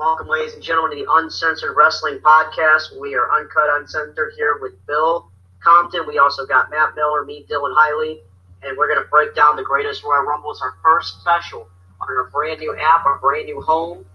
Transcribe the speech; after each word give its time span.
Welcome, 0.00 0.28
ladies 0.28 0.54
and 0.54 0.62
gentlemen, 0.62 0.96
to 0.96 1.04
the 1.04 1.12
Uncensored 1.12 1.76
Wrestling 1.76 2.20
Podcast. 2.20 2.98
We 2.98 3.14
are 3.16 3.30
uncut, 3.38 3.68
uncensored 3.68 4.32
here 4.34 4.56
with 4.58 4.72
Bill 4.86 5.30
Compton. 5.62 6.06
We 6.08 6.16
also 6.16 6.46
got 6.46 6.70
Matt 6.70 6.94
Miller, 6.96 7.22
me, 7.26 7.44
Dylan 7.50 7.76
Hiley, 7.76 8.20
and 8.62 8.78
we're 8.78 8.88
going 8.88 9.02
to 9.02 9.06
break 9.10 9.34
down 9.34 9.56
the 9.56 9.62
greatest 9.62 10.02
Royal 10.02 10.22
Rumble. 10.22 10.52
It's 10.52 10.62
our 10.62 10.72
first 10.82 11.20
special 11.20 11.68
on 12.00 12.08
our 12.08 12.30
brand 12.30 12.60
new 12.60 12.74
app, 12.74 13.04
our 13.04 13.18
brand 13.18 13.44
new 13.44 13.60
home. 13.60 14.06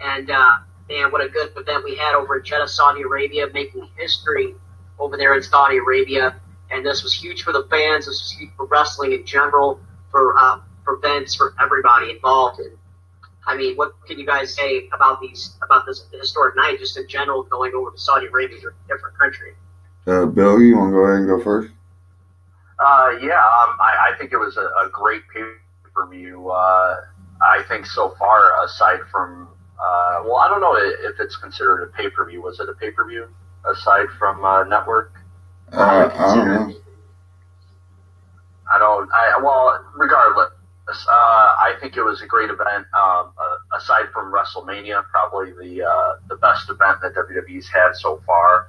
And 0.00 0.28
uh, 0.28 0.58
man, 0.88 1.12
what 1.12 1.20
a 1.20 1.28
good 1.28 1.52
event 1.56 1.84
we 1.84 1.94
had 1.94 2.16
over 2.16 2.38
in 2.38 2.44
Jeddah, 2.44 2.66
Saudi 2.66 3.02
Arabia, 3.02 3.46
making 3.54 3.88
history 3.96 4.56
over 4.98 5.16
there 5.16 5.36
in 5.36 5.42
Saudi 5.44 5.76
Arabia. 5.76 6.34
And 6.72 6.84
this 6.84 7.04
was 7.04 7.14
huge 7.14 7.44
for 7.44 7.52
the 7.52 7.64
fans. 7.70 8.06
This 8.06 8.20
was 8.22 8.36
huge 8.36 8.50
for 8.56 8.66
wrestling 8.66 9.12
in 9.12 9.24
general, 9.24 9.78
for 10.10 10.36
uh, 10.36 10.58
for 10.82 10.96
Vince, 10.96 11.36
for 11.36 11.54
everybody 11.60 12.10
involved. 12.10 12.58
And 12.58 12.76
I 13.48 13.56
mean, 13.56 13.76
what 13.76 13.94
can 14.06 14.18
you 14.18 14.26
guys 14.26 14.54
say 14.54 14.88
about 14.92 15.22
these 15.22 15.56
about 15.62 15.86
this 15.86 16.04
historic 16.12 16.54
night, 16.54 16.78
just 16.78 16.98
in 16.98 17.08
general, 17.08 17.44
going 17.44 17.72
over 17.74 17.90
to 17.90 17.98
Saudi 17.98 18.26
Arabia 18.26 18.58
or 18.62 18.70
a 18.70 18.94
different 18.94 19.16
country? 19.18 19.54
Uh, 20.06 20.26
Bill, 20.26 20.60
you 20.60 20.76
want 20.76 20.90
to 20.90 20.92
go 20.92 21.04
ahead 21.04 21.20
and 21.20 21.26
go 21.26 21.42
first? 21.42 21.72
Uh, 22.78 23.16
yeah, 23.22 23.40
um, 23.40 23.74
I, 23.80 24.12
I, 24.12 24.18
think 24.18 24.32
it 24.32 24.36
was 24.36 24.56
a, 24.56 24.60
a 24.60 24.90
great 24.92 25.22
pay 25.34 25.40
per 25.94 26.06
view. 26.06 26.50
Uh, 26.50 26.96
I 27.42 27.62
think 27.68 27.86
so 27.86 28.14
far, 28.18 28.64
aside 28.64 29.00
from, 29.10 29.48
uh, 29.80 30.22
well, 30.24 30.36
I 30.36 30.48
don't 30.48 30.60
know 30.60 30.76
if 30.76 31.18
it's 31.18 31.36
considered 31.36 31.82
a 31.82 31.86
pay 31.86 32.10
per 32.10 32.28
view. 32.28 32.42
Was 32.42 32.60
it 32.60 32.68
a 32.68 32.74
pay 32.74 32.90
per 32.90 33.08
view 33.08 33.28
aside 33.64 34.08
from 34.18 34.44
uh, 34.44 34.64
network? 34.64 35.12
Uh, 35.72 36.10
I 36.14 36.34
don't 36.36 36.48
know. 36.48 36.74
I 38.70 38.78
don't. 38.78 39.10
I 39.10 39.40
well, 39.42 39.84
regardless, 39.94 40.50
uh, 40.88 41.12
I 41.12 41.74
think 41.80 41.96
it 41.96 42.02
was 42.02 42.22
a 42.22 42.26
great 42.26 42.50
event. 42.50 42.86
Um, 42.96 43.32
uh, 43.36 43.76
aside 43.76 44.06
from 44.12 44.32
WrestleMania, 44.32 45.04
probably 45.10 45.52
the 45.52 45.84
uh, 45.84 46.12
the 46.28 46.36
best 46.36 46.70
event 46.70 46.98
that 47.02 47.14
WWE's 47.14 47.68
had 47.68 47.92
so 47.94 48.22
far. 48.26 48.66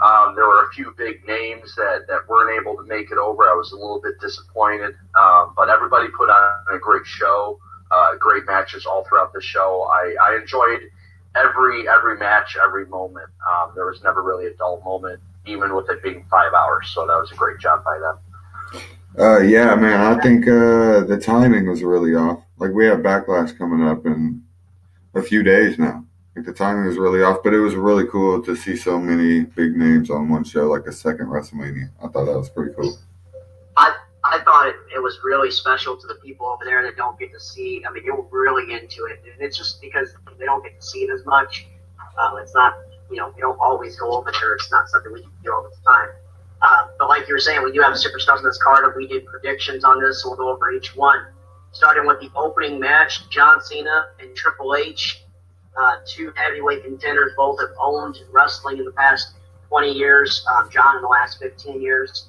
Um, 0.00 0.36
there 0.36 0.46
were 0.46 0.64
a 0.64 0.70
few 0.70 0.94
big 0.96 1.26
names 1.26 1.74
that, 1.74 2.06
that 2.06 2.28
weren't 2.28 2.56
able 2.60 2.76
to 2.76 2.84
make 2.84 3.10
it 3.10 3.18
over. 3.18 3.42
I 3.42 3.54
was 3.54 3.72
a 3.72 3.74
little 3.74 4.00
bit 4.00 4.14
disappointed, 4.20 4.94
um, 5.20 5.54
but 5.56 5.68
everybody 5.68 6.06
put 6.16 6.30
on 6.30 6.52
a 6.72 6.78
great 6.78 7.04
show, 7.04 7.58
uh, 7.90 8.14
great 8.14 8.46
matches 8.46 8.86
all 8.86 9.04
throughout 9.08 9.32
the 9.32 9.40
show. 9.40 9.90
I, 9.90 10.14
I 10.22 10.38
enjoyed 10.40 10.88
every 11.34 11.88
every 11.88 12.16
match, 12.16 12.56
every 12.62 12.86
moment. 12.86 13.28
Um, 13.50 13.72
there 13.74 13.86
was 13.86 14.00
never 14.02 14.22
really 14.22 14.46
a 14.46 14.54
dull 14.54 14.80
moment, 14.84 15.20
even 15.46 15.74
with 15.74 15.90
it 15.90 16.02
being 16.02 16.24
five 16.30 16.52
hours. 16.54 16.90
So 16.94 17.06
that 17.06 17.16
was 17.16 17.32
a 17.32 17.34
great 17.34 17.58
job 17.58 17.84
by 17.84 17.98
them. 17.98 18.18
Uh, 19.16 19.40
yeah, 19.40 19.74
man, 19.74 20.00
I 20.00 20.20
think 20.20 20.46
uh, 20.46 21.04
the 21.04 21.20
timing 21.22 21.68
was 21.68 21.82
really 21.82 22.14
off. 22.14 22.42
Like 22.58 22.72
we 22.72 22.86
have 22.86 22.98
backlash 22.98 23.56
coming 23.56 23.86
up 23.86 24.06
in 24.06 24.42
a 25.14 25.22
few 25.22 25.42
days 25.42 25.78
now. 25.78 26.04
Like 26.36 26.44
the 26.44 26.52
timing 26.52 26.86
was 26.86 26.98
really 26.98 27.22
off, 27.22 27.38
but 27.42 27.54
it 27.54 27.58
was 27.58 27.74
really 27.74 28.06
cool 28.06 28.42
to 28.42 28.54
see 28.54 28.76
so 28.76 28.98
many 28.98 29.40
big 29.40 29.76
names 29.76 30.10
on 30.10 30.28
one 30.28 30.44
show, 30.44 30.68
like 30.68 30.86
a 30.86 30.92
second 30.92 31.26
WrestleMania. 31.26 31.90
I 32.02 32.08
thought 32.08 32.26
that 32.26 32.38
was 32.38 32.50
pretty 32.50 32.74
cool. 32.74 32.96
I 33.76 33.94
I 34.24 34.40
thought 34.44 34.68
it, 34.68 34.76
it 34.94 34.98
was 35.00 35.18
really 35.24 35.50
special 35.50 35.96
to 35.96 36.06
the 36.06 36.16
people 36.16 36.46
over 36.46 36.64
there 36.64 36.82
that 36.82 36.96
don't 36.96 37.18
get 37.18 37.32
to 37.32 37.40
see. 37.40 37.82
I 37.88 37.92
mean, 37.92 38.04
were 38.06 38.26
really 38.30 38.72
into 38.72 39.06
it, 39.06 39.22
and 39.24 39.40
it's 39.40 39.56
just 39.56 39.80
because 39.80 40.14
they 40.38 40.44
don't 40.44 40.62
get 40.62 40.80
to 40.80 40.86
see 40.86 41.00
it 41.00 41.10
as 41.10 41.24
much. 41.24 41.66
Um, 42.18 42.38
it's 42.38 42.54
not, 42.54 42.74
you 43.10 43.16
know, 43.16 43.32
we 43.34 43.40
don't 43.40 43.58
always 43.60 43.96
go 43.96 44.12
over 44.16 44.30
there. 44.40 44.54
It's 44.54 44.70
not 44.70 44.88
something 44.88 45.12
we 45.12 45.22
do 45.42 45.52
all 45.52 45.62
the 45.62 45.74
time. 45.86 46.08
Like 47.08 47.26
you 47.26 47.32
were 47.32 47.40
saying, 47.40 47.64
we 47.64 47.72
do 47.72 47.80
have 47.80 47.94
superstars 47.94 48.40
in 48.40 48.44
this 48.44 48.58
card, 48.62 48.84
and 48.84 48.92
we 48.94 49.06
did 49.06 49.24
predictions 49.24 49.82
on 49.82 49.98
this, 49.98 50.22
so 50.22 50.28
we'll 50.28 50.36
go 50.36 50.52
over 50.52 50.70
each 50.70 50.94
one. 50.94 51.18
Starting 51.72 52.06
with 52.06 52.20
the 52.20 52.30
opening 52.36 52.78
match, 52.78 53.30
John 53.30 53.62
Cena 53.62 54.08
and 54.20 54.36
Triple 54.36 54.76
H, 54.76 55.22
uh, 55.80 55.96
two 56.06 56.32
heavyweight 56.36 56.84
contenders, 56.84 57.32
both 57.34 57.60
have 57.60 57.70
owned 57.80 58.18
wrestling 58.30 58.76
in 58.76 58.84
the 58.84 58.92
past 58.92 59.32
20 59.68 59.90
years. 59.90 60.44
Um, 60.52 60.68
John 60.70 60.96
in 60.96 61.02
the 61.02 61.08
last 61.08 61.38
15 61.40 61.80
years. 61.80 62.28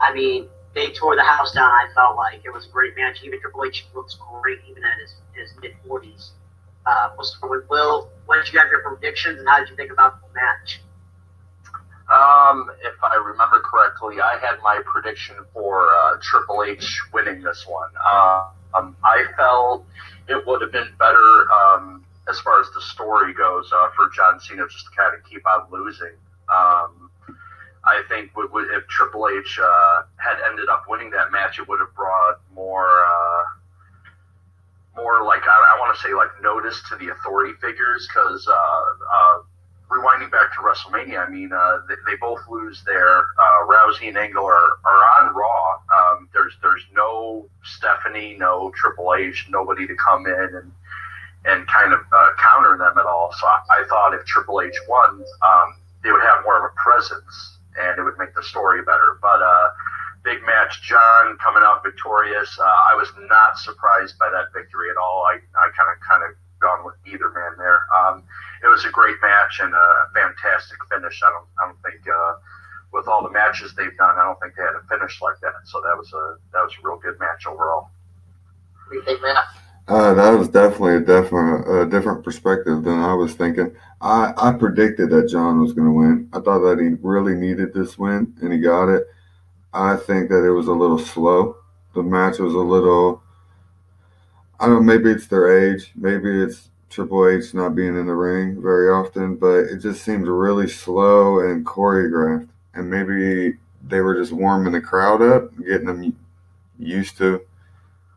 I 0.00 0.14
mean, 0.14 0.46
they 0.76 0.92
tore 0.92 1.16
the 1.16 1.24
house 1.24 1.52
down. 1.52 1.70
I 1.70 1.88
felt 1.92 2.16
like 2.16 2.40
it 2.44 2.50
was 2.50 2.66
a 2.66 2.68
great 2.68 2.94
match. 2.96 3.18
Even 3.24 3.40
Triple 3.40 3.64
H 3.64 3.84
looks 3.96 4.16
great, 4.40 4.60
even 4.70 4.84
at 4.84 4.98
his, 5.00 5.14
his 5.32 5.60
mid 5.60 5.72
40s. 5.88 6.30
Uh, 6.86 7.10
we'll 7.16 7.24
start 7.24 7.68
Will. 7.68 8.10
What 8.26 8.44
did 8.44 8.52
you 8.52 8.60
have 8.60 8.68
your 8.70 8.80
predictions, 8.80 9.40
and 9.40 9.48
how 9.48 9.58
did 9.58 9.70
you 9.70 9.76
think 9.76 9.90
about 9.90 10.20
the 10.20 10.28
match? 10.34 10.80
Um, 12.14 12.70
if 12.82 12.94
I 13.02 13.16
remember 13.16 13.58
correctly, 13.60 14.20
I 14.20 14.38
had 14.38 14.62
my 14.62 14.80
prediction 14.86 15.34
for 15.52 15.88
uh, 15.92 16.16
Triple 16.22 16.62
H 16.62 17.02
winning 17.12 17.42
this 17.42 17.66
one. 17.66 17.90
Uh, 17.98 18.50
um, 18.74 18.96
I 19.02 19.24
felt 19.36 19.84
it 20.28 20.46
would 20.46 20.62
have 20.62 20.70
been 20.70 20.94
better 20.96 21.44
um, 21.50 22.04
as 22.28 22.38
far 22.40 22.60
as 22.60 22.68
the 22.70 22.80
story 22.82 23.34
goes 23.34 23.68
uh, 23.74 23.88
for 23.96 24.10
John 24.14 24.38
Cena 24.38 24.64
just 24.70 24.86
to 24.86 24.96
kind 24.96 25.16
of 25.16 25.28
keep 25.28 25.44
on 25.44 25.66
losing. 25.72 26.14
Um, 26.48 27.10
I 27.84 28.02
think 28.08 28.30
if 28.36 28.86
Triple 28.86 29.28
H 29.28 29.58
uh, 29.60 30.02
had 30.16 30.36
ended 30.48 30.68
up 30.68 30.84
winning 30.88 31.10
that 31.10 31.32
match, 31.32 31.58
it 31.58 31.68
would 31.68 31.80
have 31.80 31.94
brought 31.96 32.40
more, 32.54 33.04
uh, 33.04 33.42
more 34.96 35.24
like 35.24 35.42
I, 35.42 35.74
I 35.76 35.80
want 35.80 35.96
to 35.96 36.00
say 36.00 36.14
like 36.14 36.30
notice 36.40 36.80
to 36.90 36.96
the 36.96 37.08
authority 37.08 37.54
figures 37.60 38.06
because 38.08 38.46
uh, 38.46 39.42
rewinding 39.94 40.30
back 40.30 40.52
to 40.54 40.60
WrestleMania, 40.60 41.26
I 41.26 41.30
mean, 41.30 41.52
uh, 41.52 41.78
they, 41.88 41.94
they, 42.06 42.16
both 42.16 42.40
lose 42.48 42.82
their 42.84 43.18
uh, 43.20 43.66
Rousey 43.66 44.08
and 44.08 44.18
Angle 44.18 44.44
are, 44.44 44.70
are 44.84 45.22
on 45.22 45.34
Raw. 45.34 45.78
Um, 45.94 46.28
there's 46.32 46.54
there's 46.62 46.82
no 46.92 47.46
Stephanie, 47.62 48.36
no 48.38 48.72
Triple 48.74 49.14
H, 49.14 49.46
nobody 49.48 49.86
to 49.86 49.94
come 49.96 50.26
in 50.26 50.50
and 50.54 50.72
and 51.44 51.66
kind 51.68 51.92
of 51.92 52.00
uh, 52.00 52.30
counter 52.40 52.76
them 52.78 52.98
at 52.98 53.06
all. 53.06 53.32
So 53.38 53.46
I, 53.46 53.60
I 53.70 53.84
thought 53.88 54.14
if 54.14 54.24
Triple 54.24 54.62
H 54.62 54.74
won, 54.88 55.22
um, 55.42 55.76
they 56.02 56.10
would 56.10 56.22
have 56.22 56.42
more 56.44 56.58
of 56.58 56.72
a 56.72 56.74
presence 56.74 57.58
and 57.80 57.98
it 57.98 58.02
would 58.02 58.18
make 58.18 58.34
the 58.34 58.42
story 58.42 58.82
better. 58.82 59.18
But 59.20 59.42
uh, 59.42 59.68
big 60.24 60.40
match, 60.46 60.80
John 60.82 61.36
coming 61.38 61.62
out 61.62 61.82
victorious. 61.84 62.56
Uh, 62.58 62.64
I 62.64 62.94
was 62.96 63.12
not 63.28 63.58
surprised 63.58 64.18
by 64.18 64.30
that 64.30 64.52
victory 64.54 64.90
at 64.90 64.96
all. 64.96 65.24
I 65.28 65.36
I 65.54 65.70
kind 65.76 65.90
of 65.92 66.00
kind 66.00 66.22
of 66.24 66.36
gone 66.60 66.84
with 66.84 66.94
either 67.04 67.28
man 67.30 67.52
there. 67.58 67.84
Um, 67.92 68.24
it 68.64 68.68
was 68.68 68.84
a 68.84 68.90
great 68.90 69.16
match 69.22 69.60
and 69.60 69.74
a 69.74 70.06
fantastic 70.14 70.78
finish. 70.90 71.20
I 71.22 71.30
don't, 71.30 71.46
I 71.60 71.66
don't 71.66 71.82
think 71.82 72.08
uh, 72.08 72.34
with 72.92 73.06
all 73.06 73.22
the 73.22 73.30
matches 73.30 73.74
they've 73.74 73.96
done, 73.96 74.16
I 74.18 74.24
don't 74.24 74.40
think 74.40 74.54
they 74.56 74.62
had 74.62 74.74
a 74.74 74.86
finish 74.88 75.20
like 75.20 75.38
that. 75.42 75.52
So 75.64 75.80
that 75.82 75.96
was 75.96 76.12
a 76.12 76.38
that 76.52 76.62
was 76.62 76.72
a 76.72 76.86
real 76.86 76.98
good 76.98 77.18
match 77.20 77.46
overall. 77.46 77.90
What 78.86 78.92
do 78.92 78.96
you 78.96 79.04
think, 79.04 79.22
Matt? 79.22 79.44
Uh, 79.86 80.14
that 80.14 80.30
was 80.30 80.48
definitely 80.48 80.96
a 80.96 81.00
different, 81.00 81.68
a 81.68 81.84
different 81.84 82.24
perspective 82.24 82.84
than 82.84 82.98
I 82.98 83.12
was 83.12 83.34
thinking. 83.34 83.76
I, 84.00 84.32
I 84.38 84.52
predicted 84.52 85.10
that 85.10 85.28
John 85.28 85.60
was 85.60 85.74
going 85.74 85.86
to 85.86 85.92
win. 85.92 86.28
I 86.32 86.40
thought 86.40 86.60
that 86.60 86.80
he 86.80 86.96
really 87.06 87.34
needed 87.34 87.74
this 87.74 87.98
win, 87.98 88.34
and 88.40 88.50
he 88.50 88.60
got 88.60 88.88
it. 88.88 89.06
I 89.74 89.96
think 89.96 90.30
that 90.30 90.42
it 90.42 90.52
was 90.52 90.68
a 90.68 90.72
little 90.72 90.98
slow. 90.98 91.56
The 91.94 92.02
match 92.02 92.38
was 92.38 92.54
a 92.54 92.58
little 92.58 93.22
I 94.58 94.66
don't 94.66 94.76
know, 94.76 94.94
maybe 94.94 95.10
it's 95.10 95.26
their 95.26 95.72
age, 95.72 95.92
maybe 95.96 96.42
it's 96.42 96.70
Triple 96.90 97.28
H 97.28 97.54
not 97.54 97.74
being 97.74 97.98
in 97.98 98.06
the 98.06 98.14
ring 98.14 98.60
very 98.62 98.88
often, 98.88 99.36
but 99.36 99.64
it 99.64 99.78
just 99.78 100.04
seemed 100.04 100.28
really 100.28 100.68
slow 100.68 101.40
and 101.40 101.66
choreographed. 101.66 102.48
And 102.74 102.90
maybe 102.90 103.58
they 103.86 104.00
were 104.00 104.14
just 104.14 104.32
warming 104.32 104.72
the 104.72 104.80
crowd 104.80 105.22
up, 105.22 105.56
getting 105.58 105.86
them 105.86 106.16
used 106.78 107.18
to 107.18 107.40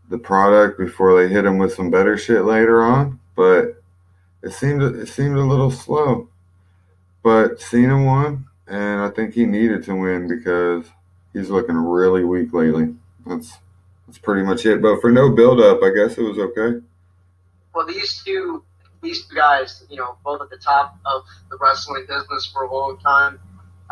the 0.09 0.17
product 0.17 0.79
before 0.79 1.19
they 1.19 1.31
hit 1.31 1.43
them 1.43 1.57
with 1.57 1.73
some 1.73 1.89
better 1.89 2.17
shit 2.17 2.45
later 2.45 2.83
on. 2.83 3.19
But 3.35 3.81
it 4.41 4.53
seemed 4.53 4.81
it 4.81 5.07
seemed 5.07 5.37
a 5.37 5.43
little 5.43 5.71
slow. 5.71 6.29
But 7.23 7.59
Cena 7.59 8.03
won, 8.03 8.45
and 8.67 9.01
I 9.01 9.09
think 9.09 9.33
he 9.33 9.45
needed 9.45 9.83
to 9.85 9.95
win 9.95 10.27
because 10.27 10.85
he's 11.33 11.49
looking 11.49 11.75
really 11.75 12.23
weak 12.23 12.53
lately. 12.53 12.95
That's 13.25 13.57
that's 14.05 14.17
pretty 14.17 14.43
much 14.43 14.65
it. 14.65 14.81
But 14.81 15.01
for 15.01 15.11
no 15.11 15.29
build 15.31 15.59
up, 15.59 15.83
I 15.83 15.89
guess 15.89 16.17
it 16.17 16.21
was 16.21 16.37
okay. 16.37 16.79
Well, 17.77 17.85
these 17.85 18.23
two 18.25 18.63
these 19.03 19.27
two 19.27 19.35
guys, 19.35 19.83
you 19.87 19.97
know, 19.97 20.17
both 20.25 20.41
at 20.41 20.49
the 20.49 20.57
top 20.57 20.97
of 21.05 21.21
the 21.51 21.57
wrestling 21.61 22.07
business 22.07 22.49
for 22.51 22.63
a 22.63 22.73
long 22.73 22.97
time. 22.97 23.39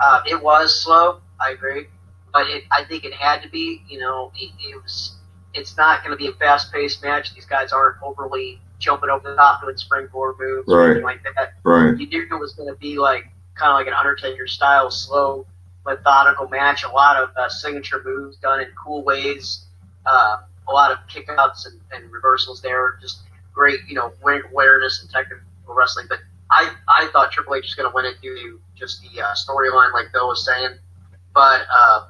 Uh, 0.02 0.22
it 0.28 0.42
was 0.42 0.84
slow, 0.84 1.22
I 1.40 1.52
agree, 1.52 1.86
but 2.34 2.48
it, 2.48 2.64
I 2.72 2.84
think 2.86 3.06
it 3.06 3.14
had 3.14 3.44
to 3.44 3.50
be. 3.50 3.84
You 3.88 4.00
know, 4.00 4.32
it, 4.36 4.52
it 4.60 4.82
was. 4.82 5.16
It's 5.54 5.78
not 5.78 6.04
going 6.04 6.18
to 6.18 6.18
be 6.18 6.28
a 6.28 6.34
fast 6.34 6.74
paced 6.74 7.04
match. 7.04 7.36
These 7.36 7.46
guys 7.46 7.72
aren't 7.72 8.02
overly 8.02 8.60
jumping 8.80 9.12
over 9.12 9.30
the 9.30 9.36
top 9.36 9.62
doing 9.62 9.78
springboard 9.78 10.38
moves 10.40 10.68
right. 10.68 10.76
or 10.76 10.86
anything 10.86 11.04
like 11.04 11.24
that. 11.36 11.54
Right. 11.64 11.96
You 11.98 12.08
knew 12.08 12.24
it 12.24 12.40
was 12.40 12.54
going 12.54 12.74
to 12.74 12.78
be 12.80 12.98
like 12.98 13.26
kind 13.54 13.70
of 13.70 13.76
like 13.76 13.86
an 13.88 13.94
Undertaker 13.94 14.48
style, 14.48 14.90
slow, 14.90 15.46
methodical 15.86 16.50
match. 16.50 16.84
A 16.84 16.90
lot 16.90 17.22
of 17.22 17.30
uh, 17.38 17.50
signature 17.50 18.02
moves 18.04 18.38
done 18.38 18.62
in 18.62 18.68
cool 18.84 19.04
ways 19.04 19.66
uh, 20.06 20.38
a 20.68 20.74
lot 20.74 20.92
of 20.92 20.98
kickouts 21.08 21.66
and, 21.66 21.80
and 21.92 22.12
reversals 22.12 22.62
there. 22.62 22.98
Just 23.02 23.22
great, 23.56 23.80
you 23.88 23.96
know, 23.96 24.12
awareness 24.52 25.02
and 25.02 25.10
technical 25.10 25.44
wrestling. 25.68 26.08
But 26.10 26.20
I, 26.52 26.76
I 26.88 27.10
thought 27.14 27.32
Triple 27.32 27.56
H 27.56 27.64
was 27.64 27.76
going 27.76 27.90
to 27.90 27.96
win 27.96 28.06
it 28.06 28.22
due 28.22 28.36
to 28.36 28.62
just 28.76 29.02
the 29.02 29.22
uh, 29.22 29.34
storyline, 29.34 29.94
like 29.94 30.12
Bill 30.14 30.28
was 30.28 30.46
saying. 30.46 30.78
But 31.34 31.62
uh, 31.74 32.08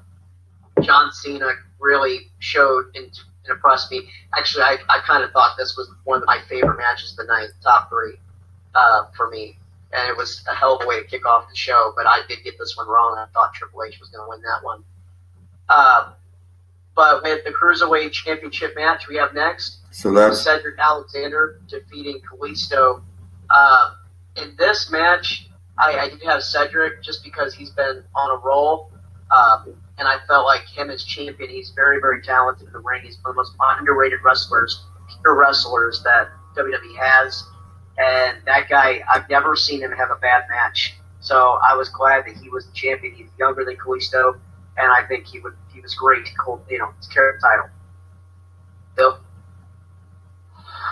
John 0.81 1.12
Cena 1.13 1.51
really 1.80 2.31
showed 2.39 2.86
and, 2.95 3.06
and 3.06 3.50
impressed 3.50 3.92
me. 3.92 4.09
Actually, 4.38 4.63
I, 4.63 4.77
I 4.89 5.00
kind 5.07 5.24
of 5.24 5.31
thought 5.31 5.56
this 5.57 5.77
was 5.77 5.89
one 6.03 6.19
of 6.19 6.25
my 6.27 6.39
favorite 6.50 6.77
matches 6.77 7.12
of 7.12 7.18
the 7.18 7.33
night, 7.33 7.50
top 7.63 7.89
three. 7.89 8.18
uh, 8.75 9.06
for 9.15 9.30
me, 9.30 9.57
and 9.94 10.09
it 10.09 10.18
was 10.18 10.44
a 10.51 10.56
hell 10.56 10.75
of 10.77 10.83
a 10.83 10.88
way 10.88 11.01
to 11.01 11.07
kick 11.07 11.25
off 11.25 11.50
the 11.50 11.56
show. 11.56 11.94
But 11.95 12.06
I 12.06 12.21
did 12.27 12.44
get 12.44 12.56
this 12.59 12.75
one 12.77 12.88
wrong. 12.88 13.18
I 13.18 13.25
thought 13.33 13.53
Triple 13.53 13.83
H 13.83 14.00
was 14.00 14.09
going 14.09 14.25
to 14.25 14.30
win 14.30 14.41
that 14.41 14.63
one. 14.63 14.83
But 16.95 17.24
with 17.24 17.44
the 17.44 17.51
cruiserweight 17.51 18.12
championship 18.12 18.74
match 18.75 19.07
we 19.07 19.18
have 19.18 19.33
next, 19.33 19.80
So 19.92 20.13
that's 20.13 20.42
Cedric 20.42 20.80
Alexander 20.80 21.59
defeating 21.68 22.21
Kalisto. 22.21 23.01
Uh, 23.50 23.94
in 24.38 24.56
this 24.57 24.89
match, 24.89 25.50
I, 25.77 25.97
I 25.97 26.09
did 26.09 26.24
have 26.24 26.42
Cedric 26.44 27.03
just 27.03 27.24
because 27.24 27.53
he's 27.53 27.69
been 27.71 28.03
on 28.15 28.38
a 28.38 28.42
roll, 28.45 28.92
um, 29.36 29.75
and 29.97 30.07
I 30.07 30.18
felt 30.27 30.45
like 30.45 30.62
him 30.68 30.89
as 30.89 31.03
champion, 31.03 31.50
he's 31.50 31.71
very, 31.71 32.00
very 32.00 32.21
talented 32.21 32.68
in 32.68 32.74
the 32.74 32.80
ring. 32.80 33.01
He's 33.03 33.18
one 33.24 33.31
of 33.31 33.36
the 33.36 33.39
most 33.39 33.53
underrated 33.59 34.19
wrestlers, 34.24 34.83
pure 35.21 35.36
wrestlers 35.36 36.01
that 36.03 36.30
WWE 36.57 36.98
has. 37.00 37.44
And 37.98 38.39
that 38.45 38.68
guy, 38.69 39.01
I've 39.09 39.30
never 39.30 39.56
seen 39.56 39.81
him 39.81 39.91
have 39.91 40.12
a 40.12 40.15
bad 40.15 40.44
match. 40.50 40.95
So 41.21 41.57
I 41.68 41.75
was 41.75 41.89
glad 41.89 42.25
that 42.27 42.36
he 42.38 42.50
was 42.50 42.65
the 42.65 42.74
champion. 42.74 43.15
He's 43.15 43.30
younger 43.39 43.63
than 43.63 43.77
Kalisto, 43.77 44.38
and 44.77 44.92
I 44.92 45.06
think 45.07 45.27
he 45.27 45.39
would 45.39 45.56
he 45.74 45.81
was 45.81 45.95
great 45.95 46.25
to 46.25 46.31
hold, 46.44 46.62
you 46.69 46.80
know, 46.80 46.94
carry 47.13 47.33
the 47.33 47.42
title. 47.42 47.69
Bill. 48.95 49.19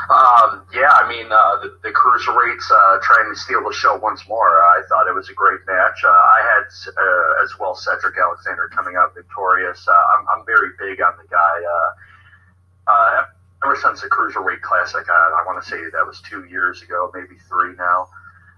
Um, 0.09 0.67
yeah, 0.75 0.91
I 0.91 1.07
mean, 1.07 1.31
uh, 1.31 1.63
the, 1.63 1.79
the 1.81 1.95
cruiserweights 1.95 2.67
uh, 2.67 2.99
trying 3.01 3.31
to 3.31 3.39
steal 3.39 3.63
the 3.63 3.71
show 3.73 3.95
once 3.95 4.27
more. 4.27 4.59
I 4.59 4.81
thought 4.89 5.07
it 5.07 5.15
was 5.15 5.29
a 5.29 5.33
great 5.33 5.61
match. 5.65 6.03
Uh, 6.03 6.09
I 6.09 6.39
had 6.43 6.65
uh, 6.91 7.43
as 7.43 7.57
well 7.57 7.73
Cedric 7.73 8.17
Alexander 8.17 8.69
coming 8.75 8.95
out 8.97 9.15
victorious. 9.15 9.87
Uh, 9.87 9.93
I'm, 9.93 10.27
I'm 10.27 10.45
very 10.45 10.71
big 10.77 11.01
on 11.01 11.13
the 11.15 11.27
guy. 11.29 11.55
Uh, 11.63 12.91
uh, 12.91 13.23
ever 13.63 13.77
since 13.77 14.01
the 14.01 14.07
Cruiserweight 14.09 14.61
Classic, 14.61 15.07
I, 15.07 15.41
I 15.41 15.43
want 15.45 15.63
to 15.63 15.69
say 15.69 15.77
that 15.77 16.05
was 16.05 16.21
two 16.29 16.43
years 16.45 16.81
ago, 16.81 17.09
maybe 17.13 17.39
three 17.47 17.73
now. 17.77 18.09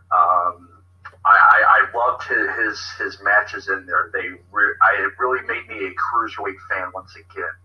Um, 0.09 0.74
I, 1.25 1.35
I, 1.35 1.59
I 1.65 1.97
loved 1.97 2.23
his, 2.23 2.47
his 2.55 2.77
his 2.99 3.23
matches 3.23 3.67
in 3.67 3.85
there. 3.85 4.11
They 4.13 4.29
re- 4.51 4.77
I, 4.81 5.03
it 5.03 5.13
really 5.19 5.41
made 5.47 5.67
me 5.67 5.87
a 5.87 5.91
cruiserweight 5.97 6.61
fan 6.69 6.91
once 6.93 7.15
again. 7.15 7.55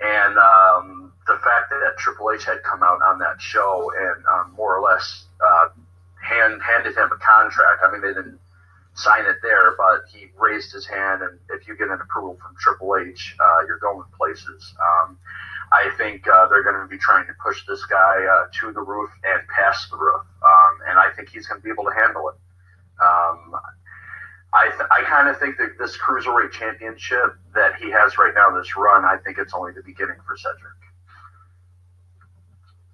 And 0.00 0.38
um, 0.38 1.12
the 1.26 1.38
fact 1.44 1.70
that 1.70 1.98
Triple 1.98 2.30
H 2.32 2.44
had 2.44 2.62
come 2.62 2.82
out 2.82 3.02
on 3.02 3.18
that 3.18 3.40
show 3.40 3.92
and 3.96 4.24
um, 4.26 4.54
more 4.56 4.76
or 4.76 4.82
less 4.82 5.26
uh, 5.44 5.68
hand 6.22 6.62
handed 6.62 6.96
him 6.96 7.10
a 7.12 7.18
contract. 7.18 7.82
I 7.84 7.90
mean, 7.92 8.00
they 8.00 8.14
didn't 8.14 8.38
sign 8.94 9.26
it 9.26 9.36
there, 9.42 9.74
but 9.76 10.04
he 10.12 10.26
raised 10.38 10.72
his 10.72 10.86
hand, 10.86 11.22
and 11.22 11.38
if 11.50 11.66
you 11.66 11.76
get 11.76 11.88
an 11.88 12.00
approval 12.00 12.36
from 12.42 12.54
Triple 12.60 12.96
H, 12.96 13.36
uh, 13.40 13.66
you're 13.66 13.78
going 13.78 14.04
places. 14.16 14.74
Um, 14.78 15.18
I 15.72 15.90
think 15.96 16.28
uh, 16.28 16.48
they're 16.48 16.62
going 16.62 16.80
to 16.80 16.86
be 16.88 16.98
trying 16.98 17.26
to 17.26 17.32
push 17.42 17.64
this 17.66 17.84
guy 17.86 18.24
uh, 18.24 18.46
to 18.60 18.72
the 18.72 18.80
roof 18.80 19.10
and 19.24 19.40
past 19.48 19.90
the 19.90 19.96
roof, 19.96 20.22
um, 20.44 20.72
and 20.88 20.98
I 20.98 21.10
think 21.16 21.30
he's 21.30 21.46
going 21.46 21.60
to 21.60 21.64
be 21.64 21.70
able 21.70 21.84
to 21.84 21.94
handle 21.96 22.28
it. 22.28 22.34
Um, 23.02 23.54
I, 24.54 24.68
th- 24.68 24.88
I 24.90 25.02
kind 25.08 25.28
of 25.28 25.38
think 25.38 25.56
that 25.58 25.78
this 25.78 25.96
cruiserweight 25.96 26.52
championship 26.52 27.36
that 27.54 27.76
he 27.76 27.90
has 27.90 28.18
right 28.18 28.32
now, 28.34 28.50
this 28.56 28.76
run, 28.76 29.04
I 29.04 29.16
think 29.24 29.38
it's 29.38 29.54
only 29.54 29.72
the 29.72 29.82
beginning 29.82 30.16
for 30.26 30.36
Cedric. 30.36 30.72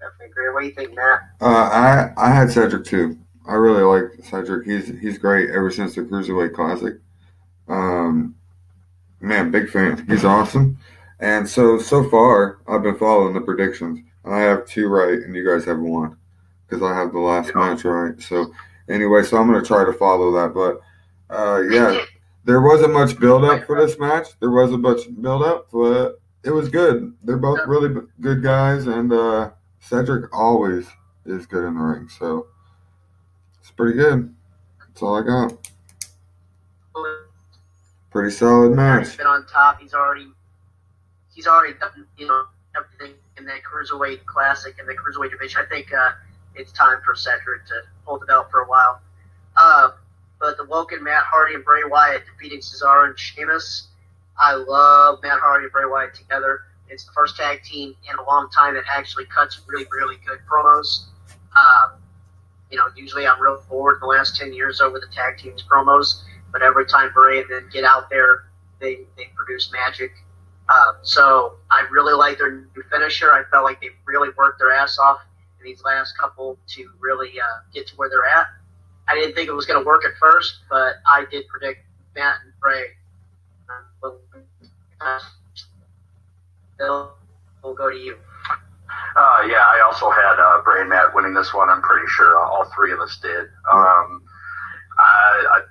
Definitely 0.01 0.27
agree. 0.27 0.55
What 0.55 0.61
do 0.61 0.67
you 0.67 0.75
think, 0.75 0.95
Matt? 0.95 1.21
Uh, 1.41 1.47
I 1.47 2.13
I 2.17 2.31
had 2.31 2.51
Cedric 2.53 2.85
too. 2.85 3.19
I 3.49 3.55
really 3.55 3.83
like 3.83 4.25
Cedric. 4.25 4.65
He's 4.67 4.87
he's 5.01 5.19
great 5.19 5.51
ever 5.51 5.71
since 5.71 5.95
the 5.97 6.03
Cruiserweight 6.03 6.55
Classic. 6.55 6.95
Um, 7.67 8.37
man, 9.21 9.51
big 9.51 9.69
fan. 9.71 10.07
He's 10.07 10.25
awesome. 10.25 10.79
And 11.19 11.49
so 11.49 11.79
so 11.79 12.09
far, 12.09 12.59
I've 12.69 12.85
been 12.85 12.97
following 12.97 13.35
the 13.35 13.41
predictions. 13.41 13.99
I 14.25 14.39
have 14.41 14.67
two 14.67 14.87
right, 14.87 15.15
and 15.19 15.35
you 15.35 15.45
guys 15.45 15.65
have 15.65 15.81
one 15.81 16.17
because 16.69 16.83
I 16.83 16.95
have 16.95 17.13
the 17.13 17.19
last 17.19 17.49
Yeah. 17.49 17.59
match 17.61 17.85
right. 17.85 18.21
So 18.23 18.53
anyway, 18.89 19.23
so 19.23 19.37
I'm 19.37 19.47
gonna 19.51 19.65
try 19.65 19.85
to 19.85 19.93
follow 19.93 20.33
that. 20.33 20.55
But 20.55 20.81
uh, 21.35 21.63
yeah, 21.63 22.05
there 22.45 22.61
wasn't 22.61 22.93
much 22.93 23.19
build 23.19 23.45
up 23.45 23.65
for 23.67 23.85
this 23.85 23.99
match. 23.99 24.29
There 24.41 24.51
wasn't 24.51 24.83
much 24.83 25.01
build 25.21 25.43
up, 25.43 25.69
but 25.73 26.21
it 26.45 26.51
was 26.51 26.69
good. 26.69 27.15
They're 27.23 27.37
both 27.37 27.61
really 27.67 28.03
good 28.21 28.43
guys, 28.43 28.87
and 28.87 29.13
uh, 29.13 29.51
Cedric 29.81 30.35
always 30.35 30.87
is 31.27 31.47
good 31.47 31.65
in 31.65 31.75
the 31.75 31.81
ring. 31.81 32.09
So 32.09 32.47
it's 33.61 33.71
pretty 33.71 33.97
good. 33.97 34.35
That's 34.81 35.03
all 35.03 35.17
I 35.17 35.23
got. 35.23 35.71
Pretty 38.11 38.31
solid 38.31 38.71
He's 38.71 38.77
match. 38.77 39.17
been 39.19 39.27
on 39.27 39.47
top. 39.47 39.81
He's 39.81 39.93
already 39.93 40.29
he's 41.35 41.47
already 41.47 41.75
done 41.79 42.07
you 42.17 42.27
know 42.27 42.47
everything 42.75 43.15
in 43.37 43.45
that 43.45 43.61
cruiserweight 43.63 44.25
classic 44.25 44.77
and 44.79 44.89
the 44.89 44.95
cruiserweight 44.95 45.31
division. 45.31 45.61
I 45.65 45.69
think 45.69 45.93
uh, 45.93 46.11
it's 46.59 46.73
time 46.73 46.99
for 47.05 47.15
Cedric 47.15 47.65
to 47.67 47.75
hold 48.05 48.21
the 48.21 48.27
belt 48.27 48.51
for 48.51 48.61
a 48.61 48.67
while. 48.67 49.01
Uh, 49.57 49.91
but 50.41 50.57
the 50.57 50.65
Woken 50.65 51.03
Matt 51.03 51.25
Hardy 51.25 51.55
and 51.55 51.65
Bray 51.65 51.83
Wyatt 51.89 52.25
defeating 52.27 52.61
Cesaro 52.61 53.09
and 53.09 53.19
Sheamus. 53.19 53.89
I 54.39 54.55
love 54.55 55.21
Matt 55.23 55.41
Hardy 55.41 55.65
and 55.65 55.73
Bray 55.73 55.87
Wyatt 55.87 56.15
together. 56.15 56.63
It's 56.89 57.05
the 57.05 57.13
first 57.13 57.37
tag 57.37 57.63
team 57.63 57.95
in 58.11 58.19
a 58.19 58.23
long 58.23 58.49
time 58.51 58.75
that 58.75 58.85
actually 58.91 59.27
cuts 59.27 59.61
really, 59.67 59.87
really 59.91 60.17
good 60.27 60.39
promos. 60.51 61.07
Um, 61.31 61.99
you 62.71 62.77
know, 62.77 62.85
usually 62.97 63.27
I'm 63.27 63.41
real 63.41 63.63
bored 63.69 63.97
in 63.97 64.01
the 64.01 64.07
last 64.07 64.37
10 64.37 64.53
years 64.53 64.81
over 64.81 64.99
the 64.99 65.09
tag 65.13 65.39
team's 65.39 65.63
promos, 65.63 66.23
but 66.53 66.63
every 66.63 66.87
time 66.87 67.13
Bray 67.13 67.41
and 67.41 67.51
then 67.51 67.69
get 67.73 67.85
out 67.85 68.11
there, 68.11 68.45
they, 68.81 69.01
they 69.17 69.31
produce 69.35 69.73
magic. 69.73 70.13
Uh, 70.69 70.93
so 71.03 71.57
I 71.71 71.87
really 71.91 72.13
like 72.13 72.39
their 72.39 72.53
new 72.53 72.83
finisher. 72.91 73.33
I 73.33 73.43
felt 73.51 73.65
like 73.65 73.81
they 73.81 73.89
really 74.07 74.29
worked 74.37 74.59
their 74.59 74.73
ass 74.73 74.99
off 74.99 75.19
these 75.69 75.83
last 75.85 76.17
couple 76.19 76.59
to 76.77 76.91
really 76.99 77.33
uh, 77.41 77.61
get 77.75 77.87
to 77.89 77.97
where 77.97 78.09
they're 78.09 78.27
at. 78.27 78.47
I 79.09 79.15
didn't 79.15 79.35
think 79.35 79.49
it 79.49 79.53
was 79.53 79.67
going 79.67 79.81
to 79.81 79.87
work 79.87 80.05
at 80.05 80.13
first, 80.19 80.61
but 80.69 80.97
I 81.07 81.25
did 81.31 81.47
predict 81.49 81.81
Matt 82.15 82.37
and 82.45 82.53
Bray. 82.61 82.85
Bill, 86.79 87.13
we'll 87.63 87.75
go 87.75 87.91
to 87.91 87.97
you. 87.97 88.17
Uh, 89.17 89.43
yeah, 89.49 89.65
I 89.65 89.83
also 89.85 90.11
had 90.11 90.39
uh, 90.39 90.63
Bray 90.63 90.81
and 90.81 90.91
Matt 90.91 91.15
winning 91.15 91.35
this 91.35 91.53
one. 91.53 91.69
I'm 91.69 91.83
pretty 91.83 92.07
sure 92.09 92.39
all 92.39 92.71
three 92.75 92.93
of 92.93 93.01
us 93.01 93.19
did. 93.21 93.47
Um, 93.73 94.23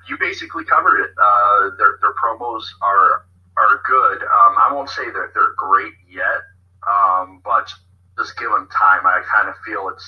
you 0.08 0.18
basically 0.20 0.64
covered 0.64 1.02
it. 1.02 1.12
Uh, 1.22 1.70
their 1.78 2.00
their 2.02 2.14
promos 2.22 2.64
are 2.82 3.26
are 3.58 3.82
good. 3.86 4.22
Um, 4.24 4.56
I 4.58 4.70
won't 4.74 4.90
say 4.90 5.06
that 5.06 5.32
they're 5.34 5.54
great 5.58 5.94
yet, 6.10 6.42
um, 6.88 7.42
but 7.44 7.70
just 8.18 8.38
give 8.38 8.50
them 8.52 8.68
time. 8.76 9.06
I 9.06 9.22
kind 9.32 9.50
of 9.50 9.56
feel 9.66 9.90
it's. 9.90 10.06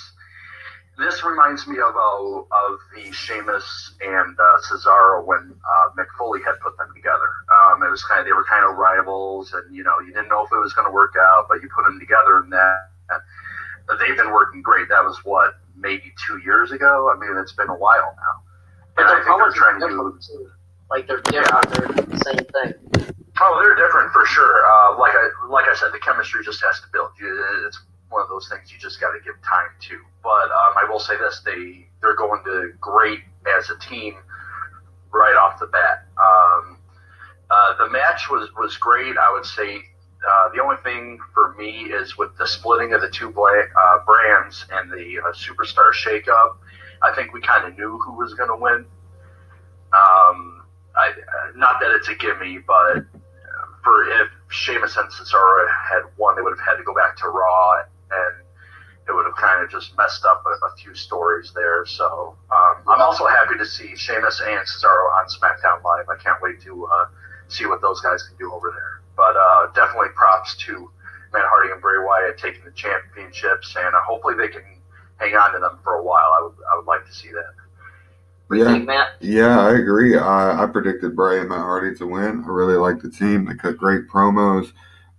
This 0.98 1.24
reminds 1.24 1.66
me 1.66 1.78
of 1.80 1.96
uh, 1.96 2.40
of 2.44 2.80
the 2.94 3.12
Sheamus 3.14 3.95
and 4.02 4.36
uh, 4.38 4.57
Cesaro 4.68 5.24
when 5.26 5.56
uh, 5.64 5.90
Mick 5.98 6.07
Foley 6.18 6.42
had 6.44 6.60
put 6.60 6.76
them 6.78 6.92
together. 6.94 7.30
Um, 7.48 7.81
it 7.83 7.90
was 7.90 8.04
kind 8.04 8.19
of 8.19 8.26
they 8.26 8.33
were 8.33 8.44
kind 8.44 8.66
of 8.69 8.76
rivals, 8.76 9.54
and 9.54 9.74
you 9.74 9.83
know 9.83 9.94
you 10.06 10.12
didn't 10.14 10.28
know 10.28 10.44
if 10.44 10.52
it 10.52 10.60
was 10.60 10.74
going 10.74 10.88
to 10.88 10.92
work 10.94 11.14
out, 11.18 11.45
but 11.48 11.62
you 11.62 11.69
put 11.74 11.86
them 11.86 12.00
together, 12.00 12.44
and 12.44 12.52
that 12.52 12.92
they've 14.00 14.18
been 14.18 14.31
working 14.31 14.62
great. 14.62 14.90
That 14.90 15.04
was 15.06 15.24
what 15.24 15.56
maybe 15.78 16.12
two 16.28 16.38
years 16.44 16.72
ago. 16.72 17.10
I 17.16 17.18
mean, 17.18 17.38
it's 17.40 17.54
been 17.54 17.69
a 17.69 17.78
while 17.78 18.14
now, 18.19 18.44
But 18.95 19.06
and 19.07 19.12
I 19.12 19.24
think 19.24 19.38
they're 19.40 19.56
trying 19.56 19.80
to 19.80 19.88
do. 19.88 20.19
too. 20.19 20.50
Like 20.92 21.07
they're 21.07 21.22
different. 21.22 21.69
They're 21.95 22.04
the 22.04 22.19
same 22.26 22.44
thing. 22.44 23.16
Oh, 23.40 23.57
they're 23.64 23.76
different 23.76 24.12
for 24.12 24.26
sure. 24.26 24.66
Uh, 24.68 25.00
like 25.00 25.14
I 25.16 25.30
like 25.48 25.66
I 25.72 25.76
said, 25.76 25.94
the 25.94 26.00
chemistry 26.00 26.44
just 26.44 26.62
has 26.66 26.81
to 26.81 26.88
build. 26.92 27.12
It's 27.66 27.80
one 28.09 28.21
of 28.21 28.30
those 28.30 28.47
things 28.49 28.71
you 28.71 28.80
just 28.80 28.99
got 28.99 29.11
to 29.11 29.19
give 29.23 29.35
time 29.44 29.69
to. 29.89 29.99
But 30.23 30.51
um, 30.51 30.73
I 30.81 30.87
will 30.89 30.99
say 30.99 31.18
this: 31.18 31.42
they 31.45 31.87
they're 32.01 32.16
going 32.16 32.44
to 32.45 32.73
great 32.80 33.19
as 33.57 33.69
a 33.69 33.78
team 33.80 34.16
right 35.13 35.35
off 35.35 35.59
the 35.59 35.68
bat. 35.68 36.06
Um, 36.18 36.78
uh, 37.49 37.78
the 37.78 37.89
match 37.89 38.30
was 38.30 38.49
was 38.57 38.78
great. 38.78 39.18
I 39.18 39.31
would 39.31 39.45
say 39.45 39.78
uh, 39.78 40.49
the 40.54 40.61
only 40.61 40.78
thing 40.83 41.19
for 41.33 41.54
me 41.56 41.89
is 41.92 42.18
with 42.18 42.37
the 42.37 42.47
splitting 42.47 42.94
of 42.94 43.01
the 43.01 43.09
two 43.09 43.31
bla- 43.31 43.49
uh, 43.49 44.06
brands 44.06 44.66
and 44.71 44.92
the 44.92 45.19
uh, 45.19 45.31
superstar 45.33 45.92
shakeup. 45.94 46.57
I 47.01 47.16
think 47.16 47.33
we 47.33 47.42
kind 47.42 47.66
of 47.66 47.78
knew 47.78 47.97
who 47.99 48.13
was 48.18 48.33
going 48.33 48.49
to 48.49 48.57
win. 48.57 48.85
Um, 49.94 50.63
I, 50.95 51.11
uh, 51.11 51.51
not 51.56 51.80
that 51.80 51.92
it's 51.92 52.09
a 52.09 52.16
gimme, 52.16 52.59
but 52.68 53.06
for 53.83 54.04
if 54.21 54.28
Sheamus 54.49 54.97
and 54.97 55.09
Cesaro 55.09 55.68
had 55.68 56.01
won, 56.18 56.35
they 56.35 56.42
would 56.42 56.57
have 56.57 56.66
had 56.66 56.75
to 56.75 56.83
go 56.83 56.94
back 56.94 57.18
to 57.18 57.28
Raw, 57.28 57.83
and 58.11 58.45
it 59.07 59.13
would 59.13 59.25
have 59.25 59.35
kind 59.35 59.63
of 59.63 59.69
just 59.71 59.97
messed 59.97 60.25
up 60.25 60.44
a, 60.45 60.66
a 60.66 60.75
few 60.78 60.94
stories 60.94 61.51
there. 61.56 61.85
So 61.85 62.35
um, 62.51 62.75
I'm 62.87 63.01
also 63.01 63.25
happy 63.28 63.57
to 63.57 63.66
see 63.66 63.95
Sheamus 63.95 64.42
and 64.42 64.61
Cesaro 64.61 65.09
on 65.18 65.25
SmackDown 65.28 65.83
Live. 65.83 66.06
I 66.09 66.21
can't 66.21 66.42
wait 66.42 66.61
to 66.61 66.85
uh, 66.85 67.06
see 67.47 67.66
what 67.66 67.81
those 67.81 68.01
guys 68.01 68.23
can 68.23 68.37
do 68.37 68.54
over 68.54 68.71
there. 68.71 69.01
But 69.18 69.35
uh, 69.35 69.68
definitely 69.73 70.09
props 70.16 70.56
to 70.68 70.92
Matt 71.33 71.44
Hardy 71.45 71.71
and 71.71 71.81
Bray 71.81 71.97
Wyatt 72.06 72.37
taking 72.37 72.63
the 72.63 72.71
championships, 72.71 73.75
and 73.78 73.95
uh, 73.95 73.99
hopefully 74.06 74.35
they 74.35 74.47
can 74.47 74.63
hang 75.18 75.35
on 75.35 75.54
to 75.54 75.59
them 75.59 75.80
for 75.83 75.95
a 75.95 76.04
while. 76.04 76.31
I 76.37 76.42
would 76.44 76.54
I 76.71 76.78
would 76.78 76.85
like 76.85 77.06
to 77.06 77.13
see 77.13 77.30
that. 77.30 77.54
What 78.47 78.56
do 78.56 78.61
you 78.61 78.66
Yeah. 78.66 78.73
think, 78.73 78.87
Matt? 78.87 79.07
Yeah, 79.19 79.59
I 79.59 79.73
agree. 79.73 80.18
I, 80.18 80.63
I 80.63 80.66
predicted 80.68 81.16
Bray 81.16 81.39
and 81.39 81.49
Matt 81.49 81.59
Hardy 81.59 81.95
to 81.97 82.07
win. 82.07 82.44
I 82.45 82.47
really 82.47 82.78
like 82.78 82.99
the 83.01 83.09
team. 83.09 83.45
They 83.45 83.54
cut 83.56 83.78
great 83.78 84.07
promos. 84.07 84.71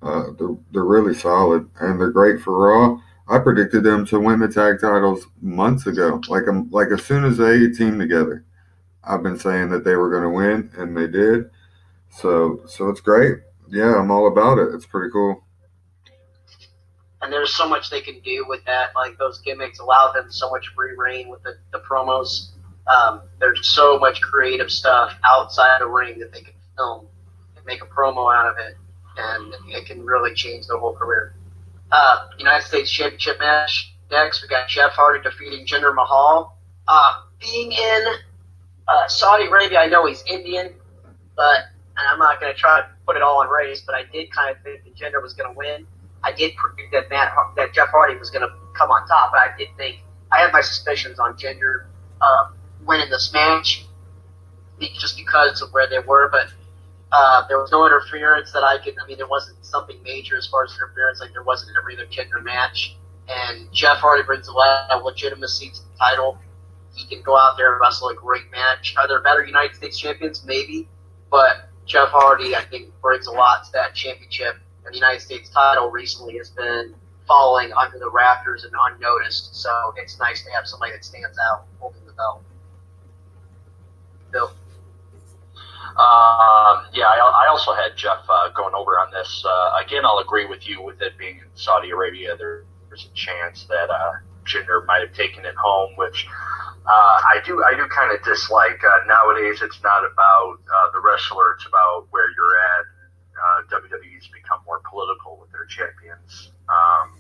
Uh, 0.02 0.33
they're, 0.38 0.57
they're 0.73 0.85
really 0.85 1.14
solid 1.14 1.69
and 1.80 2.00
they're 2.00 2.11
great 2.11 2.40
for 2.40 2.57
Raw. 2.57 2.99
I 3.28 3.38
predicted 3.38 3.85
them 3.85 4.04
to 4.07 4.19
win 4.19 4.40
the 4.40 4.49
tag 4.49 4.80
titles 4.80 5.26
months 5.40 5.87
ago. 5.87 6.21
Like 6.28 6.49
um, 6.49 6.69
like 6.71 6.88
as 6.92 7.04
soon 7.04 7.25
as 7.25 7.37
they 7.37 7.69
teamed 7.69 8.00
together, 8.00 8.45
I've 9.04 9.23
been 9.23 9.38
saying 9.38 9.71
that 9.71 9.85
they 9.85 9.95
were 9.97 10.11
going 10.11 10.23
to 10.25 10.30
win, 10.30 10.71
and 10.76 10.97
they 10.97 11.07
did. 11.07 11.50
So 12.11 12.62
so 12.66 12.88
it's 12.88 13.00
great. 13.00 13.38
Yeah, 13.69 13.95
I'm 13.97 14.11
all 14.11 14.26
about 14.26 14.59
it. 14.59 14.75
It's 14.75 14.87
pretty 14.87 15.11
cool. 15.12 15.45
and 17.23 17.33
there's 17.33 17.54
so 17.54 17.69
much 17.69 17.90
they 17.90 18.00
can 18.00 18.19
do 18.21 18.47
with 18.49 18.64
that. 18.64 18.90
Like 18.95 19.19
those 19.19 19.40
gimmicks 19.40 19.78
allow 19.78 20.12
them 20.12 20.30
so 20.30 20.50
much 20.50 20.66
free 20.75 20.95
rein 20.97 21.28
with 21.28 21.42
the, 21.42 21.57
the 21.73 21.80
promos. 21.80 22.49
Um, 22.88 23.23
there's 23.38 23.69
so 23.69 23.99
much 23.99 24.21
creative 24.21 24.71
stuff 24.71 25.14
outside 25.25 25.80
the 25.80 25.87
ring 25.87 26.19
that 26.19 26.33
they 26.33 26.40
can 26.40 26.54
film 26.76 27.07
and 27.57 27.64
make 27.66 27.83
a 27.83 27.87
promo 27.87 28.35
out 28.35 28.49
of 28.49 28.57
it, 28.59 28.76
and 29.21 29.55
it 29.69 29.87
can 29.87 30.05
really 30.05 30.35
change 30.35 30.67
the 30.67 30.79
whole 30.79 30.95
career. 30.95 31.35
Uh, 31.93 32.29
United 32.39 32.67
States 32.67 32.91
Championship 32.91 33.39
match 33.39 33.95
next. 34.11 34.43
We 34.43 34.49
got 34.49 34.69
Jeff 34.69 34.93
Hardy 34.93 35.23
defeating 35.23 35.67
Jinder 35.67 35.95
Mahal. 35.95 36.57
Uh, 36.87 37.23
being 37.41 37.73
in 37.73 38.05
uh, 38.89 39.09
Saudi 39.09 39.47
Arabia, 39.47 39.81
I 39.81 39.87
know 39.87 40.07
he's 40.07 40.23
Indian, 40.27 40.75
but 41.37 41.65
and 41.97 42.09
I'm 42.09 42.19
not 42.19 42.41
going 42.41 42.53
to 42.53 42.59
try 42.59 42.81
to 42.81 42.87
put 43.07 43.17
it 43.17 43.23
all 43.23 43.41
on 43.41 43.49
race, 43.49 43.83
but 43.85 43.95
I 43.95 44.05
did 44.12 44.33
kind 44.33 44.57
of 44.57 44.62
think 44.62 44.85
that 44.85 44.95
Jinder 44.97 45.23
was 45.23 45.35
going 45.35 45.53
to 45.53 45.57
win. 45.57 45.87
I 46.23 46.33
did 46.33 46.55
predict 46.57 46.93
that 46.93 47.11
Matt 47.11 47.33
that 47.57 47.73
Jeff 47.73 47.89
Hardy 47.89 48.17
was 48.17 48.31
going 48.31 48.43
to 48.43 48.55
come 48.77 48.91
on 48.91 49.07
top, 49.09 49.33
but 49.33 49.39
I 49.39 49.57
did 49.59 49.69
think 49.77 50.00
I 50.33 50.39
had 50.41 50.53
my 50.53 50.61
suspicions 50.61 51.19
on 51.19 51.37
Jinder 51.37 51.87
uh, 52.21 52.50
winning 52.85 53.11
this 53.11 53.33
match 53.33 53.87
just 54.99 55.17
because 55.17 55.61
of 55.61 55.73
where 55.73 55.89
they 55.89 55.99
were. 55.99 56.29
But 56.31 56.49
uh, 57.12 57.47
there 57.49 57.59
was 57.59 57.71
no 57.71 57.87
interference 57.87 58.52
that 58.52 58.62
I 58.62 58.79
could. 58.79 58.95
I 59.02 59.07
mean, 59.07 59.19
there 59.19 59.26
wasn't 59.26 59.64
something 59.64 60.02
major 60.02 60.37
as 60.37 60.47
far 60.47 60.64
as 60.64 60.75
interference. 60.76 61.21
Like 61.21 61.33
there 61.33 61.43
wasn't 61.43 61.76
a 61.76 61.87
regular 61.87 62.09
Jinder 62.09 62.43
match, 62.43 62.97
and 63.29 63.73
Jeff 63.73 63.99
Hardy 63.99 64.23
brings 64.23 64.49
a 64.49 64.52
lot 64.52 64.90
of 64.90 65.02
legitimacy 65.02 65.71
to 65.71 65.81
the 65.81 65.99
title. 65.99 66.38
He 66.95 67.07
can 67.07 67.23
go 67.23 67.37
out 67.37 67.57
there 67.57 67.73
and 67.73 67.81
wrestle 67.81 68.09
a 68.09 68.14
great 68.14 68.50
match. 68.50 68.95
Are 68.97 69.09
there 69.09 69.21
better 69.21 69.45
United 69.45 69.76
States 69.76 69.99
champions? 69.99 70.45
Maybe, 70.45 70.88
but 71.31 71.69
Jeff 71.87 72.09
Hardy, 72.09 72.55
I 72.55 72.62
think, 72.62 72.93
brings 73.00 73.26
a 73.26 73.33
lot 73.33 73.64
to 73.67 73.73
that 73.73 73.95
championship. 73.95 74.57
And 74.85 74.95
the 74.95 74.99
United 74.99 75.21
States 75.21 75.50
title 75.50 75.90
recently 75.90 76.38
has 76.38 76.50
been 76.50 76.95
falling 77.26 77.73
under 77.73 77.99
the 77.99 78.11
rafters 78.11 78.64
and 78.64 78.73
unnoticed. 78.88 79.55
So 79.55 79.95
it's 79.97 80.19
nice 80.19 80.43
to 80.45 80.50
have 80.52 80.67
somebody 80.67 80.93
that 80.93 81.05
stands 81.05 81.37
out 81.50 81.67
holding 81.79 82.05
the 82.07 82.12
belt. 82.12 82.43
Bill. 84.33 84.52
Um, 86.00 86.88
yeah, 86.97 87.12
I, 87.12 87.45
I 87.45 87.47
also 87.50 87.75
had 87.76 87.92
Jeff 87.95 88.25
uh, 88.25 88.49
going 88.57 88.73
over 88.75 88.97
on 88.97 89.12
this. 89.12 89.45
Uh, 89.45 89.85
again, 89.85 90.00
I'll 90.07 90.25
agree 90.25 90.47
with 90.47 90.66
you 90.66 90.80
with 90.80 90.97
it 91.02 91.19
being 91.19 91.37
in 91.37 91.50
Saudi 91.52 91.90
Arabia. 91.90 92.37
There, 92.38 92.64
there's 92.88 93.04
a 93.04 93.14
chance 93.14 93.66
that 93.69 93.92
uh, 93.92 94.12
Jinder 94.49 94.87
might 94.87 95.04
have 95.04 95.12
taken 95.12 95.45
it 95.45 95.54
home, 95.61 95.92
which 95.97 96.25
uh, 96.88 97.16
I 97.21 97.45
do. 97.45 97.62
I 97.62 97.76
do 97.76 97.85
kind 97.92 98.16
of 98.16 98.25
dislike. 98.25 98.80
Uh, 98.80 99.04
nowadays, 99.04 99.61
it's 99.61 99.83
not 99.85 100.00
about 100.09 100.64
uh, 100.73 100.88
the 100.97 101.04
wrestler; 101.04 101.52
it's 101.61 101.66
about 101.69 102.09
where 102.09 102.33
you're 102.33 102.57
at. 102.57 102.85
WWE's 103.73 104.28
become 104.28 104.61
more 104.66 104.80
political 104.88 105.38
with 105.40 105.50
their 105.52 105.64
champions. 105.64 106.52
Um, 106.69 107.16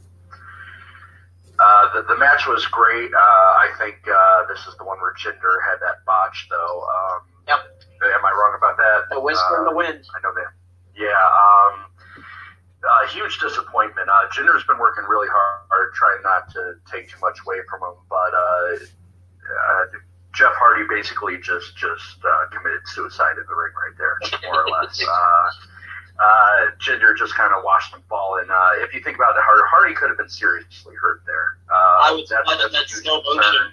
uh, 1.56 1.92
the, 1.94 2.02
the 2.12 2.18
match 2.18 2.46
was 2.46 2.66
great. 2.66 3.12
Uh, 3.12 3.50
I 3.60 3.72
think 3.78 3.96
uh, 4.08 4.48
this 4.48 4.60
is 4.66 4.76
the 4.76 4.84
one 4.84 5.00
where 5.00 5.12
Jinder 5.14 5.60
had 5.68 5.80
that 5.84 6.04
botch, 6.06 6.48
though. 6.48 6.88
Um. 6.88 7.39
Am 8.02 8.24
I 8.24 8.30
wrong 8.32 8.54
about 8.56 8.76
that? 8.78 9.08
The 9.10 9.20
whisper 9.20 9.58
in 9.58 9.64
the 9.64 9.70
Uh, 9.72 9.74
wind. 9.74 10.04
I 10.16 10.20
know 10.20 10.32
that. 10.34 10.50
Yeah. 10.96 11.12
Um, 11.12 11.86
uh, 12.82 13.06
huge 13.08 13.38
disappointment. 13.38 14.08
Uh, 14.08 14.26
Jinder's 14.32 14.64
been 14.64 14.78
working 14.78 15.04
really 15.04 15.28
hard, 15.28 15.92
trying 15.94 16.22
not 16.22 16.50
to 16.52 16.74
take 16.90 17.10
too 17.10 17.18
much 17.20 17.38
away 17.44 17.58
from 17.68 17.82
him, 17.82 17.94
but 18.08 18.32
uh, 18.32 18.80
uh, 18.80 19.84
Jeff 20.32 20.52
Hardy 20.56 20.86
basically 20.88 21.36
just 21.38 21.76
just 21.76 22.24
uh, 22.24 22.48
committed 22.56 22.80
suicide 22.86 23.36
in 23.36 23.44
the 23.48 23.54
ring 23.54 23.72
right 23.76 23.96
there, 23.98 24.16
more 24.48 24.64
or 24.64 24.68
less. 24.70 25.00
Uh, 25.08 25.50
uh, 26.22 26.66
Jinder 26.84 27.16
just 27.16 27.34
kind 27.34 27.54
of 27.56 27.64
watched 27.64 27.94
him 27.94 28.02
fall, 28.06 28.36
and 28.42 28.50
uh, 28.50 28.70
if 28.84 28.92
you 28.92 29.00
think 29.00 29.16
about 29.16 29.30
it, 29.36 29.40
Hardy, 29.40 29.62
Hardy 29.70 29.94
could 29.94 30.08
have 30.10 30.18
been 30.18 30.28
seriously 30.28 30.94
hurt 30.94 31.22
there. 31.24 31.56
Uh, 31.70 31.74
I 31.74 32.10
was 32.12 32.30
watching 32.30 32.60
a 32.60 32.68
that 32.68 32.84
huge 32.84 32.90
slow 32.90 33.22
concern. 33.22 33.36
motion. 33.40 33.72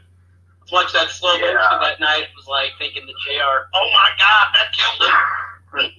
Watch 0.71 0.91
that 0.93 1.09
slow 1.09 1.33
Yeah. 1.35 1.53
motion 1.53 1.79
that 1.81 1.99
night. 1.99 2.27
Was 2.35 2.47
like 2.47 2.71
thinking 2.77 3.05
the 3.05 3.13
JR, 3.25 3.67
oh 3.73 3.89
my 3.93 4.09
God, 4.17 4.47
that 4.53 4.73
killed 4.73 5.09
him. 5.09 5.91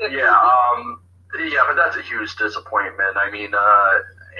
yeah, 0.10 0.30
um, 0.34 1.00
yeah, 1.38 1.64
but 1.66 1.74
that's 1.76 1.96
a 1.96 2.02
huge 2.02 2.34
disappointment. 2.36 3.16
I 3.16 3.30
mean, 3.30 3.54
uh, 3.54 3.92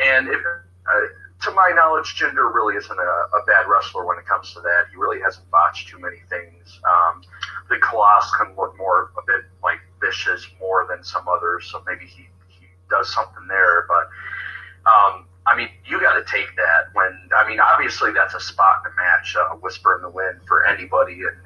and 0.07 0.29
if, 0.29 0.41
uh, 0.45 1.01
to 1.45 1.51
my 1.53 1.71
knowledge, 1.75 2.17
Jinder 2.19 2.53
really 2.53 2.77
isn't 2.77 2.99
a, 2.99 3.03
a 3.03 3.45
bad 3.47 3.67
wrestler 3.69 4.05
when 4.07 4.19
it 4.19 4.27
comes 4.27 4.53
to 4.55 4.61
that. 4.61 4.87
He 4.91 4.97
really 4.97 5.21
hasn't 5.21 5.49
botched 5.51 5.89
too 5.89 5.99
many 5.99 6.19
things. 6.29 6.81
Um, 6.85 7.23
the 7.69 7.77
Khallas 7.77 8.25
can 8.39 8.55
look 8.57 8.77
more 8.77 9.11
a 9.19 9.23
bit 9.27 9.45
like 9.63 9.79
vicious 10.01 10.47
more 10.61 10.87
than 10.89 11.05
some 11.05 11.29
others, 11.29 11.69
so 11.71 11.83
maybe 11.87 12.07
he, 12.07 12.29
he 12.49 12.67
does 12.91 13.13
something 13.13 13.47
there. 13.49 13.87
But 13.87 14.09
um, 14.91 15.27
I 15.47 15.57
mean, 15.57 15.69
you 15.87 16.01
got 16.01 16.15
to 16.15 16.25
take 16.25 16.49
that 16.57 16.89
when 16.95 17.29
I 17.37 17.47
mean, 17.49 17.61
obviously 17.61 18.13
that's 18.13 18.35
a 18.35 18.41
spot 18.41 18.83
in 18.85 18.91
the 18.91 18.97
match, 18.97 19.37
uh, 19.37 19.55
whisper 19.57 19.97
in 19.97 20.03
the 20.03 20.09
wind 20.09 20.41
for 20.47 20.65
anybody, 20.67 21.21
and 21.21 21.37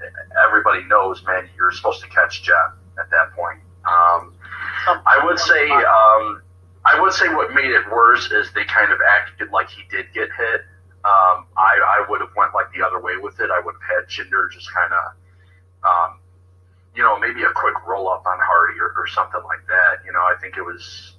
everybody 0.47 0.85
knows, 0.85 1.25
man, 1.25 1.49
you're 1.57 1.73
supposed 1.73 2.01
to 2.03 2.09
catch 2.09 2.43
Jeff 2.43 2.75
at 2.99 3.11
that 3.11 3.33
point. 3.35 3.59
Um, 3.85 4.35
I 4.87 5.25
would 5.25 5.39
say, 5.39 5.69
um, 5.71 6.43
I 6.85 7.01
would 7.01 7.13
say 7.13 7.29
what 7.29 7.53
made 7.53 7.71
it 7.71 7.91
worse 7.91 8.31
is 8.31 8.53
they 8.55 8.65
kind 8.65 8.93
of 8.93 8.99
acted 9.07 9.51
like 9.51 9.69
he 9.69 9.83
did 9.91 10.07
get 10.15 10.29
hit. 10.37 10.61
Um, 11.05 11.47
I, 11.57 11.79
I 11.79 12.07
would 12.09 12.21
have 12.21 12.31
went 12.37 12.55
like 12.55 12.73
the 12.75 12.85
other 12.87 13.01
way 13.01 13.17
with 13.17 13.41
it. 13.41 13.51
I 13.51 13.61
would 13.61 13.75
have 13.75 13.83
had 13.83 14.09
Jinder 14.11 14.51
just 14.51 14.73
kind 14.73 14.93
of, 14.93 15.05
um, 15.89 16.21
you 16.95 17.03
know, 17.03 17.19
maybe 17.19 17.43
a 17.43 17.53
quick 17.55 17.75
roll 17.87 18.09
up 18.09 18.27
on 18.27 18.39
Hardy 18.41 18.79
or, 18.81 18.93
or 18.97 19.07
something 19.07 19.43
like 19.45 19.67
that. 19.69 20.05
You 20.05 20.13
know, 20.13 20.21
I 20.21 20.35
think 20.41 20.57
it 20.57 20.63
was, 20.63 21.15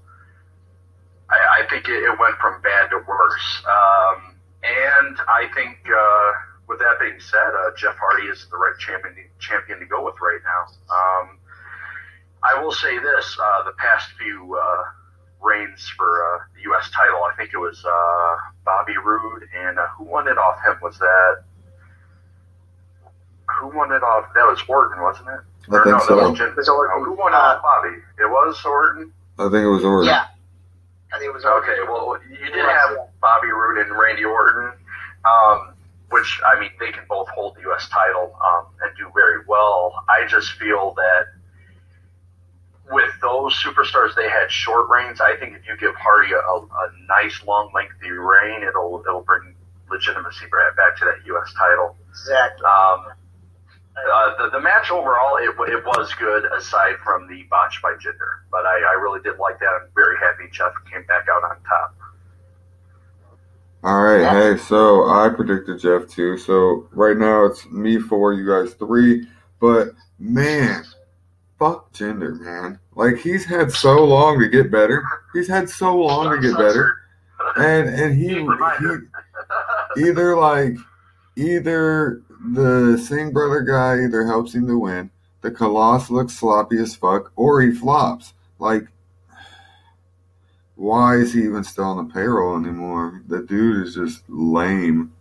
think 1.69 1.87
it, 1.87 2.03
it 2.03 2.19
went 2.19 2.35
from 2.41 2.61
bad 2.61 2.89
to 2.91 2.97
worse. 3.07 3.63
Um, 3.65 4.35
and 4.63 5.17
I 5.27 5.47
think, 5.55 5.77
uh, 5.87 6.31
with 6.67 6.79
that 6.79 6.99
being 6.99 7.19
said, 7.19 7.51
uh, 7.55 7.71
Jeff 7.77 7.95
Hardy 7.97 8.27
is 8.27 8.45
the 8.51 8.57
right 8.57 8.77
champion 8.79 9.15
champion 9.39 9.79
to 9.79 9.85
go 9.85 10.03
with 10.05 10.15
right 10.21 10.39
now. 10.43 10.61
Um, 10.93 11.39
I 12.43 12.61
will 12.61 12.71
say 12.71 12.97
this: 12.99 13.37
uh, 13.41 13.63
the 13.63 13.73
past 13.77 14.09
few 14.19 14.55
uh, 14.55 14.83
reigns 15.41 15.89
for 15.97 16.05
uh, 16.35 16.39
the 16.55 16.61
U.S. 16.63 16.89
title, 16.91 17.23
I 17.23 17.35
think 17.37 17.51
it 17.53 17.57
was 17.57 17.83
uh, 17.85 18.35
Bobby 18.65 18.97
Roode, 19.03 19.43
and 19.55 19.79
uh, 19.79 19.87
who 19.97 20.05
won 20.05 20.27
it 20.27 20.37
off 20.37 20.59
him? 20.65 20.77
Was 20.81 20.97
that 20.99 21.43
who 23.59 23.75
won 23.75 23.91
it 23.91 24.03
off? 24.03 24.25
That 24.35 24.45
was 24.45 24.61
Orton, 24.67 25.01
wasn't 25.01 25.29
it? 25.29 25.39
I 25.71 25.75
Or 25.75 25.83
think 25.83 25.97
no, 25.97 26.05
so. 26.05 26.29
Was 26.29 26.37
Jim, 26.37 26.53
was 26.55 26.69
Orton. 26.69 26.99
no, 26.99 27.05
who 27.05 27.13
won 27.13 27.33
it 27.33 27.35
off 27.37 27.61
Bobby? 27.61 27.95
It 28.19 28.29
was 28.29 28.61
Orton. 28.65 29.11
I 29.39 29.43
think 29.49 29.63
it 29.63 29.69
was 29.69 29.83
Orton. 29.83 30.07
Yeah. 30.07 30.25
I 31.11 31.17
think 31.17 31.29
it 31.29 31.33
was 31.33 31.45
Okay, 31.45 31.77
well, 31.87 32.17
you 32.29 32.51
did 32.51 32.65
have 32.65 32.97
Bobby 33.21 33.47
Roode 33.47 33.85
and 33.85 33.97
Randy 33.97 34.25
Orton, 34.25 34.71
um, 35.25 35.73
which 36.09 36.39
I 36.45 36.59
mean 36.59 36.69
they 36.79 36.91
can 36.91 37.03
both 37.09 37.27
hold 37.29 37.55
the 37.55 37.61
U.S. 37.61 37.89
title 37.89 38.35
um, 38.43 38.65
and 38.81 38.95
do 38.97 39.11
very 39.15 39.43
well. 39.47 40.03
I 40.07 40.27
just 40.27 40.53
feel 40.53 40.93
that 40.95 41.25
with 42.91 43.09
those 43.21 43.53
superstars, 43.63 44.15
they 44.15 44.29
had 44.29 44.51
short 44.51 44.89
reigns. 44.89 45.21
I 45.21 45.35
think 45.37 45.55
if 45.55 45.67
you 45.67 45.77
give 45.77 45.95
Hardy 45.95 46.33
a, 46.33 46.37
a 46.37 46.89
nice 47.07 47.41
long 47.45 47.71
lengthy 47.73 48.11
reign, 48.11 48.63
it'll 48.63 49.03
it'll 49.07 49.21
bring 49.21 49.55
legitimacy 49.89 50.45
back 50.45 50.75
back 50.77 50.97
to 50.97 51.05
that 51.05 51.25
U.S. 51.25 51.53
title. 51.57 51.95
Exactly. 52.09 52.65
Um, 52.65 53.05
uh, 53.97 54.31
the, 54.37 54.49
the 54.51 54.59
match 54.59 54.91
overall, 54.91 55.37
it, 55.37 55.49
it 55.71 55.85
was 55.85 56.13
good 56.15 56.45
aside 56.57 56.95
from 57.03 57.27
the 57.27 57.43
botch 57.49 57.81
by 57.81 57.93
Jinder. 57.93 58.45
But 58.51 58.65
I, 58.65 58.79
I 58.79 58.99
really 59.01 59.21
did 59.21 59.37
like 59.39 59.59
that. 59.59 59.67
I'm 59.67 59.89
very 59.95 60.17
happy 60.17 60.45
Jeff 60.51 60.73
came 60.91 61.05
back 61.05 61.27
out 61.29 61.43
on 61.43 61.57
top. 61.63 61.95
All 63.81 64.01
right, 64.01 64.29
hey, 64.29 64.57
so 64.57 65.05
I 65.09 65.29
predicted 65.29 65.79
Jeff 65.79 66.07
too. 66.09 66.37
So 66.37 66.87
right 66.91 67.15
now 67.15 67.45
it's 67.45 67.65
me 67.67 67.97
four, 67.97 68.33
you 68.33 68.45
guys 68.45 68.73
three. 68.73 69.25
But 69.61 69.89
man, 70.17 70.83
fuck 71.57 71.91
Jinder, 71.93 72.39
man. 72.39 72.79
Like 72.95 73.17
he's 73.17 73.45
had 73.45 73.71
so 73.71 74.03
long 74.03 74.39
to 74.39 74.49
get 74.49 74.69
better. 74.69 75.01
He's 75.33 75.47
had 75.47 75.69
so 75.69 75.95
long 75.95 76.29
to 76.29 76.41
get 76.41 76.57
better, 76.57 76.97
and 77.55 77.87
and 77.87 78.17
he 78.17 78.45
he 79.95 80.07
either 80.09 80.35
like 80.35 80.75
either 81.37 82.21
the 82.39 82.97
Singh 82.97 83.31
brother 83.31 83.61
guy 83.61 84.03
either 84.03 84.25
helps 84.25 84.55
him 84.55 84.67
to 84.67 84.77
win, 84.77 85.11
the 85.41 85.51
Khallas 85.51 86.09
looks 86.09 86.33
sloppy 86.33 86.77
as 86.77 86.95
fuck, 86.95 87.31
or 87.35 87.61
he 87.61 87.71
flops. 87.71 88.33
Like, 88.59 88.87
why 90.75 91.17
is 91.17 91.33
he 91.33 91.43
even 91.43 91.63
still 91.63 91.85
on 91.85 92.07
the 92.07 92.13
payroll 92.13 92.57
anymore? 92.57 93.21
The 93.27 93.41
dude 93.41 93.87
is 93.87 93.95
just 93.95 94.23
lame. 94.29 95.13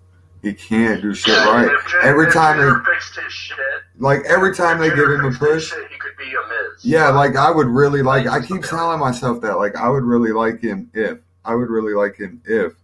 He 0.42 0.54
can't 0.54 1.02
do 1.02 1.14
shit 1.14 1.36
right. 1.36 1.68
Every 2.02 2.30
time 2.30 2.58
they 2.58 3.28
shit, 3.28 3.58
like 3.98 4.24
every 4.26 4.54
time 4.54 4.78
they 4.78 4.88
give 4.88 5.10
him 5.10 5.24
a 5.24 5.32
push. 5.32 5.70
shit, 5.70 5.90
he 5.90 5.98
could 5.98 6.16
be 6.16 6.26
a 6.26 6.48
Miz. 6.48 6.84
Yeah, 6.84 7.08
like 7.08 7.34
I 7.34 7.50
would 7.50 7.66
really 7.66 8.02
like. 8.02 8.28
I 8.28 8.40
keep 8.40 8.62
telling 8.62 9.00
myself 9.00 9.40
that 9.40 9.56
like 9.56 9.74
I 9.74 9.88
would 9.88 10.04
really 10.04 10.30
like 10.30 10.60
him 10.60 10.90
if 10.94 11.18
I 11.48 11.54
would 11.54 11.70
really 11.70 11.94
like 11.94 12.16
him 12.16 12.42
if, 12.44 12.74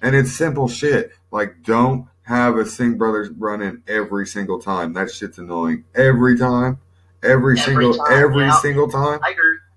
And 0.00 0.16
it's 0.16 0.32
simple 0.32 0.66
shit. 0.66 1.12
Like, 1.30 1.62
don't 1.62 2.08
have 2.24 2.56
a 2.56 2.66
Singh 2.66 2.96
Brothers 2.98 3.30
run 3.30 3.62
in 3.62 3.82
every 3.86 4.26
single 4.26 4.60
time. 4.60 4.92
That 4.94 5.10
shit's 5.10 5.38
annoying. 5.38 5.84
Every 5.94 6.36
time. 6.38 6.78
Every, 7.22 7.58
Every 7.58 7.58
single 7.58 7.94
time, 7.94 8.12
every 8.12 8.44
yeah. 8.44 8.58
single 8.60 8.90
time. 8.90 9.20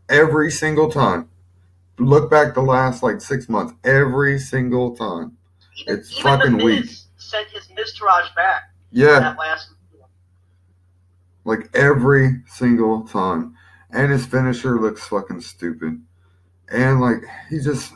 Every 0.10 0.52
single 0.52 0.92
time. 0.92 1.30
Look 1.98 2.30
back 2.30 2.54
the 2.54 2.62
last 2.62 3.02
like 3.04 3.22
six 3.22 3.48
months. 3.48 3.74
Every 3.86 4.38
single 4.38 4.96
time. 4.96 5.38
Even, 5.78 5.94
It's 5.98 6.12
even 6.12 6.24
fucking 6.24 6.58
weak. 6.58 6.90
Sent 7.18 7.48
his 7.50 7.68
Miztourage 7.68 8.34
back 8.36 8.64
Yeah. 8.92 9.34
last. 9.40 9.70
Like 11.46 11.70
every 11.74 12.42
single 12.48 13.04
time. 13.08 13.56
And 13.92 14.12
his 14.12 14.26
finisher 14.26 14.80
looks 14.80 15.08
fucking 15.08 15.42
stupid. 15.42 16.02
And 16.70 17.00
like 17.00 17.24
he 17.50 17.60
just 17.60 17.94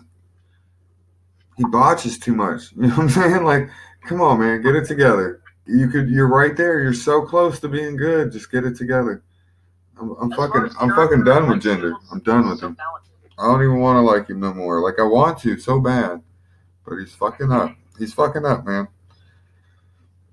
he 1.58 1.65
botches 1.65 2.17
too 2.17 2.34
much. 2.34 2.72
You 2.75 2.84
know 2.84 2.89
what 2.89 3.00
I'm 3.00 3.10
saying? 3.10 3.43
Like, 3.43 3.70
come 4.05 4.22
on 4.22 4.39
man, 4.39 4.62
get 4.62 4.75
it 4.75 4.88
together. 4.88 5.41
You 5.65 5.88
could 5.88 6.10
you're 6.10 6.27
right 6.27 6.55
there. 6.55 6.81
You're 6.81 6.93
so 6.93 7.22
close 7.22 7.60
to 7.60 7.70
being 7.70 7.96
good. 7.96 8.31
Just 8.31 8.51
get 8.51 8.65
it 8.65 8.75
together. 8.75 9.24
I'm, 10.00 10.12
I'm 10.20 10.31
fucking 10.31 10.70
I'm 10.79 10.89
fucking 10.96 11.24
done 11.24 11.50
with 11.50 11.62
Jinder. 11.62 11.93
I'm 12.12 12.20
done 12.22 12.50
with 12.50 12.62
him. 12.62 12.77
I 13.38 13.46
don't 13.46 13.62
even 13.62 13.79
want 13.79 13.98
to 13.98 14.01
like 14.01 14.29
him 14.29 14.39
no 14.39 14.53
more. 14.53 14.81
Like 14.81 15.00
I 15.00 15.03
want 15.03 15.39
to 15.39 15.58
so 15.58 15.79
bad. 15.79 16.22
But 16.86 16.98
he's 16.98 17.13
fucking 17.13 17.51
up. 17.51 17.75
He's 17.98 18.13
fucking 18.13 18.46
up, 18.46 18.65
man. 18.65 18.88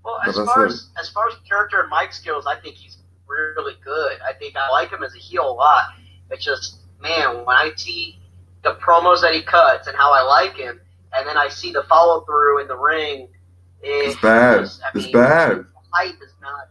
Well, 0.05 0.19
as 0.27 0.37
far 0.37 0.65
it. 0.65 0.69
as 0.69 0.91
as 0.99 1.11
far 1.11 1.29
as 1.29 1.35
character 1.47 1.81
and 1.81 1.91
Mike 1.91 2.13
skills, 2.13 2.47
I 2.47 2.59
think 2.61 2.77
he's 2.77 2.99
really 3.29 3.75
good. 3.85 4.19
I 4.27 4.33
think 4.33 4.57
I 4.57 4.71
like 4.71 4.91
him 4.91 5.03
as 5.03 5.15
a 5.15 5.19
heel 5.19 5.49
a 5.49 5.53
lot. 5.53 5.85
It's 6.31 6.45
just 6.45 6.79
man, 7.01 7.45
when 7.45 7.57
I 7.57 7.73
see 7.77 8.19
the 8.63 8.75
promos 8.75 9.21
that 9.23 9.35
he 9.35 9.43
cuts 9.43 9.87
and 9.87 9.97
how 9.97 10.13
I 10.13 10.23
like 10.23 10.57
him, 10.57 10.81
and 11.13 11.27
then 11.27 11.37
I 11.37 11.49
see 11.49 11.73
the 11.73 11.85
follow 11.89 12.23
through 12.23 12.63
in 12.63 12.69
the 12.69 12.77
ring, 12.77 13.29
it, 13.83 13.89
It's 14.11 14.21
bad. 14.21 14.61
just- 14.61 14.81
It's 14.95 15.05
mean, 15.07 15.13
bad. 15.15 15.51
The 15.59 15.67
hype 15.93 16.23
is 16.23 16.33
not. 16.43 16.69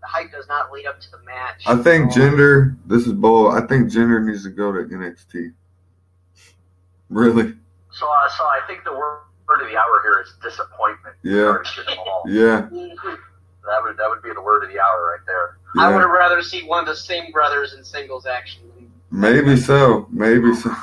The 0.00 0.06
hype 0.06 0.30
does 0.32 0.46
not 0.48 0.70
lead 0.72 0.86
up 0.86 1.00
to 1.00 1.10
the 1.10 1.18
match. 1.18 1.62
I 1.66 1.76
think 1.76 2.12
Jinder. 2.12 2.76
This 2.86 3.06
is 3.06 3.12
bull. 3.12 3.48
I 3.50 3.60
think 3.66 3.90
Jinder 3.90 4.24
needs 4.24 4.44
to 4.44 4.50
go 4.50 4.72
to 4.72 4.80
NXT. 4.84 5.52
Really? 7.10 7.54
So, 7.90 8.06
uh, 8.06 8.28
so 8.36 8.44
I 8.44 8.60
think 8.66 8.84
the 8.84 8.92
word, 8.92 9.18
of 9.50 9.60
the 9.60 9.76
hour 9.76 10.00
here 10.02 10.20
is 10.22 10.34
disappointment. 10.42 11.16
Yeah. 11.22 11.34
regarding 11.40 11.72
Jinder 11.72 11.96
Mahal. 11.96 12.22
Yeah. 12.28 12.60
That 12.70 13.82
would 13.82 13.96
that 13.98 14.08
would 14.08 14.22
be 14.22 14.32
the 14.32 14.40
word 14.40 14.64
of 14.64 14.70
the 14.70 14.78
hour 14.80 15.10
right 15.12 15.26
there. 15.26 15.58
I 15.78 15.92
would 15.92 16.00
have 16.00 16.10
rather 16.10 16.42
see 16.42 16.62
one 16.64 16.80
of 16.80 16.86
the 16.86 16.96
Singh 16.96 17.30
brothers 17.32 17.74
in 17.74 17.84
singles 17.84 18.24
action. 18.26 18.62
Maybe 19.10 19.56
so. 19.56 20.06
Maybe 20.10 20.54
so. 20.54 20.74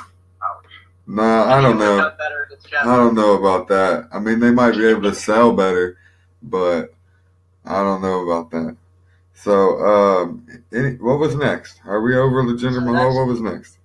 Nah, 1.08 1.56
I 1.56 1.60
don't 1.60 1.78
know. 1.78 2.12
Have 2.62 2.70
better 2.70 2.70
against 2.70 2.70
Jeff. 2.70 2.86
I 2.86 2.96
don't 2.96 3.14
know 3.14 3.32
about 3.34 3.68
that. 3.68 4.08
I 4.12 4.18
mean, 4.18 4.40
they 4.40 4.50
might 4.50 4.72
be 4.76 4.86
able 4.86 5.02
to 5.02 5.14
sell 5.14 5.52
better, 5.52 5.98
but 6.42 6.94
I 7.64 7.82
don't 7.82 8.02
know 8.02 8.28
about 8.28 8.50
that. 8.50 8.76
So, 9.34 9.78
um, 9.84 10.46
any, 10.72 10.96
what 10.96 11.18
was 11.18 11.34
next? 11.34 11.80
Are 11.84 12.00
we 12.00 12.16
over 12.16 12.42
the 12.42 12.54
Jinder 12.54 12.74
So 12.74 12.80
Mahal? 12.80 13.14
What 13.14 13.26
was 13.26 13.40
next? 13.40 13.78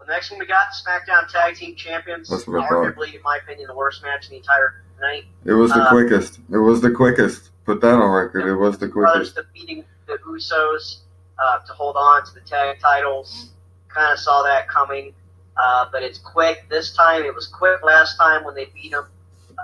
The 0.00 0.06
next 0.06 0.30
one 0.30 0.40
we 0.40 0.46
got 0.46 0.68
SmackDown 0.68 1.30
Tag 1.30 1.54
Team 1.56 1.76
Champions. 1.76 2.28
That's 2.28 2.46
what 2.46 2.62
I 2.64 2.68
thought. 2.68 2.94
Arguably, 2.96 3.14
in 3.14 3.22
my 3.22 3.38
opinion, 3.42 3.68
the 3.68 3.74
worst 3.74 4.02
match 4.02 4.26
in 4.26 4.30
the 4.32 4.36
entire 4.38 4.82
night. 5.00 5.24
It 5.44 5.52
was 5.52 5.70
the 5.72 5.82
Uh, 5.82 5.90
quickest. 5.90 6.40
It 6.50 6.58
was 6.58 6.80
the 6.80 6.90
quickest. 6.90 7.50
Put 7.64 7.80
that 7.80 7.94
on 7.94 8.10
record. 8.10 8.46
It 8.46 8.54
was 8.56 8.78
the 8.78 8.88
quickest. 8.88 9.34
Brothers 9.34 9.46
defeating 9.54 9.84
the 10.06 10.18
Usos 10.26 10.98
uh, 11.38 11.58
to 11.60 11.72
hold 11.72 11.96
on 11.96 12.24
to 12.26 12.34
the 12.34 12.40
tag 12.40 12.78
titles. 12.80 13.50
Kind 13.88 14.12
of 14.12 14.18
saw 14.18 14.42
that 14.42 14.68
coming, 14.68 15.14
uh, 15.56 15.86
but 15.92 16.02
it's 16.02 16.18
quick 16.18 16.68
this 16.68 16.94
time. 16.94 17.24
It 17.24 17.34
was 17.34 17.46
quick 17.46 17.82
last 17.82 18.16
time 18.16 18.44
when 18.44 18.54
they 18.54 18.66
beat 18.66 18.92
them 18.92 19.06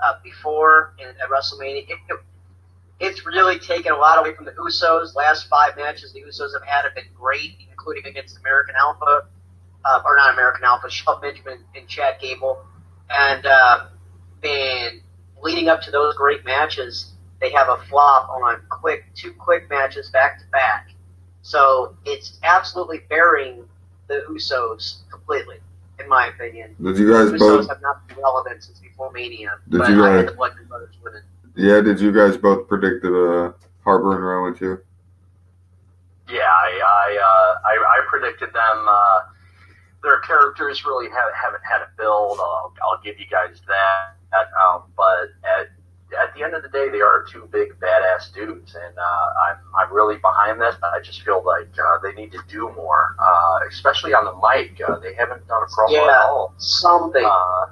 uh, 0.04 0.14
before 0.22 0.94
in, 0.98 1.08
at 1.08 1.28
WrestleMania. 1.30 1.88
It, 1.88 1.98
it, 2.08 2.20
it's 3.00 3.24
really 3.24 3.58
taken 3.58 3.92
a 3.92 3.96
lot 3.96 4.18
away 4.18 4.34
from 4.34 4.44
the 4.44 4.52
Usos. 4.52 5.14
Last 5.14 5.48
five 5.48 5.76
matches 5.76 6.12
the 6.12 6.20
Usos 6.22 6.52
have 6.52 6.66
had 6.66 6.84
have 6.84 6.94
been 6.94 7.12
great, 7.14 7.56
including 7.70 8.04
against 8.06 8.38
American 8.38 8.74
Alpha, 8.78 9.26
uh, 9.84 10.02
or 10.04 10.16
not 10.16 10.34
American 10.34 10.64
Alpha, 10.64 10.90
Shelton 10.90 11.22
Benjamin 11.22 11.64
and 11.74 11.88
Chad 11.88 12.16
Gable, 12.20 12.62
and 13.08 13.46
uh, 13.46 13.86
leading 15.42 15.68
up 15.68 15.82
to 15.82 15.90
those 15.90 16.14
great 16.14 16.44
matches, 16.44 17.12
they 17.40 17.50
have 17.50 17.68
a 17.68 17.78
flop 17.88 18.28
on 18.28 18.60
quick 18.68 19.04
two 19.14 19.32
quick 19.32 19.68
matches 19.70 20.10
back 20.10 20.38
to 20.38 20.46
back. 20.52 20.88
So 21.42 21.96
it's 22.04 22.38
absolutely 22.42 23.00
burying 23.08 23.64
the 24.08 24.24
Usos 24.28 25.08
completely, 25.10 25.56
in 26.00 26.08
my 26.08 26.26
opinion. 26.28 26.74
Did 26.82 26.98
you 26.98 27.10
guys 27.12 27.28
Usos 27.30 27.38
both? 27.38 27.68
have 27.68 27.82
not 27.82 28.06
been 28.08 28.18
relevant 28.18 28.62
since 28.62 28.78
before 28.80 29.10
Mania. 29.12 29.52
Did 29.68 29.78
but 29.78 29.90
you 29.90 30.04
I 30.04 30.08
guys- 30.08 30.16
had 30.20 30.28
the 30.28 30.32
Bludgeon 30.36 30.66
Brothers 30.66 30.94
winning. 31.02 31.22
Yeah. 31.56 31.80
Did 31.80 32.00
you 32.00 32.12
guys 32.12 32.36
both 32.36 32.68
predict 32.68 33.04
uh, 33.04 33.52
Harper 33.84 34.14
and 34.16 34.24
Rowan 34.24 34.54
too? 34.56 34.78
Yeah, 36.28 36.38
I 36.46 36.80
I, 36.80 37.18
uh, 37.18 37.68
I, 37.68 37.98
I 37.98 38.06
predicted 38.08 38.52
them. 38.52 38.86
Uh, 38.88 39.20
their 40.02 40.20
characters 40.20 40.84
really 40.86 41.08
have, 41.10 41.28
haven't 41.34 41.62
had 41.68 41.82
a 41.82 41.88
build. 41.98 42.38
I'll, 42.40 42.72
I'll 42.82 43.00
give 43.02 43.18
you 43.18 43.26
guys 43.30 43.60
that. 43.66 44.46
Um, 44.62 44.84
but 44.96 45.28
at 45.44 45.66
at 46.18 46.34
the 46.34 46.42
end 46.42 46.54
of 46.54 46.62
the 46.62 46.68
day, 46.68 46.88
they 46.88 47.00
are 47.00 47.24
two 47.30 47.48
big 47.52 47.78
badass 47.80 48.32
dudes, 48.34 48.74
and 48.74 48.98
uh, 48.98 49.26
I'm 49.48 49.56
I'm 49.78 49.92
really 49.92 50.16
behind 50.16 50.60
this. 50.60 50.74
I 50.82 51.00
just 51.00 51.22
feel 51.22 51.42
like 51.44 51.68
uh, 51.78 51.98
they 52.02 52.12
need 52.12 52.32
to 52.32 52.40
do 52.48 52.70
more, 52.74 53.14
uh, 53.18 53.58
especially 53.68 54.14
on 54.14 54.24
the 54.24 54.34
mic. 54.42 54.80
Uh, 54.80 54.98
they 54.98 55.14
haven't 55.14 55.46
done 55.46 55.62
a 55.62 55.66
promo 55.66 55.90
Yeah. 55.92 56.10
at 56.10 56.26
all. 56.26 56.54
Something. 56.58 57.24
Uh, 57.24 57.66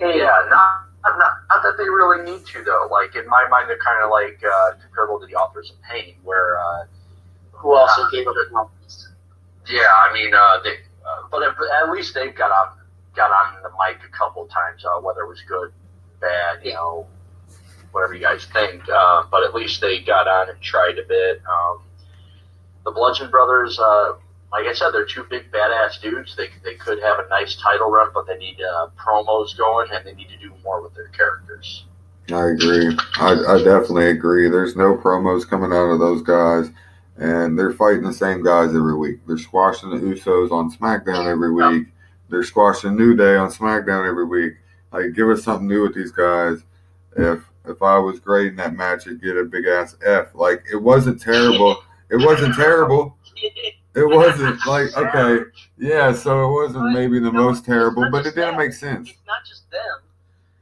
yeah, 0.00 0.46
not, 0.50 0.86
not 1.04 1.32
not 1.48 1.62
that 1.62 1.74
they 1.78 1.84
really 1.88 2.24
need 2.30 2.44
to 2.46 2.62
though. 2.64 2.88
Like 2.90 3.14
in 3.16 3.28
my 3.28 3.46
mind, 3.48 3.68
they're 3.68 3.78
kind 3.78 4.02
of 4.04 4.10
like 4.10 4.40
uh, 4.44 4.72
comparable 4.82 5.20
to 5.20 5.26
the 5.26 5.34
authors 5.34 5.70
of 5.70 5.80
pain, 5.82 6.16
where. 6.24 6.58
Uh, 6.58 6.84
Who 7.52 7.74
also 7.74 8.02
gave 8.10 8.26
up 8.28 8.70
Yeah, 9.68 9.88
I 10.04 10.12
mean, 10.12 10.34
uh, 10.34 10.58
they, 10.62 10.76
uh, 11.06 11.22
but 11.30 11.42
at, 11.42 11.56
at 11.82 11.90
least 11.90 12.14
they've 12.14 12.34
got 12.34 12.50
on 12.50 12.76
got 13.16 13.30
on 13.30 13.62
the 13.62 13.70
mic 13.80 13.98
a 14.04 14.10
couple 14.16 14.44
times, 14.46 14.84
uh, 14.84 15.00
whether 15.00 15.22
it 15.22 15.28
was 15.28 15.40
good, 15.48 15.72
bad, 16.20 16.58
you 16.62 16.70
Yeah. 16.70 16.76
know, 16.76 17.06
whatever 17.94 18.14
you 18.14 18.20
guys 18.20 18.44
think. 18.52 18.82
Uh, 18.88 19.22
but 19.30 19.44
at 19.44 19.54
least 19.54 19.80
they 19.80 20.00
got 20.00 20.26
on 20.26 20.50
and 20.50 20.60
tried 20.60 20.98
a 20.98 21.06
bit. 21.06 21.40
Um, 21.48 21.78
the 22.84 22.90
Bludgeon 22.90 23.30
Brothers, 23.30 23.78
uh, 23.78 24.14
like 24.52 24.66
I 24.66 24.74
said, 24.74 24.90
they're 24.90 25.06
two 25.06 25.24
big 25.30 25.50
badass 25.52 26.00
dudes. 26.02 26.36
They 26.36 26.48
they 26.64 26.74
could 26.74 27.00
have 27.02 27.18
a 27.20 27.28
nice 27.28 27.56
title 27.56 27.90
run, 27.90 28.10
but 28.12 28.26
they 28.26 28.36
need 28.36 28.58
uh, 28.60 28.88
promos 28.98 29.56
going 29.56 29.88
and 29.92 30.04
they 30.04 30.12
need 30.14 30.28
to 30.28 30.36
do 30.38 30.52
more 30.62 30.82
with 30.82 30.94
their 30.94 31.08
characters. 31.08 31.86
I 32.30 32.48
agree. 32.48 32.96
I, 33.16 33.32
I 33.48 33.58
definitely 33.58 34.08
agree. 34.08 34.48
There's 34.48 34.76
no 34.76 34.96
promos 34.96 35.48
coming 35.48 35.72
out 35.72 35.90
of 35.90 36.00
those 36.00 36.22
guys, 36.22 36.70
and 37.16 37.58
they're 37.58 37.72
fighting 37.72 38.02
the 38.02 38.12
same 38.12 38.42
guys 38.42 38.74
every 38.74 38.96
week. 38.96 39.20
They're 39.26 39.38
squashing 39.38 39.90
the 39.90 39.98
Usos 39.98 40.50
on 40.50 40.74
SmackDown 40.74 41.26
every 41.26 41.52
week. 41.52 41.88
They're 42.30 42.42
squashing 42.42 42.96
New 42.96 43.14
Day 43.14 43.36
on 43.36 43.50
SmackDown 43.50 44.08
every 44.08 44.24
week. 44.24 44.54
Like, 44.90 45.12
give 45.12 45.28
us 45.28 45.44
something 45.44 45.68
new 45.68 45.82
with 45.82 45.94
these 45.94 46.12
guys. 46.12 46.64
If 47.16 47.40
if 47.66 47.82
I 47.82 47.98
was 47.98 48.20
grading 48.20 48.56
that 48.56 48.74
match, 48.74 49.06
I'd 49.08 49.22
get 49.22 49.36
a 49.36 49.44
big 49.44 49.66
ass 49.66 49.96
F. 50.04 50.34
Like, 50.34 50.64
it 50.72 50.76
wasn't 50.76 51.20
terrible. 51.20 51.82
It 52.10 52.16
wasn't 52.24 52.54
terrible. 52.54 53.16
It 53.96 54.08
wasn't 54.08 54.58
like 54.66 54.96
okay, 54.96 55.44
yeah. 55.78 56.12
So 56.12 56.44
it 56.48 56.52
wasn't 56.52 56.92
maybe 56.92 57.18
the 57.20 57.30
most 57.32 57.64
terrible, 57.64 58.08
but 58.10 58.26
it 58.26 58.34
didn't 58.34 58.56
make 58.56 58.72
sense. 58.72 59.08
It's 59.08 59.18
not 59.26 59.44
just 59.46 59.70
them. 59.70 60.00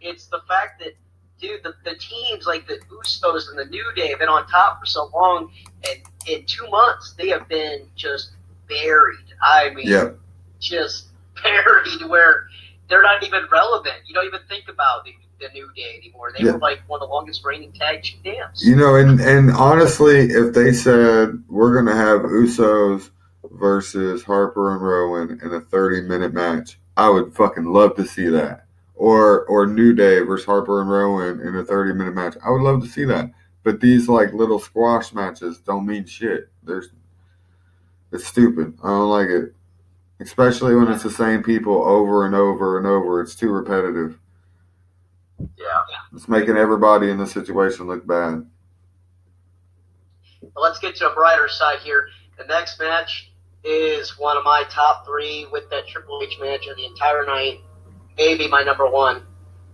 It's 0.01 0.27
the 0.27 0.41
fact 0.47 0.81
that, 0.81 0.93
dude, 1.41 1.63
the, 1.63 1.75
the 1.85 1.97
teams 1.97 2.47
like 2.47 2.67
the 2.69 2.79
Usos 2.91 3.49
and 3.51 3.59
the 3.59 3.65
New 3.67 3.85
Day 3.97 4.09
have 4.09 4.19
been 4.19 4.29
on 4.29 4.47
top 4.49 4.81
for 4.81 4.87
so 4.87 5.11
long, 5.15 5.51
and 5.89 6.01
in 6.27 6.45
two 6.47 6.69
months 6.69 7.15
they 7.17 7.29
have 7.29 7.49
been 7.49 7.87
just 7.97 8.33
buried. 8.69 9.25
I 9.43 9.71
mean, 9.71 9.87
Yeah. 9.89 10.11
just 10.61 11.07
buried 11.43 12.09
where 12.09 12.47
they're 12.89 13.03
not 13.03 13.23
even 13.25 13.47
relevant. 13.51 13.97
You 14.07 14.15
don't 14.15 14.27
even 14.27 14.41
think 14.49 14.69
about 14.69 15.05
the, 15.05 15.15
the 15.43 15.53
New 15.53 15.69
Day 15.75 15.97
anymore. 15.99 16.33
They 16.37 16.45
Yeah. 16.45 16.53
were 16.53 16.59
like 16.59 16.81
one 16.87 17.03
of 17.03 17.09
the 17.09 17.13
longest 17.13 17.45
reigning 17.45 17.73
tag 17.73 18.03
champs. 18.03 18.65
You 18.65 18.77
know, 18.77 18.95
and 18.95 19.21
and 19.21 19.51
honestly, 19.51 20.31
if 20.31 20.55
they 20.55 20.73
said 20.73 21.43
we're 21.49 21.75
gonna 21.75 21.97
have 21.97 22.23
Usos 22.23 23.11
versus 23.51 24.23
Harper 24.23 24.73
and 24.73 24.83
Rowan 24.83 25.41
in 25.43 25.53
a 25.53 25.61
thirty 25.61 26.01
minute 26.03 26.33
match, 26.33 26.79
I 26.97 27.09
would 27.11 27.35
fucking 27.35 27.65
love 27.65 27.97
to 27.97 28.07
see 28.07 28.29
that. 28.29 28.67
Or 28.95 29.45
or 29.47 29.67
New 29.67 29.93
Day 29.93 30.21
versus 30.21 30.47
Harper 30.47 30.81
and 30.81 30.91
Rowan 30.91 31.41
in 31.41 31.57
a 31.57 31.65
thirty 31.65 31.93
minute 31.93 32.15
match. 32.15 32.37
I 32.45 32.51
would 32.51 32.63
love 32.63 32.83
to 32.83 32.89
see 32.89 33.05
that. 33.05 33.31
But 33.65 33.81
these 33.81 34.09
like 34.09 34.33
little 34.33 34.59
squash 34.59 35.13
matches 35.13 35.59
don't 35.59 35.87
mean 35.87 36.05
shit. 36.05 36.49
There's 36.63 36.91
it's 38.13 38.27
stupid. 38.27 38.75
I 38.83 38.89
don't 38.89 39.09
like 39.11 39.29
it. 39.29 39.55
Especially 40.21 40.75
when 40.77 40.89
it's 40.89 41.03
the 41.03 41.11
same 41.11 41.43
people 41.43 41.83
over 41.83 42.27
and 42.27 42.35
over 42.35 42.79
and 42.79 42.87
over. 42.87 43.21
It's 43.21 43.35
too 43.35 43.51
repetitive. 43.51 44.19
Yeah. 45.59 45.81
It's 46.15 46.29
making 46.29 46.57
everybody 46.57 47.11
in 47.11 47.19
the 47.19 47.27
situation 47.27 47.87
look 47.87 48.07
bad. 48.07 48.47
Let's 50.57 50.79
get 50.79 50.97
to 50.97 51.11
a 51.11 51.15
brighter 51.15 51.49
side 51.49 51.79
here. 51.81 52.09
The 52.39 52.45
next 52.45 52.79
match 52.81 53.33
is 53.65 54.19
one 54.19 54.37
of 54.37 54.45
my 54.45 54.65
top 54.71 55.07
three 55.07 55.47
with 55.53 55.71
that 55.71 55.87
Triple 55.87 56.21
H 56.23 56.37
match 56.41 56.67
of 56.67 56.77
the 56.77 56.85
entire 56.85 57.25
night. 57.25 57.61
Maybe 58.17 58.49
my 58.49 58.63
number 58.63 58.89
one. 58.91 59.23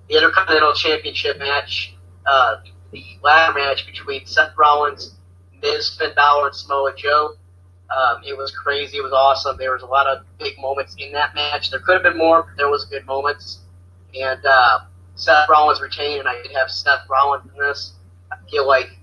the 0.09 0.17
Intercontinental 0.17 0.73
Championship 0.75 1.39
match, 1.39 1.95
uh, 2.27 2.57
the 2.93 3.05
ladder 3.23 3.59
match 3.59 3.87
between 3.87 4.27
Seth 4.27 4.53
Rollins, 4.57 5.15
Miz, 5.63 5.97
Finn 5.99 6.11
Balor, 6.17 6.47
and 6.49 6.57
Samoa 6.57 6.95
Joe. 6.97 7.35
Um, 7.95 8.23
it 8.27 8.37
was 8.37 8.51
crazy. 8.51 8.99
It 8.99 9.03
was 9.03 9.13
awesome. 9.13 9.57
There 9.59 9.73
was 9.73 9.83
a 9.83 9.87
lot 9.87 10.07
of 10.07 10.25
big 10.39 10.59
moments 10.59 10.95
in 10.99 11.13
that 11.13 11.35
match. 11.35 11.71
There 11.71 11.81
could 11.81 11.95
have 11.95 12.03
been 12.03 12.19
more, 12.19 12.43
but 12.43 12.57
there 12.57 12.69
was 12.69 12.85
good 12.87 13.07
moments. 13.07 13.61
And 14.19 14.45
uh, 14.45 14.81
Seth 15.19 15.49
Rollins 15.49 15.81
retained, 15.81 16.21
and 16.21 16.29
I 16.29 16.41
could 16.41 16.53
have 16.53 16.71
Seth 16.71 17.01
Rollins 17.11 17.43
in 17.53 17.59
this. 17.59 17.93
I 18.31 18.37
feel 18.49 18.67
like 18.67 18.97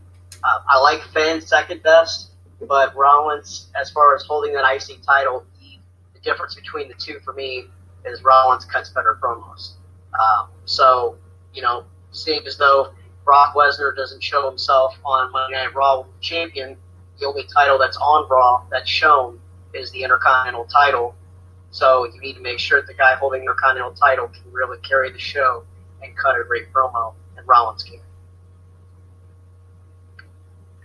uh, 0.43 0.60
I 0.67 0.80
like 0.80 1.01
Finn 1.13 1.41
second 1.41 1.84
best, 1.84 2.32
but 2.62 2.95
Rollins, 2.95 3.67
as 3.80 3.91
far 3.91 4.15
as 4.15 4.23
holding 4.23 4.54
that 4.54 4.63
IC 4.63 5.04
title, 5.04 5.45
the, 5.62 5.80
difference 6.21 6.56
between 6.56 6.88
the 6.88 6.95
two 6.95 7.19
for 7.23 7.34
me 7.34 7.65
is 8.04 8.23
Rollins 8.23 8.65
cuts 8.65 8.89
better 8.89 9.19
promos. 9.21 9.73
Um, 10.19 10.47
so, 10.63 11.17
you 11.54 11.62
know, 11.62 11.84
seeing 12.12 12.43
as 12.47 12.58
though 12.58 12.93
Brock 13.23 13.54
Lesnar 13.54 13.95
doesn't 13.95 14.23
show 14.23 14.49
himself 14.49 14.97
on 15.06 15.32
Monday 15.32 15.56
Night 15.56 15.75
Raw 15.75 16.04
champion, 16.21 16.78
the 17.19 17.28
only 17.28 17.43
title 17.54 17.78
that's 17.78 17.97
on 17.97 18.28
Raw 18.28 18.63
that's 18.71 18.89
shown 18.89 19.39
is 19.75 19.91
the 19.91 20.01
Intercontinental 20.01 20.65
title. 20.65 21.13
So 21.69 22.06
you 22.12 22.19
need 22.21 22.34
to 22.38 22.41
make 22.41 22.58
sure 22.58 22.82
the 22.82 22.95
guy 22.95 23.13
holding 23.17 23.41
the 23.41 23.51
Intercontinental 23.51 23.93
title 23.93 24.28
can 24.30 24.51
really 24.51 24.80
carry 24.80 25.12
the 25.12 25.19
show 25.19 25.63
and 26.01 26.15
cut 26.17 26.39
a 26.39 26.43
great 26.45 26.71
promo, 26.71 27.13
and 27.38 27.47
Rollins 27.47 27.84
can. 27.84 27.99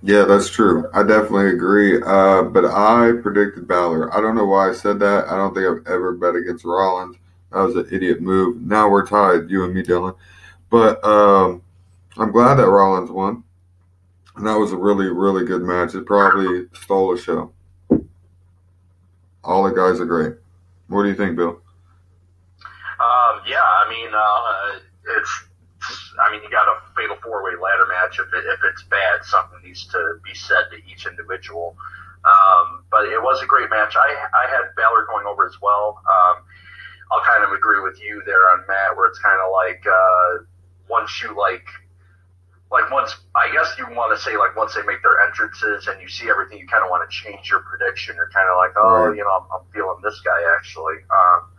Yeah, 0.03 0.25
that's 0.25 0.49
true. 0.49 0.89
I 0.95 1.03
definitely 1.03 1.51
agree. 1.51 2.01
Uh, 2.03 2.43
but 2.45 2.65
I 2.65 3.13
predicted 3.23 3.69
Balor. 3.69 4.15
I 4.17 4.21
don't 4.21 4.35
know 4.35 4.47
why 4.47 4.71
I 4.71 4.73
said 4.73 4.99
that. 5.01 5.29
I 5.29 5.37
don't 5.37 5.55
think 5.55 5.67
I've 5.67 5.87
ever 5.87 6.13
bet 6.13 6.37
against 6.37 6.65
Rollins. 6.65 7.17
That 7.53 7.61
was 7.61 7.77
an 7.77 7.87
idiot 7.93 8.23
move. 8.23 8.63
Now 8.63 8.89
we're 8.89 9.07
tied, 9.07 9.51
you 9.51 9.65
and 9.65 9.75
me, 9.75 9.83
Dylan. 9.83 10.17
But 10.71 11.05
um, 11.05 11.63
I'm 12.17 12.33
glad 12.33 12.55
that 12.55 12.69
Rollins 12.69 13.11
won. 13.11 13.43
And 14.37 14.47
that 14.47 14.59
was 14.59 14.73
a 14.73 14.77
really, 14.77 15.09
really 15.09 15.45
good 15.45 15.63
match. 15.63 15.95
It 15.95 16.07
probably 16.07 16.67
stole 16.73 17.15
the 17.15 17.21
show. 17.21 17.53
All 19.45 19.65
the 19.65 19.71
guys 19.71 20.01
are 20.01 20.07
great. 20.07 20.35
What 20.89 21.03
do 21.03 21.09
you 21.09 21.15
think, 21.15 21.37
Bill? 21.37 21.61
Um, 23.01 23.41
yeah, 23.47 23.61
I 23.61 23.87
mean, 23.91 24.11
uh, 24.15 24.19
it's. 24.19 24.60
I 26.31 26.33
mean, 26.33 26.43
you 26.47 26.51
got 26.51 26.69
a 26.71 26.79
fatal 26.95 27.17
four-way 27.23 27.59
ladder 27.59 27.87
match. 27.91 28.21
If 28.23 28.31
it, 28.33 28.47
if 28.47 28.61
it's 28.63 28.83
bad, 28.85 29.25
something 29.25 29.59
needs 29.67 29.85
to 29.91 30.23
be 30.25 30.33
said 30.35 30.71
to 30.71 30.79
each 30.87 31.07
individual. 31.07 31.75
Um, 32.23 32.85
but 32.91 33.07
it 33.11 33.19
was 33.21 33.43
a 33.43 33.47
great 33.47 33.69
match. 33.71 33.97
I 33.97 34.15
I 34.31 34.47
had 34.47 34.71
Balor 34.77 35.07
going 35.11 35.27
over 35.27 35.47
as 35.47 35.57
well. 35.61 35.99
Um, 36.07 36.45
I'll 37.11 37.25
kind 37.27 37.43
of 37.43 37.51
agree 37.51 37.81
with 37.83 37.99
you 38.01 38.23
there 38.27 38.51
on 38.55 38.63
Matt, 38.69 38.97
where 38.97 39.07
it's 39.07 39.19
kind 39.19 39.41
of 39.43 39.51
like 39.51 39.83
uh, 39.83 40.45
once 40.89 41.11
you 41.23 41.35
like 41.37 41.67
like 42.71 42.91
once 42.93 43.17
I 43.35 43.51
guess 43.51 43.75
you 43.79 43.87
want 43.91 44.15
to 44.17 44.23
say 44.23 44.37
like 44.37 44.55
once 44.55 44.75
they 44.75 44.83
make 44.83 45.03
their 45.03 45.19
entrances 45.27 45.89
and 45.89 46.01
you 46.01 46.09
see 46.09 46.31
everything, 46.31 46.59
you 46.59 46.69
kind 46.69 46.85
of 46.85 46.91
want 46.91 47.03
to 47.03 47.11
change 47.11 47.51
your 47.51 47.61
prediction. 47.67 48.15
You're 48.15 48.31
kind 48.31 48.47
of 48.47 48.57
like, 48.57 48.73
oh, 48.79 49.09
Right. 49.11 49.17
you 49.17 49.25
know, 49.25 49.31
I'm, 49.35 49.47
I'm 49.51 49.67
feeling 49.75 49.99
this 50.05 50.21
guy 50.23 50.39
actually. 50.55 51.03
Um, 51.11 51.51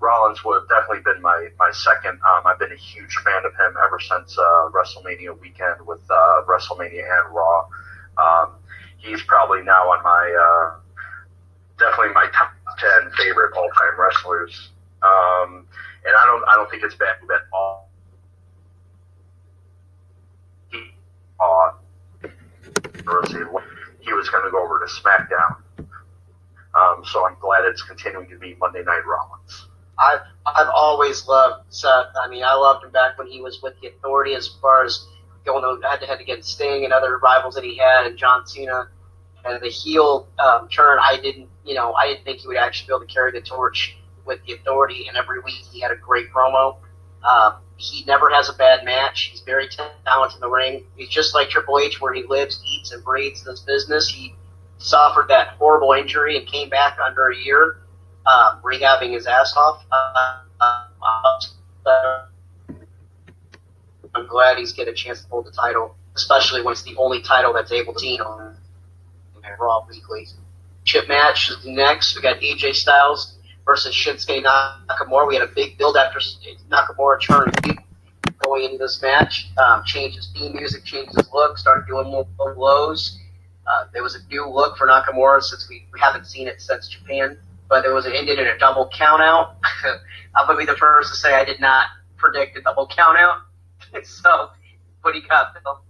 Rollins 0.00 0.42
would 0.44 0.60
have 0.60 0.68
definitely 0.68 1.02
been 1.04 1.22
my 1.22 1.48
my 1.58 1.70
second. 1.72 2.18
Um, 2.24 2.46
I've 2.46 2.58
been 2.58 2.72
a 2.72 2.76
huge 2.76 3.14
fan 3.24 3.44
of 3.44 3.52
him 3.52 3.76
ever 3.84 4.00
since 4.00 4.36
uh, 4.38 4.70
WrestleMania 4.72 5.38
weekend 5.40 5.86
with 5.86 6.00
uh, 6.10 6.42
WrestleMania 6.48 7.04
and 7.04 7.34
Raw. 7.34 7.68
Um, 8.18 8.54
he's 8.98 9.22
probably 9.24 9.62
now 9.62 9.82
on 9.92 10.02
my 10.02 10.24
uh, 10.34 10.80
definitely 11.78 12.14
my 12.14 12.26
top 12.32 12.52
ten 12.78 13.10
favorite 13.18 13.52
all 13.56 13.68
time 13.68 14.00
wrestlers. 14.00 14.70
Um, 15.02 15.66
and 16.04 16.14
I 16.16 16.26
don't 16.26 16.44
I 16.48 16.56
don't 16.56 16.70
think 16.70 16.82
it's 16.82 16.94
bad 16.94 17.16
at 17.34 17.42
all. 17.52 17.90
He, 20.70 20.78
he, 23.28 23.38
he 24.00 24.12
was 24.12 24.28
going 24.30 24.44
to 24.44 24.50
go 24.50 24.62
over 24.62 24.78
to 24.80 24.86
SmackDown. 24.86 25.56
Um, 26.74 27.02
so 27.04 27.26
I'm 27.26 27.36
glad 27.40 27.64
it's 27.64 27.82
continuing 27.82 28.28
to 28.30 28.38
be 28.38 28.56
Monday 28.60 28.82
Night 28.84 29.02
Rollins. 29.06 29.69
I've 30.00 30.20
I've 30.46 30.68
always 30.74 31.26
loved 31.28 31.64
Seth. 31.68 32.06
I 32.20 32.28
mean, 32.28 32.42
I 32.42 32.54
loved 32.54 32.84
him 32.84 32.90
back 32.90 33.18
when 33.18 33.26
he 33.26 33.40
was 33.40 33.60
with 33.62 33.74
the 33.80 33.88
Authority, 33.88 34.34
as 34.34 34.48
far 34.60 34.84
as 34.84 35.06
going 35.44 35.82
head 35.82 36.00
to 36.00 36.06
head 36.06 36.20
against 36.20 36.50
Sting 36.50 36.84
and 36.84 36.92
other 36.92 37.18
rivals 37.18 37.54
that 37.54 37.64
he 37.64 37.76
had, 37.76 38.06
and 38.06 38.16
John 38.16 38.46
Cena. 38.46 38.88
And 39.44 39.62
the 39.62 39.68
heel 39.68 40.28
um, 40.38 40.68
turn, 40.68 40.98
I 41.00 41.18
didn't, 41.22 41.48
you 41.64 41.74
know, 41.74 41.94
I 41.94 42.08
didn't 42.08 42.24
think 42.24 42.40
he 42.40 42.48
would 42.48 42.58
actually 42.58 42.88
be 42.88 42.92
able 42.94 43.06
to 43.06 43.12
carry 43.12 43.32
the 43.32 43.40
torch 43.40 43.96
with 44.26 44.44
the 44.46 44.54
Authority. 44.54 45.08
And 45.08 45.16
every 45.16 45.40
week 45.40 45.64
he 45.72 45.80
had 45.80 45.90
a 45.90 45.96
great 45.96 46.30
promo. 46.30 46.76
Um, 47.24 47.56
he 47.76 48.04
never 48.06 48.28
has 48.30 48.50
a 48.50 48.52
bad 48.52 48.84
match. 48.84 49.30
He's 49.32 49.40
very 49.40 49.68
talented 50.04 50.36
in 50.36 50.40
the 50.40 50.50
ring. 50.50 50.84
He's 50.96 51.08
just 51.08 51.34
like 51.34 51.48
Triple 51.48 51.78
H, 51.78 52.00
where 52.00 52.12
he 52.12 52.24
lives, 52.24 52.62
eats, 52.66 52.92
and 52.92 53.02
breathes 53.02 53.42
this 53.42 53.60
business. 53.60 54.08
He 54.08 54.34
suffered 54.76 55.28
that 55.28 55.48
horrible 55.58 55.92
injury 55.92 56.36
and 56.36 56.46
came 56.46 56.68
back 56.68 56.98
under 56.98 57.30
a 57.30 57.36
year 57.36 57.78
um, 58.26 58.60
rehabbing 58.62 59.12
his 59.12 59.26
ass 59.26 59.54
off. 59.56 59.84
Uh, 59.90 60.40
I'm 64.14 64.26
glad 64.26 64.58
he's 64.58 64.72
getting 64.72 64.92
a 64.92 64.96
chance 64.96 65.22
to 65.22 65.28
hold 65.28 65.46
the 65.46 65.52
title, 65.52 65.96
especially 66.16 66.62
when 66.62 66.72
it's 66.72 66.82
the 66.82 66.96
only 66.96 67.22
title 67.22 67.52
that's 67.52 67.72
able 67.72 67.94
to 67.94 68.00
be 68.00 68.20
on 68.20 68.56
Raw 69.58 69.84
weekly. 69.88 70.26
Chip 70.84 71.08
match 71.08 71.50
is 71.50 71.64
next. 71.66 72.16
We 72.16 72.22
got 72.22 72.40
AJ 72.40 72.74
Styles 72.74 73.36
versus 73.66 73.94
Shinsuke 73.94 74.44
Nakamura. 74.44 75.28
We 75.28 75.34
had 75.34 75.42
a 75.42 75.52
big 75.54 75.76
build 75.76 75.96
after 75.96 76.20
Nakamura 76.70 77.20
turned 77.20 77.54
going 78.42 78.64
into 78.64 78.78
this 78.78 79.00
match. 79.02 79.50
Um, 79.58 79.82
changed 79.84 80.16
his 80.16 80.30
theme 80.32 80.54
music, 80.54 80.84
changed 80.84 81.14
his 81.16 81.28
look, 81.32 81.58
started 81.58 81.86
doing 81.86 82.10
more 82.10 82.26
blows. 82.54 83.18
Uh, 83.66 83.84
there 83.92 84.02
was 84.02 84.14
a 84.14 84.26
new 84.28 84.48
look 84.48 84.76
for 84.76 84.86
Nakamura 84.86 85.42
since 85.42 85.68
we, 85.68 85.86
we 85.92 86.00
haven't 86.00 86.26
seen 86.26 86.48
it 86.48 86.60
since 86.60 86.88
Japan 86.88 87.38
but 87.70 87.86
it 87.86 87.94
was 87.94 88.04
it 88.04 88.12
ended 88.14 88.38
in 88.38 88.46
a 88.48 88.58
double 88.58 88.90
count 88.92 89.22
out. 89.22 89.56
I'm 90.34 90.46
gonna 90.46 90.58
be 90.58 90.66
the 90.66 90.76
first 90.76 91.10
to 91.10 91.16
say 91.16 91.32
I 91.32 91.44
did 91.44 91.60
not 91.60 91.86
predict 92.18 92.58
a 92.58 92.60
double 92.60 92.88
count 92.88 93.16
out. 93.16 93.42
so, 94.04 94.50
what 95.02 95.12
do 95.12 95.18
you 95.18 95.28
got, 95.28 95.54
Bill? 95.54 95.80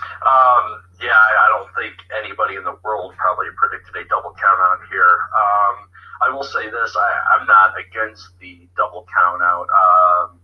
Um, 0.00 0.84
yeah, 1.00 1.16
I, 1.16 1.48
don't 1.56 1.68
think 1.74 1.96
anybody 2.24 2.56
in 2.56 2.64
the 2.64 2.76
world 2.84 3.14
probably 3.16 3.46
predicted 3.56 3.96
a 3.96 4.08
double 4.08 4.30
count 4.30 4.60
out 4.60 4.80
here. 4.90 5.18
Um, 5.32 5.88
I 6.22 6.30
will 6.32 6.44
say 6.44 6.70
this: 6.70 6.96
I, 6.96 7.36
I'm 7.36 7.46
not 7.46 7.74
against 7.80 8.38
the 8.38 8.68
double 8.76 9.06
count 9.12 9.42
out. 9.42 9.66
Um, 9.72 10.40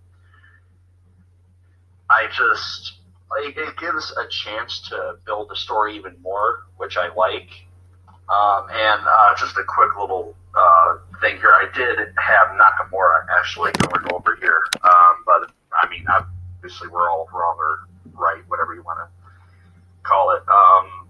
I 2.08 2.26
just 2.28 3.00
like 3.30 3.56
it 3.56 3.76
gives 3.76 4.12
a 4.12 4.28
chance 4.28 4.88
to 4.88 5.16
build 5.26 5.50
the 5.50 5.56
story 5.56 5.96
even 5.96 6.16
more, 6.22 6.64
which 6.76 6.96
I 6.96 7.12
like. 7.14 7.50
Um, 8.28 8.66
and 8.70 9.02
uh, 9.06 9.36
just 9.36 9.56
a 9.56 9.62
quick 9.62 9.96
little 9.98 10.34
uh, 10.56 10.96
thing 11.20 11.36
here. 11.36 11.52
I 11.52 11.68
did 11.74 11.98
have 12.16 12.48
Nakamura 12.56 13.26
actually 13.38 13.72
going 13.72 14.06
over 14.12 14.36
here, 14.40 14.62
um, 14.82 15.22
but 15.24 15.52
I 15.72 15.88
mean, 15.88 16.04
obviously 16.08 16.88
we're 16.88 17.10
all 17.10 17.28
wrong 17.32 17.56
or 17.58 17.78
right, 18.14 18.42
whatever 18.48 18.74
you 18.74 18.82
want 18.82 18.98
to 18.98 19.08
call 20.02 20.30
it. 20.30 20.42
Um, 20.48 21.08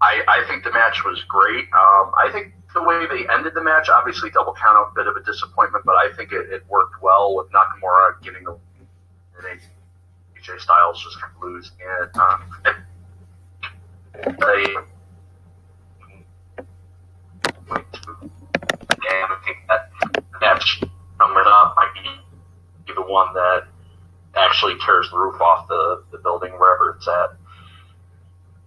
I, 0.00 0.22
I 0.28 0.44
think 0.46 0.64
the 0.64 0.72
match 0.72 1.02
was 1.04 1.24
great. 1.28 1.64
Um, 1.72 2.12
I 2.14 2.30
think 2.32 2.52
the 2.74 2.82
way 2.82 3.06
they 3.06 3.26
ended 3.32 3.54
the 3.54 3.62
match, 3.62 3.88
obviously 3.88 4.30
double 4.30 4.52
count 4.52 4.76
out, 4.76 4.92
a 4.92 4.94
bit 4.94 5.06
of 5.06 5.16
a 5.16 5.24
disappointment, 5.24 5.84
but 5.84 5.96
I 5.96 6.12
think 6.16 6.32
it, 6.32 6.52
it 6.52 6.62
worked 6.68 7.02
well 7.02 7.34
with 7.34 7.50
Nakamura 7.50 8.22
getting 8.22 8.46
a 8.46 8.52
and 9.38 9.60
AJ 10.36 10.60
Styles 10.60 11.02
just 11.02 11.20
kind 11.20 11.32
of 11.34 11.42
lose. 11.42 11.70
And 11.80 12.16
um, 12.16 12.42
they 14.24 14.74
and 19.10 19.32
I 19.32 19.36
think 19.44 19.58
that 19.68 19.90
match 20.40 20.82
coming 21.18 21.44
up 21.46 21.74
might 21.76 21.92
be 21.94 22.94
the 22.94 22.97
one 23.08 23.32
that 23.34 23.64
actually 24.36 24.74
tears 24.84 25.10
the 25.10 25.18
roof 25.18 25.40
off 25.40 25.66
the, 25.68 26.04
the 26.12 26.18
building 26.18 26.52
wherever 26.52 26.96
it's 26.96 27.08
at. 27.08 27.30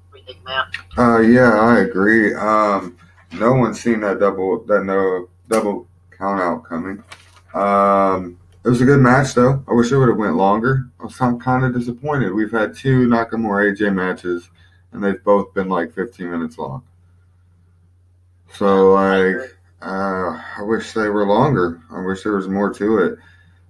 What 0.09 0.13
do 0.13 0.19
you 0.19 0.25
think, 0.25 0.45
Matt? 0.45 0.67
Uh, 0.97 1.19
yeah, 1.19 1.59
I 1.59 1.79
agree. 1.79 2.33
Um, 2.33 2.97
no 3.33 3.53
one's 3.53 3.79
seen 3.79 4.01
that 4.01 4.19
double 4.19 4.63
that 4.65 4.83
no 4.83 5.29
double 5.47 5.87
count 6.17 6.41
out 6.41 6.63
coming. 6.65 7.03
Um, 7.53 8.37
it 8.63 8.69
was 8.69 8.81
a 8.81 8.85
good 8.85 8.99
match 8.99 9.33
though. 9.33 9.63
I 9.67 9.73
wish 9.73 9.91
it 9.91 9.97
would 9.97 10.09
have 10.09 10.17
went 10.17 10.35
longer. 10.35 10.89
I 10.99 11.03
was 11.03 11.15
kind 11.15 11.63
of 11.65 11.73
disappointed. 11.73 12.33
We've 12.33 12.51
had 12.51 12.75
two 12.75 13.07
Nakamura 13.07 13.75
AJ 13.75 13.93
matches, 13.93 14.49
and 14.91 15.03
they've 15.03 15.23
both 15.23 15.53
been 15.53 15.69
like 15.69 15.93
15 15.93 16.29
minutes 16.29 16.57
long. 16.57 16.83
So 18.53 18.93
like, 18.93 19.57
uh, 19.81 20.41
I 20.57 20.61
wish 20.61 20.93
they 20.93 21.09
were 21.09 21.25
longer. 21.25 21.81
I 21.89 22.05
wish 22.05 22.23
there 22.23 22.35
was 22.35 22.47
more 22.47 22.71
to 22.73 22.97
it. 22.99 23.19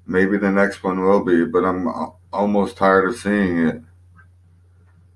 Maybe 0.05 0.37
the 0.37 0.51
next 0.51 0.83
one 0.83 1.01
will 1.01 1.23
be, 1.23 1.45
but 1.45 1.63
I'm 1.63 1.87
almost 2.33 2.77
tired 2.77 3.09
of 3.09 3.15
seeing 3.15 3.67
it. 3.67 3.81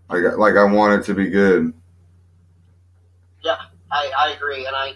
Like, 0.09 0.37
like 0.37 0.55
I 0.55 0.63
want 0.63 0.99
it 0.99 1.05
to 1.05 1.13
be 1.13 1.29
good. 1.29 1.73
Yeah, 3.43 3.57
I, 3.91 4.11
I 4.17 4.31
agree, 4.31 4.65
and 4.65 4.75
I, 4.75 4.93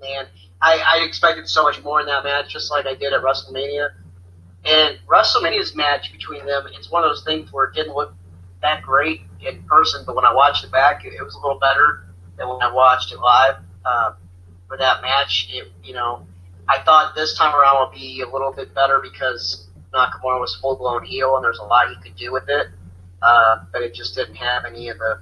man, 0.00 0.26
I, 0.60 1.00
I 1.00 1.04
expected 1.04 1.48
so 1.48 1.62
much 1.62 1.82
more 1.82 2.00
in 2.00 2.06
that 2.06 2.24
match, 2.24 2.52
just 2.52 2.70
like 2.70 2.86
I 2.86 2.94
did 2.94 3.12
at 3.12 3.22
WrestleMania. 3.22 3.90
And 4.64 4.98
WrestleMania's 5.06 5.74
match 5.74 6.12
between 6.12 6.46
them, 6.46 6.66
it's 6.72 6.90
one 6.90 7.04
of 7.04 7.10
those 7.10 7.24
things 7.24 7.52
where 7.52 7.66
it 7.66 7.74
didn't 7.74 7.94
look 7.94 8.14
that 8.62 8.82
great 8.82 9.20
in 9.40 9.62
person, 9.64 10.04
but 10.06 10.16
when 10.16 10.24
I 10.24 10.32
watched 10.32 10.64
it 10.64 10.72
back, 10.72 11.04
it, 11.04 11.12
it 11.12 11.22
was 11.22 11.34
a 11.34 11.40
little 11.40 11.58
better 11.58 12.06
than 12.36 12.48
when 12.48 12.62
I 12.62 12.72
watched 12.72 13.12
it 13.12 13.18
live. 13.18 13.56
Uh, 13.84 14.14
for 14.66 14.78
that 14.78 15.02
match, 15.02 15.48
it, 15.50 15.70
you 15.82 15.92
know, 15.92 16.26
I 16.68 16.82
thought 16.82 17.14
this 17.14 17.36
time 17.36 17.54
around 17.54 17.88
would 17.88 17.98
be 17.98 18.20
a 18.20 18.28
little 18.28 18.52
bit 18.52 18.74
better 18.74 19.00
because 19.02 19.68
Nakamura 19.92 20.40
was 20.40 20.56
full 20.60 20.76
blown 20.76 21.04
heel 21.04 21.36
and 21.36 21.44
there's 21.44 21.58
a 21.58 21.64
lot 21.64 21.88
he 21.88 21.96
could 22.02 22.16
do 22.16 22.32
with 22.32 22.48
it. 22.48 22.68
Uh, 23.22 23.64
but 23.72 23.82
it 23.82 23.94
just 23.94 24.14
didn't 24.14 24.34
have 24.36 24.64
any 24.64 24.88
of 24.88 24.98
the 24.98 25.20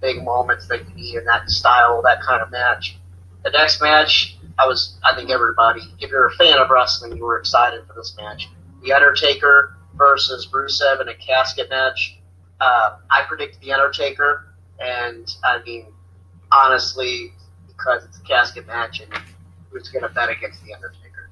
big 0.00 0.22
moments 0.22 0.66
that 0.68 0.88
you 0.88 0.94
need 0.94 1.16
in 1.16 1.24
that 1.24 1.48
style, 1.50 2.02
that 2.02 2.20
kind 2.22 2.42
of 2.42 2.50
match. 2.50 2.98
The 3.42 3.50
next 3.50 3.82
match, 3.82 4.36
I 4.58 4.66
was, 4.66 4.98
I 5.04 5.14
think 5.14 5.30
everybody, 5.30 5.80
if 6.00 6.10
you're 6.10 6.26
a 6.26 6.32
fan 6.32 6.58
of 6.58 6.70
wrestling, 6.70 7.16
you 7.16 7.24
were 7.24 7.38
excited 7.38 7.86
for 7.86 7.94
this 7.94 8.14
match. 8.16 8.48
The 8.82 8.92
Undertaker 8.92 9.76
versus 9.94 10.48
Rusev 10.52 11.00
in 11.00 11.08
a 11.08 11.14
casket 11.14 11.68
match. 11.70 12.18
Uh, 12.60 12.96
I 13.10 13.22
predicted 13.26 13.60
The 13.60 13.72
Undertaker, 13.72 14.46
and 14.80 15.28
I 15.44 15.62
mean, 15.64 15.86
honestly, 16.52 17.32
because 17.66 18.04
it's 18.04 18.18
a 18.18 18.22
casket 18.22 18.66
match, 18.66 19.00
and 19.00 19.12
who's 19.74 19.88
going 19.90 20.02
to 20.02 20.08
bet 20.08 20.30
against 20.30 20.64
The 20.64 20.72
Undertaker? 20.72 21.28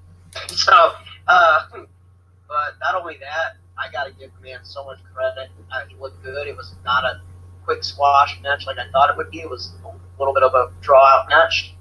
So, 0.48 0.92
uh, 1.28 1.66
but 1.72 2.74
not 2.80 3.00
only 3.00 3.16
that, 3.20 3.56
I 3.78 3.90
got 3.90 4.04
to 4.04 4.12
give 4.12 4.30
the 4.34 4.42
man 4.46 4.60
so 4.64 4.84
much 4.84 4.98
credit. 5.14 5.50
Uh, 5.70 5.80
he 5.88 5.96
looked 5.96 6.22
good. 6.22 6.46
It 6.46 6.56
was 6.56 6.74
not 6.84 7.04
a 7.04 7.22
quick 7.64 7.84
squash 7.84 8.38
match 8.42 8.66
like 8.66 8.78
I 8.78 8.90
thought 8.90 9.08
it 9.10 9.16
would 9.16 9.30
be. 9.30 9.40
It 9.40 9.48
was 9.48 9.72
a 9.84 10.18
little 10.18 10.34
bit 10.34 10.42
of 10.42 10.54
a 10.54 10.72
draw 10.82 11.02
out 11.02 11.28
match. 11.28 11.74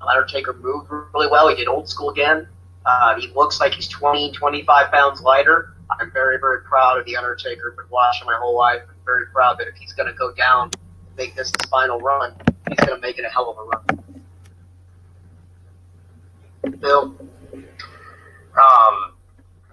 Undertaker 0.00 0.54
moved 0.54 0.90
really 0.90 1.28
well. 1.28 1.48
He 1.48 1.56
did 1.56 1.68
old 1.68 1.88
school 1.88 2.10
again. 2.10 2.48
Uh, 2.86 3.18
he 3.20 3.28
looks 3.28 3.60
like 3.60 3.74
he's 3.74 3.88
20, 3.88 4.32
25 4.32 4.90
pounds 4.90 5.20
lighter. 5.20 5.74
I'm 5.90 6.10
very, 6.12 6.38
very 6.38 6.62
proud 6.62 6.98
of 6.98 7.04
The 7.04 7.16
Undertaker. 7.16 7.74
Been 7.76 7.86
watching 7.90 8.26
my 8.26 8.36
whole 8.36 8.56
life. 8.56 8.82
I'm 8.88 9.04
very 9.04 9.26
proud 9.26 9.58
that 9.58 9.68
if 9.68 9.74
he's 9.74 9.92
going 9.92 10.08
to 10.08 10.14
go 10.14 10.32
down 10.32 10.70
and 10.74 11.16
make 11.16 11.34
this 11.34 11.48
his 11.48 11.70
final 11.70 11.98
run, 11.98 12.34
he's 12.68 12.78
going 12.86 13.00
to 13.00 13.06
make 13.06 13.18
it 13.18 13.24
a 13.24 13.28
hell 13.28 13.50
of 13.50 13.58
a 13.58 13.62
run. 13.62 14.04
Bill? 16.70 17.16
Um, 17.54 19.14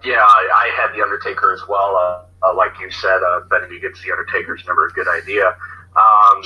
yeah, 0.04 0.22
I, 0.22 0.70
I 0.70 0.80
had 0.80 0.96
the 0.96 1.02
Undertaker 1.02 1.52
as 1.52 1.62
well. 1.68 1.96
Uh, 1.96 2.46
uh, 2.46 2.54
like 2.54 2.78
you 2.80 2.90
said, 2.90 3.18
uh, 3.26 3.40
betting 3.50 3.76
against 3.76 4.02
the 4.02 4.12
Undertaker 4.12 4.54
is 4.56 4.64
never 4.66 4.86
a 4.86 4.90
good 4.92 5.08
idea. 5.08 5.48
Um, 5.48 6.42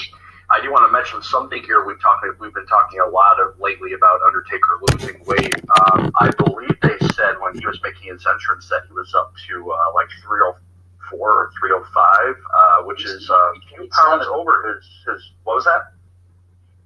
I 0.51 0.61
do 0.63 0.73
want 0.73 0.87
to 0.89 0.93
mention 0.93 1.23
something 1.23 1.63
here. 1.63 1.85
We've 1.85 2.01
talked, 2.01 2.25
we've 2.41 2.55
been 2.55 2.67
talking 2.67 3.01
a 3.01 3.07
lot 3.07 3.41
of 3.41 3.59
lately 3.61 3.93
about 3.93 4.21
Undertaker 4.23 4.81
losing 4.91 5.25
weight. 5.25 5.55
Um, 5.55 6.11
I 6.21 6.31
believe 6.39 6.75
they 6.83 6.99
said 7.15 7.35
when 7.41 7.59
he 7.59 7.67
was 7.67 7.79
making 7.83 8.13
his 8.13 8.27
entrance 8.27 8.69
that 8.69 8.83
he 8.89 8.93
was 8.93 9.15
up 9.15 9.33
to 9.49 9.71
uh, 9.71 9.95
like 9.95 10.09
304 10.27 11.19
or 11.21 11.53
305, 11.61 12.35
uh, 12.55 12.83
which 12.85 13.05
is 13.05 13.31
uh, 13.31 13.35
a 13.35 13.53
few 13.69 13.89
pounds 13.91 14.27
over 14.27 14.75
his, 14.75 14.87
his. 15.07 15.33
What 15.45 15.57
was 15.57 15.65
that? 15.67 15.93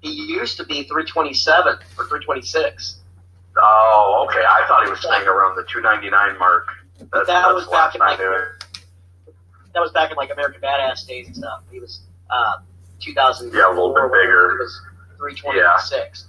He 0.01 0.11
used 0.13 0.59
to 0.59 0.65
be 0.65 0.83
327 0.85 1.73
or 1.73 2.05
326. 2.05 3.01
Oh, 3.57 4.27
okay. 4.29 4.45
I 4.45 4.65
thought 4.67 4.85
he 4.85 4.91
was 4.91 5.01
staying 5.01 5.27
around 5.27 5.57
the 5.57 5.65
299 5.65 6.39
mark. 6.39 6.69
That's, 7.13 7.27
that 7.27 7.55
was 7.55 7.67
back 7.69 7.95
in 7.95 8.01
like 8.01 8.19
that 8.19 9.81
was 9.81 9.91
back 9.93 10.11
in 10.11 10.17
like 10.17 10.31
American 10.31 10.61
Badass 10.61 11.07
days 11.07 11.27
and 11.27 11.37
stuff. 11.37 11.63
He 11.71 11.81
was 11.81 12.01
uh, 12.31 12.59
2000. 13.01 13.53
Yeah, 13.53 13.69
a 13.69 13.71
little 13.71 13.93
bit 13.93 14.05
bigger. 14.11 14.53
He 14.53 14.59
was 14.59 14.81
326. 15.19 16.27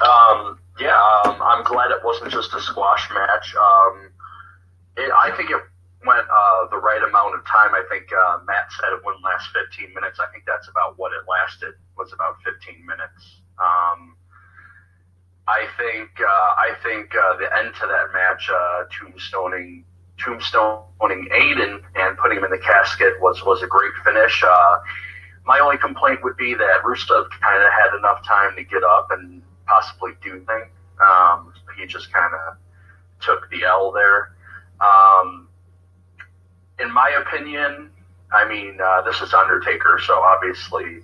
Um, 0.00 0.58
yeah, 0.80 0.96
um, 1.24 1.40
I'm 1.42 1.62
glad 1.64 1.90
it 1.90 2.02
wasn't 2.04 2.32
just 2.32 2.52
a 2.54 2.60
squash 2.60 3.08
match. 3.12 3.54
Um, 3.54 4.10
it, 4.96 5.10
I 5.12 5.34
think 5.36 5.50
it 5.50 5.60
went 6.06 6.26
uh, 6.28 6.68
the 6.70 6.78
right 6.78 7.02
amount 7.02 7.34
of 7.34 7.44
time. 7.46 7.74
I 7.74 7.84
think 7.88 8.08
uh, 8.12 8.38
Matt 8.46 8.72
said 8.72 8.92
it 8.92 9.04
wouldn't 9.04 9.24
last 9.24 9.48
15 9.52 9.92
minutes. 9.94 10.18
I 10.20 10.30
think 10.32 10.44
that's 10.46 10.68
about 10.68 10.98
what 10.98 11.12
it 11.12 11.24
lasted. 11.28 11.74
Was 11.96 12.12
about 12.12 12.36
15 12.44 12.84
minutes. 12.86 13.40
Um, 13.58 14.16
I 15.46 15.66
think 15.76 16.10
uh, 16.20 16.26
I 16.26 16.74
think 16.82 17.12
uh, 17.14 17.36
the 17.36 17.48
end 17.58 17.74
to 17.74 17.86
that 17.86 18.12
match, 18.12 18.48
uh, 18.50 18.84
tombstoning 18.96 19.84
tombstoning 20.18 21.28
Aiden 21.32 21.82
and 21.96 22.16
putting 22.18 22.38
him 22.38 22.44
in 22.44 22.50
the 22.50 22.58
casket 22.58 23.14
was 23.20 23.42
was 23.44 23.62
a 23.62 23.66
great 23.66 23.92
finish. 24.04 24.42
Uh, 24.42 24.78
my 25.44 25.58
only 25.58 25.76
complaint 25.76 26.20
would 26.22 26.36
be 26.36 26.54
that 26.54 26.82
Rusev 26.84 27.28
kind 27.40 27.62
of 27.62 27.70
had 27.70 27.98
enough 27.98 28.24
time 28.26 28.56
to 28.56 28.64
get 28.64 28.82
up 28.82 29.08
and 29.10 29.42
possibly 29.66 30.12
do 30.22 30.44
things. 30.46 30.70
Um, 31.04 31.52
he 31.78 31.86
just 31.86 32.12
kind 32.12 32.32
of 32.32 32.56
took 33.20 33.50
the 33.50 33.64
L 33.64 33.92
there. 33.92 34.34
Um, 34.80 35.48
in 36.80 36.92
my 36.92 37.10
opinion, 37.20 37.90
I 38.32 38.48
mean, 38.48 38.78
uh, 38.82 39.02
this 39.02 39.20
is 39.20 39.34
Undertaker, 39.34 40.00
so 40.06 40.18
obviously 40.18 41.00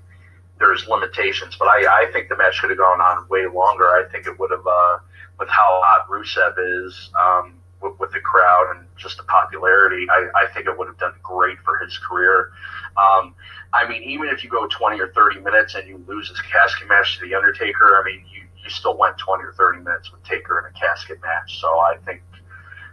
there's 0.60 0.86
limitations, 0.86 1.56
but 1.58 1.66
I, 1.66 2.04
I 2.04 2.12
think 2.12 2.28
the 2.28 2.36
match 2.36 2.60
could 2.60 2.70
have 2.70 2.78
gone 2.78 3.00
on 3.00 3.26
way 3.28 3.46
longer. 3.46 3.88
I 3.88 4.04
think 4.12 4.26
it 4.26 4.38
would 4.38 4.50
have, 4.50 4.66
uh, 4.66 4.98
with 5.38 5.48
how 5.48 5.80
hot 5.82 6.06
Rusev 6.08 6.84
is, 6.84 7.10
um, 7.18 7.54
with, 7.80 7.98
with 7.98 8.12
the 8.12 8.20
crowd 8.20 8.76
and 8.76 8.86
just 8.96 9.16
the 9.16 9.22
popularity, 9.24 10.06
I, 10.10 10.44
I 10.44 10.52
think 10.52 10.66
it 10.66 10.78
would 10.78 10.86
have 10.86 10.98
done 10.98 11.14
great 11.22 11.58
for 11.64 11.78
his 11.78 11.96
career. 11.98 12.52
Um, 12.96 13.34
I 13.72 13.88
mean, 13.88 14.02
even 14.02 14.28
if 14.28 14.44
you 14.44 14.50
go 14.50 14.68
20 14.68 15.00
or 15.00 15.08
30 15.08 15.40
minutes 15.40 15.74
and 15.74 15.88
you 15.88 16.04
lose 16.06 16.28
this 16.28 16.40
casket 16.42 16.88
match 16.88 17.18
to 17.18 17.26
The 17.26 17.34
Undertaker, 17.34 17.98
I 17.98 18.04
mean, 18.04 18.26
you, 18.30 18.42
you 18.62 18.68
still 18.68 18.98
went 18.98 19.16
20 19.16 19.42
or 19.42 19.54
30 19.54 19.82
minutes 19.82 20.12
with 20.12 20.22
Taker 20.24 20.58
in 20.60 20.66
a 20.66 20.78
casket 20.78 21.22
match. 21.22 21.58
So 21.58 21.68
I 21.68 21.96
think, 22.04 22.20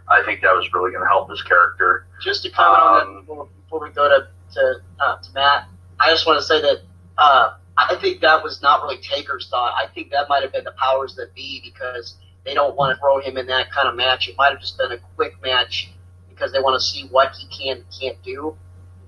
I 0.08 0.22
think 0.24 0.40
that 0.40 0.54
was 0.54 0.72
really 0.72 0.90
going 0.90 1.02
to 1.02 1.08
help 1.08 1.28
his 1.28 1.42
character. 1.42 2.06
Just 2.22 2.44
to 2.44 2.50
comment 2.50 2.82
on 2.82 2.94
that 2.96 3.10
Um, 3.10 3.20
before, 3.20 3.48
before 3.64 3.80
we 3.84 3.90
go 3.90 4.08
to 4.08 4.28
to, 4.54 4.80
uh, 5.00 5.16
to 5.20 5.32
Matt, 5.34 5.68
I 6.00 6.10
just 6.10 6.26
want 6.26 6.40
to 6.40 6.46
say 6.46 6.62
that 6.62 6.80
uh, 7.18 7.54
I 7.76 7.96
think 8.00 8.20
that 8.22 8.42
was 8.42 8.60
not 8.62 8.82
really 8.82 8.98
Taker's 8.98 9.48
thought. 9.50 9.74
I 9.76 9.92
think 9.92 10.10
that 10.10 10.28
might 10.28 10.42
have 10.42 10.52
been 10.52 10.64
the 10.64 10.72
powers 10.78 11.14
that 11.16 11.34
be 11.34 11.60
because 11.64 12.16
they 12.44 12.54
don't 12.54 12.76
want 12.76 12.94
to 12.96 13.00
throw 13.00 13.20
him 13.20 13.36
in 13.36 13.46
that 13.48 13.70
kind 13.70 13.88
of 13.88 13.94
match. 13.96 14.28
It 14.28 14.36
might 14.36 14.50
have 14.50 14.60
just 14.60 14.78
been 14.78 14.92
a 14.92 14.98
quick 15.16 15.40
match 15.42 15.90
because 16.28 16.52
they 16.52 16.60
want 16.60 16.74
to 16.80 16.84
see 16.84 17.06
what 17.10 17.32
he 17.34 17.46
can 17.48 17.84
can't 18.00 18.20
do. 18.22 18.56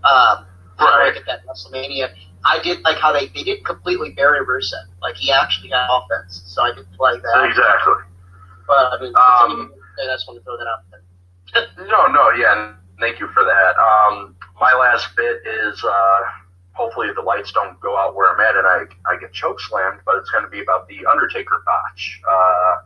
Um, 0.05 0.47
Right. 0.79 1.13
like 1.13 1.17
at 1.17 1.27
that 1.27 1.41
WrestleMania. 1.47 2.09
I 2.43 2.59
did 2.63 2.81
like 2.85 2.97
how 2.97 3.13
they, 3.13 3.27
they 3.29 3.43
didn't 3.43 3.67
completely 3.67 4.13
bury 4.13 4.41
Rusev. 4.47 4.89
Like 5.03 5.15
he 5.17 5.31
actually 5.31 5.69
had 5.69 5.87
offense, 5.91 6.41
so 6.47 6.63
I 6.63 6.73
did 6.75 6.87
like 6.99 7.21
that. 7.21 7.45
Exactly. 7.51 7.93
But 8.67 8.93
I 8.93 8.99
mean, 9.03 9.13
Um, 9.15 9.75
I 10.01 10.07
just 10.15 10.27
want 10.27 10.39
to 10.41 10.45
throw 10.45 10.57
that 10.57 10.67
out 10.67 10.85
there. 10.91 11.67
No, 11.87 12.07
no, 12.07 12.31
yeah, 12.31 12.73
thank 12.99 13.21
you 13.21 13.29
for 13.35 13.45
that. 13.45 13.77
Um, 13.77 14.37
my 14.59 14.73
last 14.73 15.15
bit 15.17 15.43
is 15.45 15.85
uh, 15.85 16.21
hopefully 16.73 17.09
the 17.15 17.23
lights 17.23 17.53
don't 17.53 17.79
go 17.81 17.97
out 17.99 18.15
where 18.15 18.33
I'm 18.33 18.41
at 18.41 18.57
and 18.57 18.67
I, 18.67 19.13
I 19.13 19.19
get 19.19 19.33
choke 19.33 19.61
slammed, 19.61 20.01
but 20.05 20.17
it's 20.17 20.31
going 20.31 20.45
to 20.45 20.51
be 20.51 20.61
about 20.61 20.89
the 20.89 21.07
Undertaker 21.07 21.63
botch. 21.65 22.21
Uh, 22.29 22.77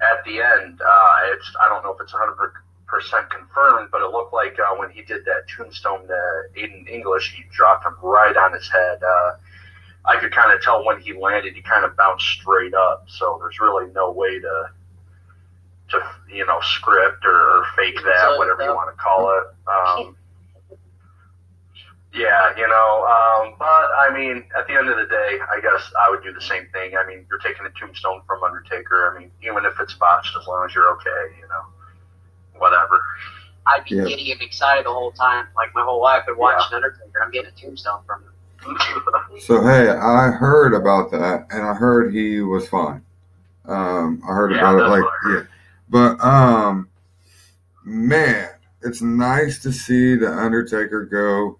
at 0.00 0.24
the 0.24 0.40
end, 0.40 0.80
uh, 0.80 1.16
it's 1.32 1.50
I 1.60 1.68
don't 1.68 1.82
know 1.82 1.92
if 1.92 2.00
it's 2.00 2.12
100% 2.12 3.30
confirmed, 3.30 3.88
but 3.90 4.02
it 4.02 4.10
looked 4.10 4.32
like 4.32 4.56
uh, 4.58 4.74
when 4.76 4.90
he 4.90 5.02
did 5.02 5.24
that 5.24 5.44
tombstone 5.56 6.06
to 6.06 6.42
Aiden 6.56 6.88
English, 6.88 7.34
he 7.36 7.44
dropped 7.52 7.84
him 7.84 7.94
right 8.02 8.36
on 8.36 8.52
his 8.52 8.68
head. 8.70 9.02
Uh, 9.02 9.32
I 10.04 10.18
could 10.20 10.32
kind 10.32 10.52
of 10.52 10.62
tell 10.62 10.84
when 10.84 11.00
he 11.00 11.12
landed, 11.12 11.54
he 11.54 11.62
kind 11.62 11.84
of 11.84 11.96
bounced 11.96 12.26
straight 12.26 12.74
up, 12.74 13.04
so 13.08 13.38
there's 13.40 13.58
really 13.60 13.92
no 13.92 14.10
way 14.10 14.38
to 14.38 14.70
to 15.90 15.98
you 16.32 16.46
know 16.46 16.58
script 16.60 17.24
or 17.24 17.64
fake 17.76 17.96
that, 18.04 18.36
whatever 18.38 18.62
you 18.62 18.74
want 18.74 18.94
to 18.94 19.02
call 19.02 19.30
it. 19.38 19.46
Um, 19.66 20.16
yeah, 22.14 22.56
you 22.56 22.66
know, 22.66 23.04
um, 23.06 23.54
but 23.58 23.66
I 23.66 24.10
mean, 24.14 24.44
at 24.56 24.66
the 24.66 24.74
end 24.74 24.88
of 24.88 24.96
the 24.96 25.06
day, 25.06 25.38
I 25.52 25.60
guess 25.60 25.92
I 26.00 26.10
would 26.10 26.22
do 26.22 26.32
the 26.32 26.40
same 26.40 26.66
thing. 26.72 26.96
I 26.96 27.06
mean, 27.06 27.26
you're 27.28 27.38
taking 27.38 27.66
a 27.66 27.70
tombstone 27.78 28.22
from 28.26 28.42
Undertaker. 28.42 29.12
I 29.14 29.18
mean, 29.20 29.30
even 29.42 29.64
if 29.66 29.74
it's 29.80 29.94
botched, 29.94 30.34
as 30.40 30.46
long 30.46 30.64
as 30.66 30.74
you're 30.74 30.90
okay, 30.96 31.36
you 31.36 31.46
know, 31.48 31.62
whatever. 32.60 33.00
I'd 33.66 33.84
be 33.84 33.94
Yeah. 33.94 34.04
giddy 34.04 34.32
and 34.32 34.42
excited 34.42 34.86
the 34.86 34.92
whole 34.92 35.12
time. 35.12 35.48
Like 35.56 35.74
my 35.74 35.84
whole 35.84 36.02
life, 36.02 36.20
I've 36.22 36.26
been 36.26 36.38
watching 36.38 36.74
Undertaker. 36.76 37.22
I'm 37.22 37.30
getting 37.30 37.50
a 37.50 37.60
tombstone 37.60 38.02
from 38.06 38.22
him. 38.24 38.32
So 39.38 39.62
hey, 39.62 39.88
I 39.88 40.30
heard 40.30 40.74
about 40.74 41.10
that, 41.12 41.46
and 41.50 41.62
I 41.62 41.74
heard 41.74 42.12
he 42.14 42.40
was 42.40 42.68
fine. 42.68 43.04
Um, 43.66 44.22
I 44.28 44.34
heard 44.34 44.52
Yeah, 44.52 44.62
about 44.62 44.76
it 44.76 44.88
like 44.88 45.04
what 45.04 45.14
yeah, 45.22 45.42
but 45.88 46.20
um, 46.24 46.88
man, 47.84 48.50
it's 48.82 49.02
nice 49.02 49.62
to 49.62 49.72
see 49.72 50.16
the 50.16 50.32
Undertaker 50.32 51.04
go 51.06 51.57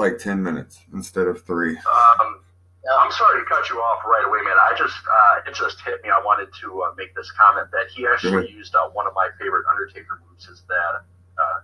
like 0.00 0.18
ten 0.18 0.42
minutes 0.42 0.80
instead 0.92 1.26
of 1.28 1.44
three. 1.46 1.76
um, 1.76 2.40
Yeah. 2.84 2.96
I'm 2.98 3.12
sorry 3.12 3.40
to 3.40 3.46
cut 3.46 3.68
you 3.68 3.76
off 3.76 4.02
right 4.04 4.24
away, 4.26 4.40
man. 4.42 4.56
I 4.56 4.72
just 4.76 4.96
uh, 5.06 5.48
it 5.48 5.54
just 5.54 5.80
hit 5.82 6.02
me. 6.02 6.08
I 6.10 6.20
wanted 6.24 6.48
to 6.62 6.82
uh, 6.82 6.94
make 6.96 7.14
this 7.14 7.30
comment 7.32 7.68
that 7.72 7.86
he 7.94 8.06
actually 8.06 8.50
used 8.50 8.74
uh, 8.74 8.88
one 8.92 9.06
of 9.06 9.12
my 9.14 9.28
favorite 9.38 9.64
Undertaker 9.70 10.20
moves 10.28 10.48
is 10.48 10.62
that 10.68 11.04
uh, 11.38 11.58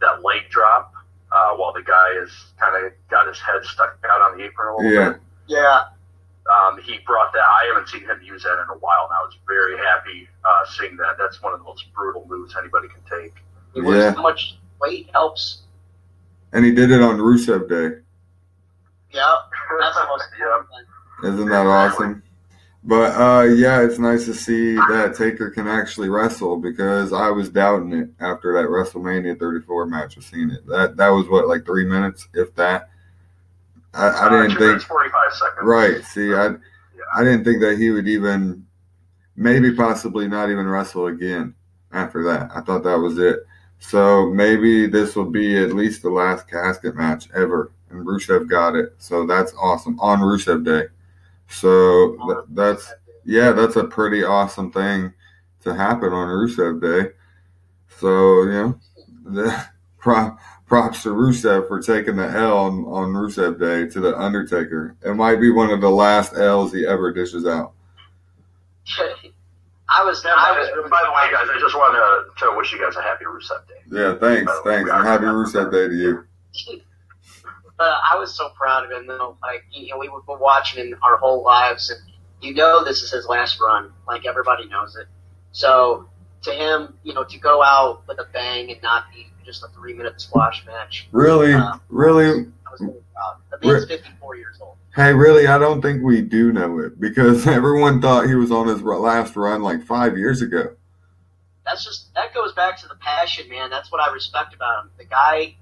that 0.00 0.22
leg 0.24 0.48
drop 0.50 0.92
uh, 1.30 1.52
while 1.56 1.72
the 1.72 1.82
guy 1.82 2.08
is 2.22 2.30
kind 2.58 2.74
of 2.84 2.92
got 3.10 3.28
his 3.28 3.38
head 3.38 3.62
stuck 3.64 3.98
out 4.08 4.20
on 4.22 4.36
the 4.38 4.44
apron 4.44 4.72
a 4.72 4.76
little 4.76 4.92
Yeah, 4.92 5.12
bit. 5.12 5.20
Yeah, 5.48 5.80
um, 6.48 6.80
he 6.82 6.98
brought 7.06 7.32
that. 7.34 7.44
I 7.44 7.68
haven't 7.72 7.88
seen 7.88 8.02
him 8.02 8.20
use 8.24 8.42
that 8.44 8.56
in 8.62 8.68
a 8.70 8.78
while, 8.78 9.04
and 9.08 9.12
I 9.12 9.22
was 9.24 9.36
very 9.46 9.76
happy 9.76 10.28
uh, 10.44 10.64
seeing 10.72 10.96
that. 10.96 11.16
That's 11.18 11.40
one 11.42 11.52
of 11.52 11.58
the 11.60 11.64
most 11.64 11.92
brutal 11.94 12.24
moves 12.28 12.54
anybody 12.58 12.88
can 12.88 13.02
take. 13.08 13.34
It 13.74 13.82
was 13.82 13.98
Yeah. 13.98 14.12
how 14.14 14.22
much 14.22 14.56
weight 14.80 15.10
helps. 15.12 15.62
And 16.52 16.64
he 16.64 16.72
did 16.72 16.90
it 16.90 17.00
on 17.02 17.18
Rusev 17.18 17.68
Day. 17.68 17.98
Yeah, 19.12 19.36
that's 19.80 19.96
the 19.96 20.06
most 20.06 20.24
yeah. 20.38 21.28
Isn't 21.28 21.48
that 21.48 21.66
awesome? 21.66 22.22
But 22.84 23.12
uh, 23.20 23.42
yeah, 23.44 23.82
it's 23.82 23.98
nice 23.98 24.24
to 24.24 24.34
see 24.34 24.74
that 24.74 25.14
Taker 25.16 25.50
can 25.50 25.68
actually 25.68 26.08
wrestle 26.08 26.56
because 26.56 27.12
I 27.12 27.30
was 27.30 27.48
doubting 27.48 27.92
it 27.92 28.10
after 28.20 28.52
that 28.54 28.68
WrestleMania 28.68 29.38
34 29.38 29.86
match 29.86 30.16
of 30.16 30.24
seeing 30.24 30.50
it. 30.50 30.66
That 30.66 30.96
that 30.96 31.08
was 31.10 31.28
what 31.28 31.46
like 31.48 31.64
three 31.64 31.84
minutes, 31.84 32.28
if 32.34 32.54
that. 32.56 32.88
I, 33.94 34.08
I 34.08 34.28
Uh, 34.28 34.28
didn't 34.28 34.50
two 34.50 34.58
think 34.58 34.66
minutes, 34.68 34.84
forty-five 34.84 35.32
seconds. 35.32 35.58
right. 35.62 36.04
See, 36.04 36.34
I 36.34 36.54
I 37.14 37.24
didn't 37.24 37.44
think 37.44 37.60
that 37.60 37.78
he 37.78 37.90
would 37.90 38.08
even, 38.08 38.66
maybe 39.36 39.74
possibly 39.74 40.28
not 40.28 40.50
even 40.50 40.66
wrestle 40.68 41.06
again 41.08 41.54
after 41.92 42.24
that. 42.24 42.50
I 42.54 42.62
thought 42.62 42.84
that 42.84 42.98
was 42.98 43.18
it. 43.18 43.40
So 43.82 44.26
maybe 44.26 44.86
this 44.86 45.16
will 45.16 45.28
be 45.28 45.58
at 45.58 45.74
least 45.74 46.02
the 46.02 46.08
last 46.08 46.48
casket 46.48 46.94
match 46.94 47.28
ever, 47.34 47.72
and 47.90 48.06
Rusev 48.06 48.48
got 48.48 48.76
it. 48.76 48.94
So 48.98 49.26
that's 49.26 49.52
awesome 49.60 49.98
on 49.98 50.20
Rusev 50.20 50.64
Day. 50.64 50.84
So 51.48 52.16
th- 52.26 52.46
that's 52.50 52.92
yeah, 53.24 53.50
that's 53.50 53.74
a 53.74 53.82
pretty 53.82 54.22
awesome 54.22 54.70
thing 54.70 55.12
to 55.62 55.74
happen 55.74 56.12
on 56.12 56.28
Rusev 56.28 56.80
Day. 56.80 57.10
So 57.98 58.42
you 58.44 58.50
know, 58.50 58.80
the, 59.24 59.66
pro, 59.98 60.36
props 60.66 61.02
to 61.02 61.08
Rusev 61.08 61.66
for 61.66 61.82
taking 61.82 62.14
the 62.14 62.30
L 62.30 62.56
on, 62.56 62.84
on 62.84 63.12
Rusev 63.12 63.58
Day 63.58 63.92
to 63.92 64.00
the 64.00 64.16
Undertaker. 64.16 64.96
It 65.04 65.14
might 65.14 65.40
be 65.40 65.50
one 65.50 65.70
of 65.70 65.80
the 65.80 65.90
last 65.90 66.34
L's 66.34 66.72
he 66.72 66.86
ever 66.86 67.12
dishes 67.12 67.46
out. 67.46 67.72
I 69.94 70.04
was, 70.04 70.22
Yeah, 70.24 70.34
I 70.36 70.54
by, 70.54 70.60
was 70.60 70.68
really 70.74 70.88
by 70.90 71.02
the 71.04 71.10
way, 71.10 71.30
guys, 71.32 71.48
I 71.54 71.58
just 71.60 71.74
want 71.74 71.94
to, 71.94 72.46
to 72.46 72.56
wish 72.56 72.72
you 72.72 72.80
guys 72.80 72.96
a 72.96 73.02
happy 73.02 73.24
Rusev 73.24 73.66
Day. 73.68 73.74
Yeah, 73.90 74.14
thanks, 74.18 74.52
thanks, 74.64 74.90
and 74.90 75.06
happy 75.06 75.24
Rusev 75.24 75.70
Day 75.72 75.88
to 75.88 75.94
you. 75.94 76.24
But 77.78 77.94
I 78.08 78.16
was 78.16 78.32
so 78.36 78.50
proud 78.50 78.84
of 78.84 78.92
him, 78.92 79.08
though. 79.08 79.36
Like, 79.42 79.64
you 79.72 79.88
know, 79.88 79.98
we 79.98 80.08
were 80.08 80.20
watching 80.38 80.86
him 80.86 80.96
our 81.02 81.16
whole 81.16 81.42
lives, 81.42 81.90
and 81.90 81.98
you 82.40 82.54
know 82.54 82.84
this 82.84 83.02
is 83.02 83.10
his 83.10 83.26
last 83.26 83.58
run. 83.60 83.92
Like, 84.06 84.24
everybody 84.24 84.68
knows 84.68 84.94
it. 84.94 85.06
So, 85.50 86.08
to 86.42 86.52
him, 86.52 86.94
you 87.02 87.12
know, 87.14 87.24
to 87.24 87.38
go 87.38 87.60
out 87.62 88.06
with 88.06 88.20
a 88.20 88.26
bang 88.32 88.70
and 88.70 88.80
not 88.82 89.06
be 89.12 89.26
just 89.44 89.64
a 89.64 89.68
three 89.74 89.94
minute 89.94 90.20
squash 90.20 90.64
match, 90.66 91.08
Really, 91.10 91.54
Uh, 91.54 91.78
really, 91.88 92.46
I 92.66 92.70
was 92.70 92.80
really 92.80 93.02
proud. 93.14 93.36
The 93.50 93.66
man's 93.66 93.86
54 93.86 94.36
years 94.36 94.58
old. 94.60 94.76
Hey, 94.94 95.14
really, 95.14 95.46
I 95.46 95.56
don't 95.56 95.80
think 95.80 96.02
we 96.02 96.20
do 96.20 96.52
know 96.52 96.78
it 96.78 97.00
because 97.00 97.46
everyone 97.46 98.02
thought 98.02 98.26
he 98.26 98.34
was 98.34 98.52
on 98.52 98.68
his 98.68 98.82
last 98.82 99.36
run 99.36 99.62
like 99.62 99.82
five 99.84 100.18
years 100.18 100.42
ago. 100.42 100.76
That's 101.64 101.82
just, 101.82 102.12
that 102.14 102.34
goes 102.34 102.52
back 102.52 102.78
to 102.82 102.88
the 102.88 102.96
passion, 102.96 103.48
man. 103.48 103.70
That's 103.70 103.90
what 103.90 104.06
I 104.06 104.12
respect 104.12 104.52
about 104.52 104.84
him. 104.84 104.90
The 104.98 105.04
guy, 105.04 105.56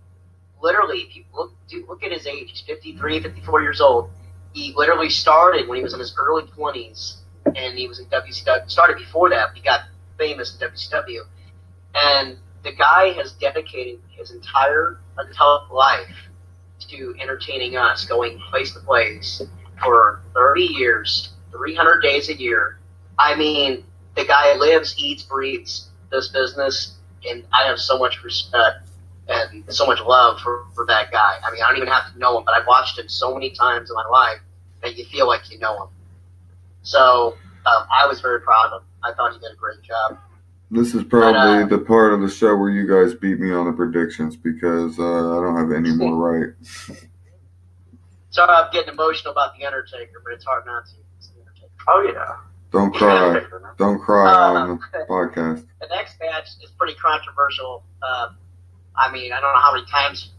literally, 0.61 1.03
if 1.03 1.15
you 1.15 1.25
look, 1.33 1.53
dude, 1.69 1.87
look 1.87 2.03
at 2.03 2.11
his 2.11 2.27
age. 2.27 2.51
He's 2.51 2.63
53, 2.63 3.21
54 3.21 3.63
years 3.63 3.81
old. 3.81 4.11
He 4.53 4.75
literally 4.77 5.11
started 5.11 5.69
when 5.69 5.77
he 5.77 5.85
was 5.85 5.95
in 5.95 6.01
his 6.01 6.13
early 6.19 6.43
20s, 6.43 7.19
and 7.45 7.79
he 7.79 7.87
was 7.87 8.01
in 8.01 8.07
WCW. 8.07 8.69
Started 8.69 8.97
before 8.99 9.31
that, 9.31 9.51
he 9.55 9.61
got 9.61 9.83
famous 10.19 10.59
in 10.61 10.69
WCW. 10.69 11.21
And 11.95 12.37
the 12.65 12.73
guy 12.73 13.13
has 13.13 13.33
dedicated 13.35 14.01
his 14.11 14.33
entire 14.33 14.99
adult 15.19 15.71
life 15.71 16.30
to 16.91 17.15
entertaining 17.21 17.77
us, 17.77 18.05
going 18.05 18.39
place 18.51 18.73
to 18.75 18.81
place 18.81 19.43
for 19.83 20.23
30 20.35 20.63
years, 20.63 21.31
300 21.53 22.01
days 22.01 22.29
a 22.29 22.35
year. 22.35 22.79
I 23.19 23.35
mean, 23.35 23.85
the 24.17 24.25
guy 24.25 24.55
lives, 24.57 24.95
eats, 24.99 25.23
breathes 25.23 25.89
this 26.11 26.29
business, 26.29 26.97
and 27.29 27.45
I 27.53 27.65
have 27.65 27.79
so 27.79 27.99
much 27.99 28.23
respect 28.23 28.89
and 29.29 29.65
so 29.73 29.87
much 29.87 30.01
love 30.01 30.41
for, 30.41 30.65
for 30.75 30.87
that 30.87 31.13
guy. 31.13 31.37
I 31.43 31.51
mean, 31.53 31.63
I 31.63 31.69
don't 31.69 31.77
even 31.77 31.89
have 31.89 32.13
to 32.13 32.19
know 32.19 32.39
him, 32.39 32.45
but 32.45 32.55
I've 32.55 32.67
watched 32.67 32.99
him 32.99 33.09
so 33.09 33.33
many 33.33 33.51
times 33.51 33.91
in 33.91 33.95
my 33.95 34.07
life 34.11 34.41
that 34.83 34.97
you 34.97 35.05
feel 35.05 35.27
like 35.27 35.51
you 35.51 35.59
know 35.59 35.85
him. 35.85 35.89
So 36.83 37.37
um, 37.67 37.87
I 37.93 38.07
was 38.07 38.21
very 38.21 38.41
proud 38.41 38.73
of 38.73 38.83
him. 38.83 38.89
I 39.05 39.13
thought 39.13 39.33
he 39.33 39.39
did 39.39 39.53
a 39.53 39.57
great 39.57 39.83
job. 39.83 40.19
This 40.71 40.95
is 40.95 41.03
probably 41.05 41.65
uh, 41.65 41.67
the 41.67 41.79
part 41.79 42.13
of 42.13 42.21
the 42.21 42.31
show 42.31 42.57
where 42.57 42.71
you 42.71 42.87
guys 42.87 43.15
beat 43.15 43.41
me 43.41 43.53
on 43.53 43.67
the 43.67 43.73
predictions 43.73 44.37
because 44.37 44.99
uh, 44.99 45.03
I 45.03 45.43
don't 45.43 45.57
have 45.57 45.73
any 45.73 45.93
more 45.95 46.15
right. 46.33 46.55
Sorry, 48.31 48.49
I'm 48.51 48.71
getting 48.73 48.95
emotional 48.95 49.33
about 49.33 49.57
the 49.59 49.67
Undertaker, 49.67 50.21
but 50.25 50.33
it's 50.35 50.45
hard 50.45 50.65
not 50.67 50.87
to. 50.87 50.93
It's 51.19 51.29
the 51.31 51.41
Undertaker. 51.41 51.73
Oh 51.89 52.13
yeah. 52.15 52.37
Don't 52.71 52.95
cry. 52.95 53.43
Don't 53.79 53.99
cry 53.99 54.33
on 54.33 54.69
the 54.93 54.99
Uh, 54.99 55.07
podcast. 55.09 55.67
the 55.81 55.89
next 55.91 56.21
match 56.21 56.49
is 56.63 56.71
pretty 56.79 56.95
controversial. 56.95 57.83
Um, 58.03 58.37
I 58.97 59.11
mean, 59.11 59.33
I 59.33 59.41
don't 59.41 59.53
know 59.55 59.61
how 59.61 59.73
many 59.75 59.87
times, 59.87 60.31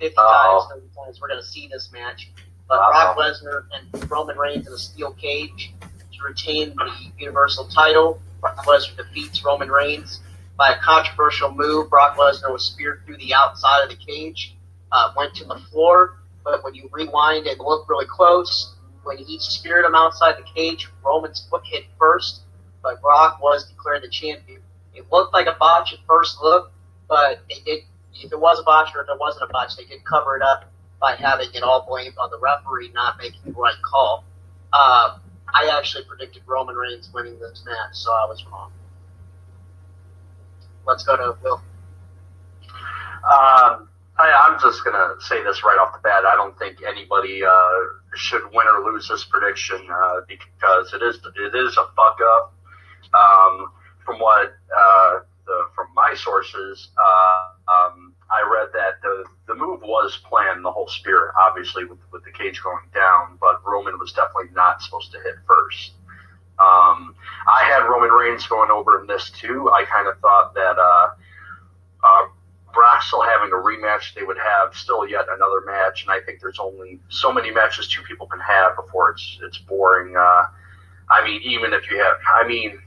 50 0.00 0.16
Uh-oh. 0.16 0.66
times, 0.70 0.82
30 0.82 0.94
times, 1.04 1.20
we're 1.20 1.28
going 1.28 1.40
to 1.40 1.46
see 1.46 1.68
this 1.70 1.90
match. 1.92 2.32
But 2.68 2.78
Uh-oh. 2.80 3.14
Brock 3.14 3.18
Lesnar 3.18 3.64
and 3.74 4.10
Roman 4.10 4.36
Reigns 4.38 4.66
in 4.66 4.72
a 4.72 4.78
steel 4.78 5.12
cage 5.12 5.74
to 5.80 6.24
retain 6.26 6.74
the 6.74 6.90
Universal 7.18 7.68
title. 7.68 8.20
Brock 8.40 8.64
Lesnar 8.64 8.96
defeats 8.96 9.44
Roman 9.44 9.70
Reigns 9.70 10.20
by 10.56 10.72
a 10.74 10.78
controversial 10.78 11.52
move. 11.52 11.90
Brock 11.90 12.16
Lesnar 12.16 12.52
was 12.52 12.64
speared 12.64 13.02
through 13.04 13.18
the 13.18 13.34
outside 13.34 13.84
of 13.84 13.90
the 13.90 13.96
cage, 13.96 14.56
uh, 14.92 15.12
went 15.16 15.34
to 15.36 15.44
the 15.44 15.56
floor, 15.70 16.18
but 16.44 16.64
when 16.64 16.74
you 16.74 16.88
rewind 16.92 17.46
and 17.46 17.58
look 17.60 17.88
really 17.88 18.06
close, 18.06 18.74
when 19.04 19.18
he 19.18 19.38
speared 19.38 19.84
him 19.84 19.94
outside 19.94 20.36
the 20.36 20.44
cage, 20.54 20.88
Roman's 21.04 21.46
foot 21.48 21.62
hit 21.64 21.84
first, 21.98 22.42
but 22.82 23.00
Brock 23.00 23.40
was 23.42 23.68
declared 23.68 24.02
the 24.02 24.08
champion. 24.08 24.60
It 24.94 25.06
looked 25.10 25.32
like 25.32 25.46
a 25.46 25.56
botch 25.58 25.92
at 25.92 26.00
first 26.06 26.38
look, 26.42 26.72
but 27.08 27.40
they 27.48 27.60
did. 27.64 27.84
If 28.22 28.32
it 28.32 28.40
was 28.40 28.58
a 28.58 28.64
botch 28.64 28.90
or 28.94 29.02
if 29.02 29.08
it 29.08 29.18
wasn't 29.18 29.48
a 29.48 29.52
botch, 29.52 29.76
they 29.76 29.84
did 29.84 30.04
cover 30.04 30.36
it 30.36 30.42
up 30.42 30.70
by 31.00 31.14
having 31.14 31.48
it 31.54 31.62
all 31.62 31.86
blamed 31.88 32.14
on 32.18 32.28
the 32.30 32.38
referee 32.38 32.90
not 32.92 33.16
making 33.18 33.40
the 33.46 33.52
right 33.52 33.80
call. 33.82 34.24
Uh, 34.72 35.18
I 35.54 35.76
actually 35.76 36.04
predicted 36.04 36.42
Roman 36.46 36.74
Reigns 36.74 37.10
winning 37.12 37.38
this 37.38 37.62
match, 37.64 37.94
so 37.94 38.10
I 38.12 38.26
was 38.26 38.44
wrong. 38.46 38.72
Let's 40.86 41.04
go 41.04 41.16
to 41.16 41.36
Will. 41.42 41.62
Um, 43.22 43.88
I, 44.18 44.48
I'm 44.48 44.58
just 44.60 44.84
gonna 44.84 45.14
say 45.20 45.42
this 45.42 45.62
right 45.64 45.78
off 45.78 45.92
the 45.94 46.00
bat. 46.02 46.24
I 46.24 46.34
don't 46.36 46.58
think 46.58 46.78
anybody 46.86 47.44
uh, 47.44 47.80
should 48.14 48.42
win 48.52 48.66
or 48.66 48.92
lose 48.92 49.08
this 49.08 49.24
prediction 49.24 49.80
uh, 49.90 50.20
because 50.28 50.92
it 50.94 51.02
is 51.02 51.18
it 51.36 51.54
is 51.54 51.76
a 51.76 51.86
fuck 51.94 52.18
up. 52.22 52.54
Um, 53.12 53.72
from 54.04 54.18
what 54.18 54.54
uh, 54.76 55.20
the, 55.46 55.68
from 55.74 55.88
my 55.94 56.14
sources, 56.14 56.88
uh, 56.98 57.72
um, 57.72 58.09
I 58.30 58.48
read 58.48 58.68
that 58.74 59.02
the 59.02 59.24
the 59.46 59.54
move 59.54 59.82
was 59.82 60.18
planned, 60.28 60.64
the 60.64 60.70
whole 60.70 60.88
spirit, 60.88 61.34
obviously 61.40 61.84
with 61.84 61.98
with 62.12 62.24
the 62.24 62.32
cage 62.32 62.62
going 62.62 62.86
down, 62.94 63.38
but 63.40 63.60
Roman 63.66 63.98
was 63.98 64.12
definitely 64.12 64.50
not 64.54 64.82
supposed 64.82 65.12
to 65.12 65.18
hit 65.20 65.34
first. 65.46 65.92
Um, 66.58 67.14
I 67.48 67.64
had 67.64 67.88
Roman 67.88 68.10
Reigns 68.10 68.46
going 68.46 68.70
over 68.70 69.00
in 69.00 69.06
this 69.06 69.30
too. 69.30 69.70
I 69.70 69.84
kind 69.84 70.08
of 70.08 70.18
thought 70.20 70.54
that. 70.54 70.78
Uh, 70.78 71.08
uh, 72.02 72.26
Brock 72.72 73.02
still 73.02 73.22
having 73.22 73.50
a 73.50 73.56
rematch, 73.56 74.14
they 74.14 74.22
would 74.22 74.38
have 74.38 74.74
still 74.74 75.06
yet 75.08 75.26
another 75.28 75.62
match, 75.66 76.02
and 76.02 76.10
I 76.12 76.20
think 76.20 76.40
there's 76.40 76.58
only 76.58 77.00
so 77.08 77.32
many 77.32 77.50
matches 77.50 77.88
two 77.88 78.02
people 78.02 78.26
can 78.26 78.40
have 78.40 78.76
before 78.76 79.10
it's 79.10 79.38
it's 79.42 79.58
boring. 79.58 80.16
Uh, 80.16 80.44
I 81.10 81.24
mean, 81.24 81.42
even 81.42 81.72
if 81.72 81.90
you 81.90 81.98
have, 81.98 82.16
I 82.32 82.46
mean, 82.46 82.80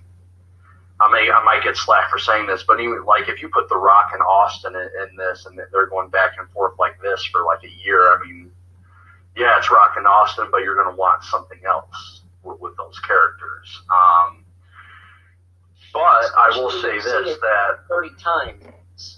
I 1.04 1.12
may 1.12 1.30
I 1.30 1.44
might 1.44 1.64
get 1.64 1.76
slack 1.76 2.10
for 2.10 2.18
saying 2.18 2.48
this, 2.48 2.64
but 2.66 2.80
even 2.80 3.04
like 3.06 3.28
if 3.28 3.42
you 3.42 3.50
put 3.50 3.68
The 3.68 3.76
Rock 3.76 4.12
and 4.14 4.22
Austin 4.22 4.74
in, 4.76 4.90
in 5.04 5.16
this, 5.18 5.46
and 5.46 5.60
they're 5.72 5.88
going 5.88 6.10
back 6.10 6.34
and 6.40 6.50
forth 6.52 6.80
like 6.80 7.02
this 7.02 7.26
for 7.26 7.44
like 7.44 7.64
a 7.64 7.84
year, 7.84 8.00
I 8.14 8.26
mean, 8.26 8.52
yeah, 9.36 9.58
it's 9.58 9.70
Rock 9.70 9.96
and 9.98 10.08
Austin, 10.08 10.48
but 10.52 10.64
you're 10.64 10.76
going 10.82 10.96
to 10.96 11.00
want 11.00 11.24
something 11.24 11.60
else 11.68 12.22
with, 12.44 12.60
with 12.62 12.78
those 12.78 12.98
characters. 13.00 13.82
Um, 13.92 14.46
but 15.92 16.24
I 16.38 16.52
will 16.56 16.72
say 16.72 16.96
this 16.96 17.38
that 17.38 17.80
30 17.90 18.10
times. 18.24 19.18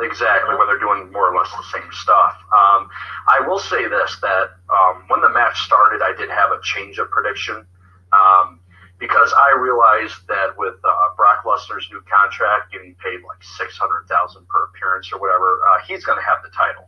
exactly 0.00 0.56
when 0.56 0.66
they're 0.66 0.80
doing 0.80 1.12
more 1.12 1.32
or 1.32 1.36
less 1.36 1.50
the 1.52 1.78
same 1.78 1.92
stuff. 1.92 2.34
Um, 2.50 2.88
I 3.28 3.44
will 3.46 3.58
say 3.58 3.86
this 3.86 4.16
that 4.22 4.50
um, 4.72 5.04
when 5.08 5.20
the 5.20 5.28
match 5.28 5.60
started, 5.60 6.00
I 6.02 6.16
did 6.16 6.30
have 6.30 6.50
a 6.50 6.58
change 6.62 6.98
of 6.98 7.10
prediction 7.10 7.66
um, 8.12 8.60
because 9.02 9.34
I 9.34 9.58
realized 9.58 10.22
that 10.30 10.54
with 10.54 10.78
uh, 10.86 10.94
Brock 11.18 11.42
Lesnar's 11.42 11.90
new 11.90 12.00
contract, 12.06 12.70
getting 12.70 12.94
paid 13.02 13.18
like 13.26 13.42
six 13.58 13.74
hundred 13.74 14.06
thousand 14.06 14.46
per 14.46 14.70
appearance 14.70 15.10
or 15.10 15.18
whatever, 15.18 15.58
uh, 15.58 15.82
he's 15.82 16.06
going 16.06 16.18
to 16.18 16.24
have 16.24 16.38
the 16.46 16.54
title 16.54 16.86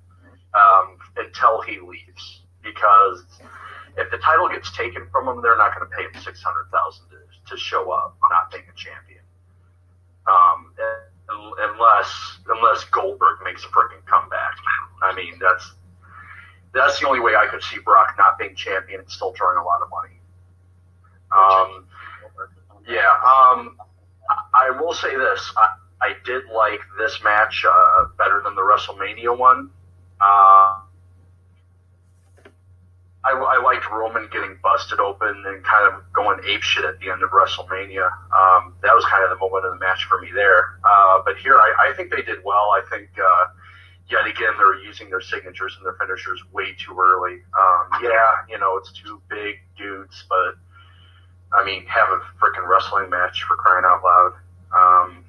um, 0.54 0.96
until 1.18 1.60
he 1.66 1.82
leaves 1.82 2.46
because. 2.62 3.26
If 3.96 4.10
the 4.10 4.18
title 4.18 4.48
gets 4.48 4.76
taken 4.76 5.06
from 5.12 5.28
him, 5.28 5.40
they're 5.40 5.56
not 5.56 5.70
going 5.70 5.88
to 5.88 5.96
pay 5.96 6.02
him 6.02 6.20
six 6.20 6.42
hundred 6.42 6.66
thousand 6.74 7.06
to 7.46 7.56
show 7.56 7.92
up, 7.92 8.18
not 8.28 8.50
being 8.50 8.64
a 8.66 8.74
champion. 8.74 9.22
Um, 10.26 10.74
unless 11.28 12.38
unless 12.48 12.84
Goldberg 12.84 13.38
makes 13.44 13.64
a 13.64 13.68
freaking 13.68 14.04
comeback. 14.06 14.56
I 15.02 15.14
mean, 15.14 15.38
that's 15.40 15.72
that's 16.72 16.98
the 17.00 17.06
only 17.06 17.20
way 17.20 17.34
I 17.36 17.46
could 17.46 17.62
see 17.62 17.78
Brock 17.78 18.14
not 18.18 18.38
being 18.38 18.56
champion 18.56 19.00
and 19.00 19.10
still 19.10 19.32
drawing 19.32 19.58
a 19.58 19.64
lot 19.64 19.82
of 19.82 19.90
money. 19.90 20.20
Um, 21.30 21.86
yeah. 22.88 23.10
Um, 23.24 23.76
I 24.54 24.70
will 24.70 24.94
say 24.94 25.14
this. 25.16 25.52
I, 25.56 25.74
I 26.00 26.12
did 26.24 26.44
like 26.54 26.80
this 26.98 27.20
match 27.24 27.64
uh, 27.68 28.06
better 28.18 28.42
than 28.44 28.54
the 28.54 28.62
WrestleMania 28.62 29.36
one. 29.36 29.70
Uh, 30.20 30.80
I, 33.24 33.32
I 33.32 33.62
liked 33.62 33.90
Roman 33.90 34.28
getting 34.30 34.58
busted 34.62 35.00
open 35.00 35.44
and 35.46 35.64
kind 35.64 35.92
of 35.94 36.12
going 36.12 36.40
ape 36.46 36.62
shit 36.62 36.84
at 36.84 37.00
the 37.00 37.10
end 37.10 37.22
of 37.22 37.30
WrestleMania. 37.30 38.04
Um, 38.04 38.74
that 38.82 38.92
was 38.94 39.04
kind 39.06 39.24
of 39.24 39.30
the 39.30 39.40
moment 39.40 39.64
of 39.64 39.72
the 39.72 39.80
match 39.80 40.04
for 40.04 40.20
me 40.20 40.28
there. 40.34 40.78
Uh, 40.84 41.22
but 41.24 41.38
here, 41.38 41.56
I, 41.56 41.88
I 41.90 41.96
think 41.96 42.10
they 42.10 42.20
did 42.20 42.44
well. 42.44 42.68
I 42.76 42.82
think 42.90 43.08
uh, 43.16 43.46
yet 44.10 44.26
again 44.26 44.52
they're 44.58 44.76
using 44.84 45.08
their 45.08 45.22
signatures 45.22 45.74
and 45.76 45.86
their 45.86 45.96
finishers 45.98 46.42
way 46.52 46.76
too 46.78 46.96
early. 47.00 47.40
Um, 47.56 48.02
yeah, 48.02 48.44
you 48.48 48.58
know 48.58 48.76
it's 48.76 48.92
two 48.92 49.22
big 49.30 49.56
dudes, 49.76 50.24
but 50.28 50.60
I 51.54 51.64
mean, 51.64 51.86
have 51.86 52.08
a 52.08 52.20
freaking 52.40 52.66
wrestling 52.68 53.10
match 53.10 53.44
for 53.44 53.56
crying 53.56 53.84
out 53.86 54.02
loud. 54.02 54.32
Um, 54.74 55.24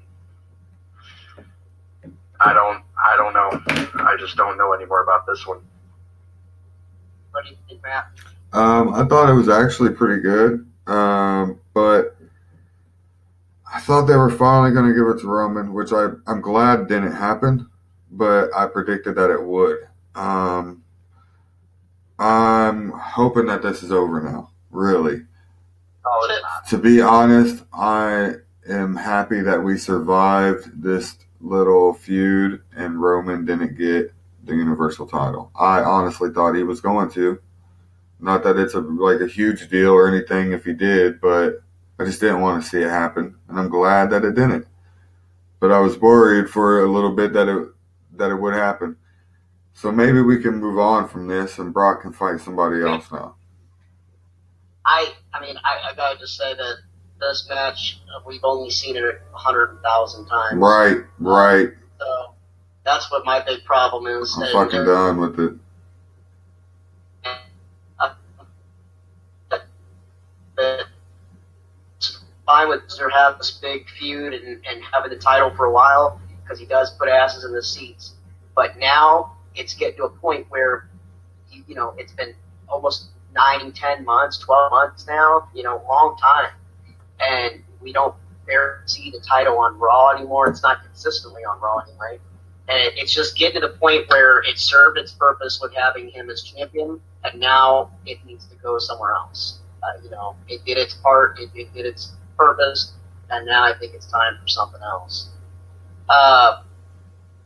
I 2.40 2.52
don't, 2.52 2.82
I 2.98 3.16
don't 3.16 3.32
know. 3.32 4.02
I 4.04 4.16
just 4.18 4.36
don't 4.36 4.58
know 4.58 4.74
anymore 4.74 5.02
about 5.02 5.26
this 5.26 5.46
one. 5.46 5.60
What 7.30 7.44
do 7.44 7.50
you 7.50 7.56
think, 7.68 7.82
Matt? 7.82 8.08
Um, 8.52 8.94
I 8.94 9.04
thought 9.04 9.28
it 9.28 9.34
was 9.34 9.48
actually 9.48 9.90
pretty 9.90 10.22
good, 10.22 10.66
um, 10.86 11.60
but 11.74 12.16
I 13.72 13.80
thought 13.80 14.06
they 14.06 14.16
were 14.16 14.30
finally 14.30 14.72
going 14.72 14.86
to 14.86 14.94
give 14.94 15.06
it 15.14 15.20
to 15.20 15.28
Roman, 15.28 15.74
which 15.74 15.92
I, 15.92 16.08
I'm 16.26 16.40
glad 16.40 16.88
didn't 16.88 17.12
happen, 17.12 17.68
but 18.10 18.48
I 18.56 18.66
predicted 18.66 19.16
that 19.16 19.30
it 19.30 19.42
would. 19.42 19.78
Um, 20.14 20.82
I'm 22.18 22.90
hoping 22.92 23.46
that 23.46 23.62
this 23.62 23.82
is 23.82 23.92
over 23.92 24.22
now, 24.22 24.50
really. 24.70 25.25
Oh, 26.06 26.28
it's 26.30 26.42
not. 26.42 26.68
To 26.68 26.78
be 26.78 27.00
honest, 27.00 27.64
I 27.72 28.34
am 28.68 28.96
happy 28.96 29.40
that 29.40 29.62
we 29.62 29.76
survived 29.76 30.82
this 30.82 31.16
little 31.40 31.92
feud 31.94 32.62
and 32.74 33.00
Roman 33.00 33.44
didn't 33.44 33.76
get 33.76 34.12
the 34.44 34.54
Universal 34.54 35.08
title. 35.08 35.50
I 35.58 35.80
honestly 35.80 36.30
thought 36.30 36.54
he 36.54 36.62
was 36.62 36.80
going 36.80 37.10
to. 37.10 37.40
Not 38.20 38.44
that 38.44 38.56
it's 38.56 38.74
a 38.74 38.80
like 38.80 39.20
a 39.20 39.26
huge 39.26 39.68
deal 39.68 39.90
or 39.90 40.08
anything 40.08 40.52
if 40.52 40.64
he 40.64 40.72
did, 40.72 41.20
but 41.20 41.62
I 41.98 42.04
just 42.04 42.20
didn't 42.20 42.40
want 42.40 42.62
to 42.62 42.68
see 42.68 42.80
it 42.80 42.88
happen, 42.88 43.36
and 43.48 43.58
I'm 43.58 43.68
glad 43.68 44.10
that 44.10 44.24
it 44.24 44.34
didn't. 44.34 44.66
But 45.60 45.70
I 45.70 45.80
was 45.80 45.98
worried 45.98 46.48
for 46.48 46.82
a 46.82 46.90
little 46.90 47.14
bit 47.14 47.32
that 47.34 47.48
it 47.48 47.68
that 48.16 48.30
it 48.30 48.36
would 48.36 48.54
happen. 48.54 48.96
So 49.74 49.92
maybe 49.92 50.22
we 50.22 50.40
can 50.40 50.56
move 50.56 50.78
on 50.78 51.08
from 51.08 51.28
this, 51.28 51.58
and 51.58 51.74
Brock 51.74 52.02
can 52.02 52.12
fight 52.12 52.40
somebody 52.40 52.82
else 52.82 53.12
now. 53.12 53.35
I, 54.86 55.12
I 55.34 55.40
mean, 55.40 55.56
I, 55.64 55.90
I 55.90 55.96
gotta 55.96 56.18
just 56.18 56.36
say 56.38 56.54
that 56.54 56.76
this 57.20 57.46
match, 57.50 57.98
uh, 58.14 58.20
we've 58.26 58.44
only 58.44 58.70
seen 58.70 58.96
it 58.96 59.02
a 59.04 59.36
hundred 59.36 59.80
thousand 59.82 60.26
times. 60.26 60.56
Right, 60.56 60.98
right. 61.18 61.68
So 61.98 62.34
that's 62.84 63.10
what 63.10 63.24
my 63.24 63.44
big 63.44 63.64
problem 63.64 64.06
is. 64.06 64.38
I'm 64.40 64.52
fucking 64.52 64.84
done 64.84 65.20
with 65.20 65.40
it. 65.40 65.52
fine 72.46 72.68
with 72.68 72.82
Lesnar 72.82 73.10
having 73.12 73.38
this 73.38 73.50
big 73.50 73.88
feud 73.90 74.32
and, 74.32 74.64
and 74.64 74.82
having 74.92 75.10
the 75.10 75.18
title 75.18 75.52
for 75.56 75.66
a 75.66 75.72
while 75.72 76.20
because 76.42 76.60
he 76.60 76.64
does 76.64 76.92
put 76.92 77.08
asses 77.08 77.44
in 77.44 77.52
the 77.52 77.62
seats. 77.62 78.14
But 78.54 78.78
now 78.78 79.36
it's 79.54 79.74
getting 79.74 79.96
to 79.96 80.04
a 80.04 80.08
point 80.08 80.46
where, 80.48 80.88
you, 81.50 81.64
you 81.66 81.74
know, 81.74 81.94
it's 81.98 82.12
been 82.12 82.34
almost 82.68 83.08
nine, 83.36 83.72
ten 83.72 84.04
months, 84.04 84.38
12 84.38 84.70
months 84.70 85.06
now, 85.06 85.48
you 85.54 85.62
know, 85.62 85.82
long 85.88 86.16
time. 86.16 86.50
And 87.20 87.62
we 87.80 87.92
don't 87.92 88.14
see 88.86 89.10
the 89.10 89.20
title 89.20 89.58
on 89.58 89.78
Raw 89.78 90.10
anymore. 90.10 90.48
It's 90.48 90.62
not 90.62 90.82
consistently 90.84 91.42
on 91.42 91.60
Raw 91.60 91.78
anyway. 91.78 92.18
And 92.68 92.92
it's 92.96 93.14
just 93.14 93.38
getting 93.38 93.60
to 93.60 93.68
the 93.68 93.74
point 93.74 94.08
where 94.08 94.40
it 94.40 94.58
served 94.58 94.98
its 94.98 95.12
purpose 95.12 95.60
with 95.62 95.72
having 95.74 96.08
him 96.10 96.30
as 96.30 96.42
champion, 96.42 97.00
and 97.24 97.40
now 97.40 97.90
it 98.06 98.18
needs 98.26 98.46
to 98.46 98.56
go 98.56 98.78
somewhere 98.78 99.12
else. 99.12 99.60
Uh, 99.82 100.02
you 100.02 100.10
know, 100.10 100.34
it 100.48 100.64
did 100.64 100.76
its 100.76 100.94
part, 100.94 101.38
it, 101.38 101.50
it 101.54 101.72
did 101.74 101.86
its 101.86 102.12
purpose, 102.36 102.92
and 103.30 103.46
now 103.46 103.64
I 103.64 103.78
think 103.78 103.94
it's 103.94 104.06
time 104.06 104.36
for 104.42 104.48
something 104.48 104.80
else. 104.82 105.30
Uh, 106.08 106.62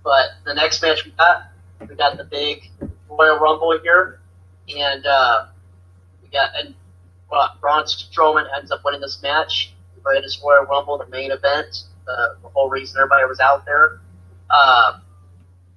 but 0.03 0.31
the 0.47 0.55
next 0.55 0.81
match 0.83 1.05
we 1.05 1.11
got, 1.13 1.49
we 1.87 1.95
got 1.97 2.17
the 2.17 2.25
big 2.25 2.71
Royal 3.11 3.39
Rumble 3.39 3.79
here, 3.83 4.21
and 4.75 5.05
uh, 5.05 5.47
got 6.33 6.51
and 6.57 6.75
well, 7.31 7.57
Braun 7.61 7.85
Strowman 7.85 8.47
ends 8.57 8.71
up 8.71 8.81
winning 8.85 9.01
this 9.01 9.21
match. 9.23 9.75
The 9.95 10.01
greatest 10.01 10.43
Royal 10.43 10.65
Rumble, 10.65 10.99
the 10.99 11.07
main 11.07 11.31
event, 11.31 11.85
uh, 12.09 12.35
the 12.43 12.49
whole 12.49 12.69
reason 12.69 12.99
everybody 12.99 13.25
was 13.27 13.41
out 13.41 13.65
there. 13.65 14.01
Uh, 14.51 14.99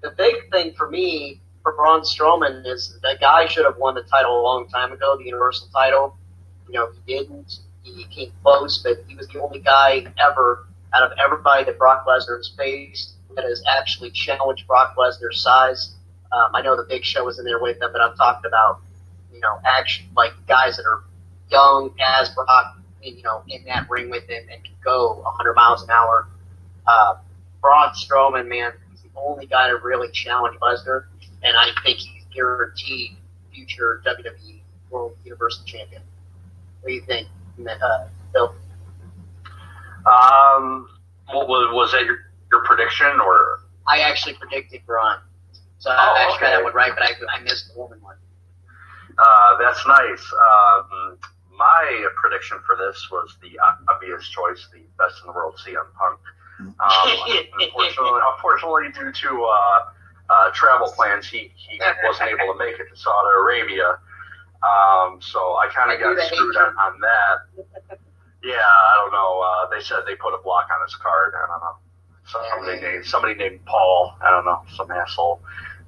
the 0.02 0.12
big 0.12 0.50
thing 0.52 0.74
for 0.74 0.90
me 0.90 1.42
for 1.62 1.74
Braun 1.74 2.02
Strowman 2.02 2.66
is 2.66 2.98
that 3.04 3.20
guy 3.22 3.48
should 3.48 3.66
have 3.66 3.78
won 3.78 3.96
the 3.96 4.04
title 4.04 4.42
a 4.42 4.44
long 4.44 4.68
time 4.68 4.92
ago, 4.92 5.16
the 5.18 5.26
Universal 5.26 5.68
title. 5.74 6.18
You 6.68 6.74
know, 6.74 6.90
he 6.92 7.14
didn't. 7.14 7.60
He 7.84 8.06
came 8.06 8.32
close, 8.42 8.80
but 8.80 9.04
he 9.08 9.16
was 9.16 9.28
the 9.28 9.42
only 9.42 9.60
guy 9.60 10.06
ever 10.18 10.68
out 10.94 11.04
of 11.04 11.18
everybody 11.24 11.66
that 11.66 11.78
Brock 11.78 12.06
Lesnar 12.08 12.38
has 12.38 12.52
faced 12.58 13.16
that 13.36 13.46
has 13.46 13.64
actually 13.68 14.12
challenged 14.12 14.68
Brock 14.68 14.96
Lesnar's 14.98 15.42
size. 15.42 15.96
Um, 16.32 16.52
I 16.54 16.62
know 16.62 16.76
the 16.76 16.84
Big 16.84 17.04
Show 17.04 17.26
was 17.26 17.40
in 17.40 17.46
there 17.46 17.60
with 17.60 17.80
them, 17.80 17.92
but 17.92 18.02
I'm 18.02 18.16
talking 18.16 18.48
about 18.48 18.82
know 19.44 19.60
action 19.66 20.06
like 20.16 20.32
guys 20.48 20.78
that 20.78 20.86
are 20.86 21.04
young 21.52 21.94
as 22.20 22.30
Brock, 22.30 22.78
you 23.02 23.22
know, 23.22 23.44
in 23.48 23.64
that 23.66 23.90
ring 23.90 24.10
with 24.10 24.24
him 24.28 24.44
and 24.52 24.64
can 24.64 24.74
go 24.84 25.22
100 25.24 25.54
miles 25.54 25.84
an 25.84 25.92
hour. 25.92 26.28
Uh, 26.88 27.16
Braun 27.62 27.90
Strowman, 27.94 28.48
man, 28.48 28.74
he's 28.92 29.02
the 29.04 29.10
only 29.16 29.46
guy 29.46 29.68
to 29.70 29.78
really 29.78 30.10
challenge 30.12 30.58
Lesnar, 30.60 31.06
and 31.44 31.56
I 31.56 31.68
think 31.84 32.00
he's 32.00 32.24
guaranteed 32.34 33.18
future 33.54 34.02
WWE 34.06 34.62
World 34.90 35.16
Universal 35.24 35.64
Champion. 35.66 36.02
What 36.82 36.90
do 36.90 36.96
you 36.96 37.02
think, 37.06 37.28
uh, 37.68 38.08
Bill? 38.34 38.56
Um, 40.06 40.90
what 41.32 41.48
was, 41.48 41.74
was 41.74 41.92
that 41.94 42.04
your, 42.06 42.18
your 42.52 42.64
prediction 42.66 43.20
or? 43.22 43.60
I 43.88 44.00
actually 44.00 44.34
predicted 44.36 44.82
Braun, 44.86 45.20
so 45.80 45.90
Oh, 45.92 45.94
I 45.94 46.24
actually 46.24 46.40
got 46.40 46.48
okay. 46.48 46.56
that 46.58 46.64
one 46.64 46.74
right, 46.74 46.92
but 46.94 47.04
I, 47.04 47.38
I 47.38 47.42
missed 47.44 47.72
the 47.74 47.80
woman 47.80 48.02
one. 48.02 48.16
Uh, 49.18 49.58
that's 49.60 49.86
nice. 49.88 50.24
Um, 50.34 51.18
my 51.58 52.08
prediction 52.16 52.58
for 52.66 52.76
this 52.76 53.10
was 53.12 53.36
the 53.42 53.58
obvious 53.90 54.28
choice, 54.30 54.68
the 54.74 54.82
best 54.98 55.22
in 55.22 55.28
the 55.28 55.34
world, 55.34 55.56
CM 55.66 55.86
Punk. 55.94 56.20
Um, 56.60 56.74
unfortunately, 57.60 58.22
unfortunately, 58.34 58.90
due 58.94 59.12
to 59.12 59.44
uh, 59.44 59.80
uh, 60.30 60.52
travel 60.54 60.92
plans, 60.96 61.28
he, 61.28 61.52
he 61.56 61.80
wasn't 62.04 62.30
able 62.30 62.54
to 62.54 62.60
make 62.60 62.80
it 62.80 62.90
to 62.90 62.96
Saudi 62.96 63.30
Arabia. 63.38 64.00
Um, 64.64 65.20
so 65.22 65.58
I 65.58 65.68
kind 65.74 65.92
of 65.92 66.00
got 66.00 66.18
screwed 66.26 66.56
on, 66.56 66.76
on 66.78 67.00
that. 67.02 68.00
Yeah, 68.44 68.56
I 68.56 68.94
don't 69.02 69.12
know. 69.12 69.42
Uh, 69.42 69.70
they 69.70 69.84
said 69.84 70.04
they 70.08 70.16
put 70.16 70.34
a 70.34 70.42
block 70.42 70.68
on 70.74 70.82
his 70.86 70.96
card. 70.96 71.34
I 71.36 71.48
don't 71.48 71.62
know. 71.62 71.76
Somebody 72.26 72.82
named 72.82 73.06
somebody 73.06 73.36
named 73.36 73.66
Paul. 73.66 74.16
I 74.22 74.32
don't 74.32 74.46
know, 74.46 74.64
some 74.76 74.90
asshole. 74.90 75.42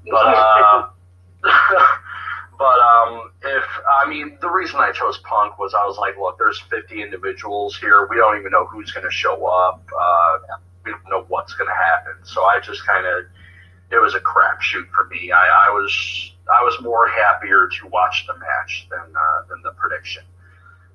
But 0.10 0.28
uh, 0.28 0.90
but 2.58 2.80
um, 2.80 3.32
if 3.44 3.64
I 4.04 4.10
mean 4.10 4.38
the 4.42 4.50
reason 4.50 4.80
I 4.80 4.92
chose 4.92 5.18
Punk 5.20 5.58
was 5.60 5.74
I 5.74 5.86
was 5.86 5.98
like, 5.98 6.18
look, 6.18 6.38
there's 6.38 6.60
50 6.70 7.02
individuals 7.02 7.78
here. 7.78 8.08
We 8.10 8.18
don't 8.18 8.38
even 8.40 8.52
know 8.52 8.66
who's 8.66 8.92
going 8.92 9.06
to 9.06 9.12
show 9.12 9.46
up. 9.46 9.88
Uh, 9.88 10.38
we 10.86 10.92
don't 10.92 11.10
know 11.10 11.26
what's 11.28 11.54
going 11.54 11.70
to 11.70 11.76
happen. 11.76 12.14
So 12.24 12.44
I 12.44 12.60
just 12.60 12.86
kind 12.86 13.06
of 13.06 13.26
it 13.92 13.98
was 14.02 14.16
a 14.16 14.20
crapshoot 14.20 14.90
for 14.94 15.06
me. 15.08 15.32
I, 15.32 15.68
I 15.68 15.70
was 15.70 16.34
I 16.52 16.64
was 16.64 16.80
more 16.82 17.08
happier 17.08 17.68
to 17.80 17.88
watch 17.88 18.26
the 18.28 18.38
match 18.38 18.88
than 18.90 19.16
uh, 19.16 19.42
than 19.50 19.62
the 19.64 19.72
prediction. 19.72 20.24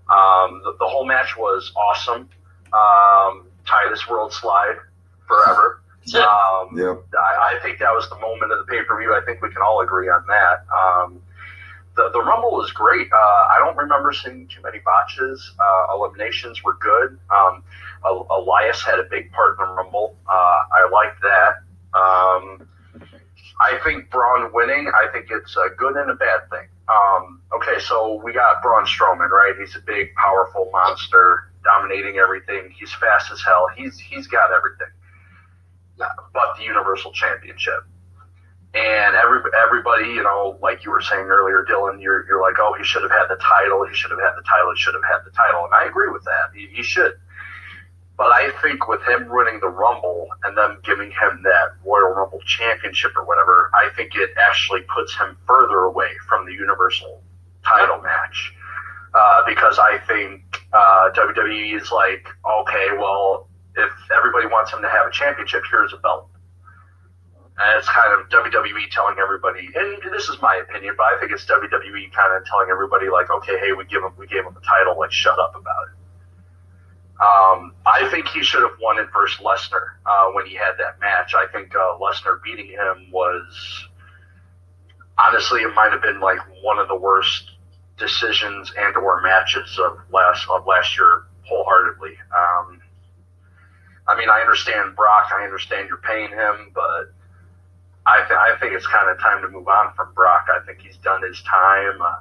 Um, 0.09 0.61
the, 0.65 0.77
the 0.81 0.87
whole 0.87 1.07
match 1.07 1.37
was 1.37 1.73
awesome. 1.77 2.29
Um, 2.73 3.47
Titus 3.67 4.09
World 4.09 4.33
Slide 4.33 4.77
forever. 5.27 5.83
Um, 6.17 6.77
Yep. 6.77 7.05
I, 7.15 7.55
I 7.57 7.59
think 7.63 7.79
that 7.79 7.93
was 7.93 8.09
the 8.09 8.19
moment 8.19 8.51
of 8.51 8.59
the 8.59 8.65
pay 8.65 8.83
per 8.83 8.99
view. 8.99 9.15
I 9.15 9.21
think 9.25 9.43
we 9.43 9.51
can 9.51 9.63
all 9.63 9.81
agree 9.81 10.09
on 10.09 10.25
that. 10.27 10.65
Um, 10.75 11.23
the 11.97 12.11
the 12.13 12.23
Rumble 12.23 12.53
was 12.53 12.71
great. 12.73 13.09
Uh, 13.13 13.17
I 13.17 13.57
don't 13.59 13.77
remember 13.77 14.13
seeing 14.13 14.49
too 14.49 14.63
many 14.63 14.79
botches. 14.79 15.53
Uh, 15.59 15.95
eliminations 15.95 16.63
were 16.63 16.75
good. 16.81 17.19
Um, 17.31 17.65
Elias 18.05 18.83
had 18.83 18.99
a 18.99 19.05
big 19.05 19.31
part 19.33 19.59
in 19.59 19.67
the 19.67 19.73
Rumble. 19.73 20.17
Uh, 20.29 20.33
I 20.33 20.89
liked 20.93 21.21
that. 21.23 21.63
Um, 21.93 22.69
I 23.61 23.79
think 23.85 24.11
Braun 24.11 24.53
winning. 24.55 24.89
I 24.89 25.13
think 25.13 25.27
it's 25.31 25.57
a 25.57 25.69
good 25.77 25.97
and 25.97 26.11
a 26.11 26.15
bad 26.15 26.49
thing. 26.49 26.69
Um, 26.89 27.43
okay, 27.55 27.79
so 27.79 28.21
we 28.25 28.33
got 28.33 28.63
Braun 28.63 28.85
Strowman, 28.85 29.29
right? 29.29 29.55
He's 29.59 29.77
a 29.77 29.81
big, 29.81 30.15
powerful 30.15 30.71
monster, 30.73 31.51
dominating 31.63 32.17
everything. 32.17 32.75
He's 32.79 32.93
fast 32.95 33.31
as 33.31 33.43
hell. 33.43 33.67
He's 33.77 33.99
he's 33.99 34.27
got 34.27 34.51
everything, 34.51 34.93
but 35.99 36.57
the 36.57 36.65
Universal 36.65 37.13
Championship. 37.13 37.85
And 38.73 39.17
every 39.17 39.41
everybody, 39.67 40.07
you 40.11 40.23
know, 40.23 40.57
like 40.63 40.85
you 40.85 40.93
were 40.93 41.01
saying 41.01 41.27
earlier, 41.27 41.67
Dylan, 41.69 42.01
you're 42.01 42.25
you're 42.27 42.41
like, 42.41 42.55
oh, 42.61 42.75
he 42.79 42.85
should 42.85 43.03
have 43.03 43.11
had 43.11 43.27
the 43.27 43.37
title. 43.43 43.85
He 43.85 43.95
should 43.95 44.13
have 44.13 44.21
had 44.21 44.35
the 44.37 44.47
title. 44.47 44.71
He 44.73 44.79
should 44.79 44.95
have 44.95 45.03
had 45.03 45.25
the 45.25 45.35
title, 45.35 45.65
and 45.65 45.75
I 45.75 45.87
agree 45.87 46.09
with 46.09 46.23
that. 46.25 46.55
He, 46.55 46.69
he 46.73 46.83
should. 46.83 47.15
But 48.17 48.33
I 48.33 48.51
think 48.63 48.87
with 48.87 49.01
him 49.09 49.29
winning 49.31 49.61
the 49.61 49.69
Rumble 49.71 50.29
and 50.45 50.55
them 50.57 50.79
giving 50.85 51.09
him 51.11 51.41
that 51.43 51.73
Royal 51.83 52.13
Rumble 52.13 52.41
championship 52.47 53.13
or 53.17 53.25
whatever, 53.25 53.71
I 53.73 53.89
think 53.97 54.15
it 54.15 54.31
actually 54.37 54.83
puts 54.95 55.17
him 55.17 55.39
further 55.47 55.79
away 55.89 56.11
from 56.29 56.45
the 56.45 56.53
Universal 56.53 57.23
title 57.65 58.01
match. 58.03 58.53
Uh, 59.15 59.43
because 59.47 59.79
I 59.79 59.99
think 60.07 60.43
uh, 60.73 61.11
WWE 61.17 61.81
is 61.81 61.91
like, 61.91 62.29
okay, 62.45 62.87
well, 62.99 63.49
if 63.75 63.91
everybody 64.15 64.47
wants 64.47 64.73
him 64.73 64.83
to 64.83 64.89
have 64.89 65.07
a 65.09 65.11
championship, 65.11 65.63
here's 65.71 65.93
a 65.93 65.97
belt. 65.97 66.29
It's 67.77 67.89
kind 67.89 68.19
of 68.19 68.29
WWE 68.31 68.91
telling 68.91 69.17
everybody, 69.21 69.69
and 69.75 70.13
this 70.13 70.29
is 70.29 70.41
my 70.41 70.63
opinion, 70.65 70.95
but 70.97 71.05
I 71.05 71.21
think 71.21 71.33
it's 71.33 71.45
WWE 71.45 72.13
kind 72.13 72.33
of 72.37 72.45
telling 72.47 72.69
everybody 72.71 73.11
like, 73.11 73.31
okay, 73.31 73.59
hey, 73.59 73.73
we 73.77 73.85
give 73.85 74.03
him, 74.03 74.13
we 74.17 74.27
gave 74.27 74.47
him 74.47 74.55
the 74.55 74.65
title, 74.65 74.99
like, 74.99 75.13
shut 75.13 75.39
up 75.39 75.55
about 75.55 75.93
it. 75.93 76.01
Um, 77.21 77.75
I 77.85 78.09
think 78.11 78.29
he 78.29 78.43
should 78.43 78.63
have 78.63 78.81
won 78.81 78.99
it 78.99 79.09
versus 79.13 79.39
Lesnar 79.45 80.01
uh, 80.07 80.33
when 80.33 80.47
he 80.47 80.55
had 80.55 80.73
that 80.79 81.01
match. 81.01 81.35
I 81.37 81.53
think 81.53 81.75
uh, 81.77 81.99
Lesnar 82.01 82.43
beating 82.43 82.69
him 82.69 83.11
was 83.13 83.89
honestly, 85.19 85.61
it 85.61 85.75
might 85.75 85.93
have 85.93 86.01
been 86.01 86.21
like 86.21 86.39
one 86.63 86.79
of 86.79 86.89
the 86.89 86.97
worst 86.97 87.51
decisions 87.99 88.73
and 88.79 88.97
or 88.97 89.21
matches 89.21 89.79
of 89.79 89.99
last 90.11 90.47
of 90.49 90.67
last 90.67 90.97
year 90.97 91.25
wholeheartedly. 91.47 92.17
Um, 92.33 92.81
I 94.09 94.17
mean, 94.19 94.31
I 94.31 94.41
understand 94.41 94.97
Brock. 94.97 95.31
I 95.39 95.45
understand 95.45 95.89
you're 95.89 95.99
paying 95.99 96.31
him, 96.31 96.73
but 96.75 97.13
I, 98.11 98.19
th- 98.27 98.39
I 98.41 98.59
think 98.61 98.73
it's 98.75 98.87
kind 98.87 99.09
of 99.11 99.19
time 99.19 99.43
to 99.43 99.49
move 99.49 99.69
on 99.69 99.95
from 99.95 100.13
Brock. 100.15 100.47
I 100.51 100.65
think 100.67 100.81
he's 100.81 100.97
done 100.99 101.23
his 101.23 101.41
time. 101.43 102.03
Uh, 102.03 102.21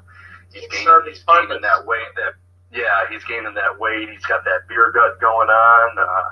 he's, 0.54 0.68
gaining, 0.70 1.02
he's 1.08 1.24
gaining 1.24 1.62
that 1.62 1.86
weight. 1.86 2.08
That 2.16 2.34
yeah, 2.72 3.10
he's 3.10 3.24
gaining 3.26 3.54
that 3.56 3.80
weight. 3.80 4.10
He's 4.10 4.26
got 4.26 4.44
that 4.46 4.68
beer 4.70 4.92
gut 4.94 5.20
going 5.20 5.50
on. 5.50 5.98
Uh, 5.98 6.30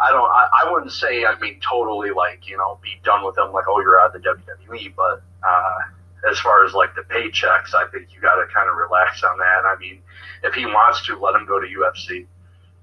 I 0.00 0.10
don't. 0.10 0.24
I, 0.30 0.64
I 0.64 0.72
wouldn't 0.72 0.92
say. 0.92 1.24
I 1.24 1.38
mean, 1.38 1.60
totally 1.60 2.10
like 2.10 2.48
you 2.48 2.56
know, 2.56 2.78
be 2.82 2.96
done 3.04 3.24
with 3.24 3.36
him. 3.36 3.52
Like, 3.52 3.64
oh, 3.68 3.80
you're 3.80 4.00
out 4.00 4.14
of 4.16 4.22
the 4.22 4.28
WWE. 4.68 4.94
But 4.96 5.22
uh, 5.46 5.78
as 6.30 6.38
far 6.40 6.64
as 6.64 6.72
like 6.72 6.94
the 6.94 7.02
paychecks, 7.02 7.74
I 7.74 7.84
think 7.92 8.08
you 8.14 8.20
got 8.20 8.36
to 8.36 8.46
kind 8.54 8.68
of 8.70 8.76
relax 8.76 9.22
on 9.22 9.36
that. 9.38 9.64
I 9.66 9.76
mean, 9.78 10.00
if 10.42 10.54
he 10.54 10.64
wants 10.66 11.04
to, 11.06 11.18
let 11.18 11.34
him 11.34 11.44
go 11.46 11.60
to 11.60 11.66
UFC. 11.66 12.26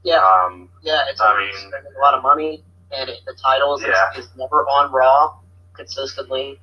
Yeah, 0.04 0.18
Um, 0.22 0.70
yeah, 0.84 1.04
it's 1.10 1.20
I 1.20 1.38
mean- 1.40 1.58
spending 1.58 1.92
a 1.98 2.00
lot 2.00 2.14
of 2.14 2.22
money, 2.24 2.64
and 2.92 3.10
it, 3.10 3.20
the 3.26 3.34
titles 3.34 3.82
Yeah. 3.82 4.12
is, 4.16 4.26
is 4.26 4.32
never 4.38 4.62
on 4.68 4.92
Raw 4.94 5.36
consistently. 5.78 6.60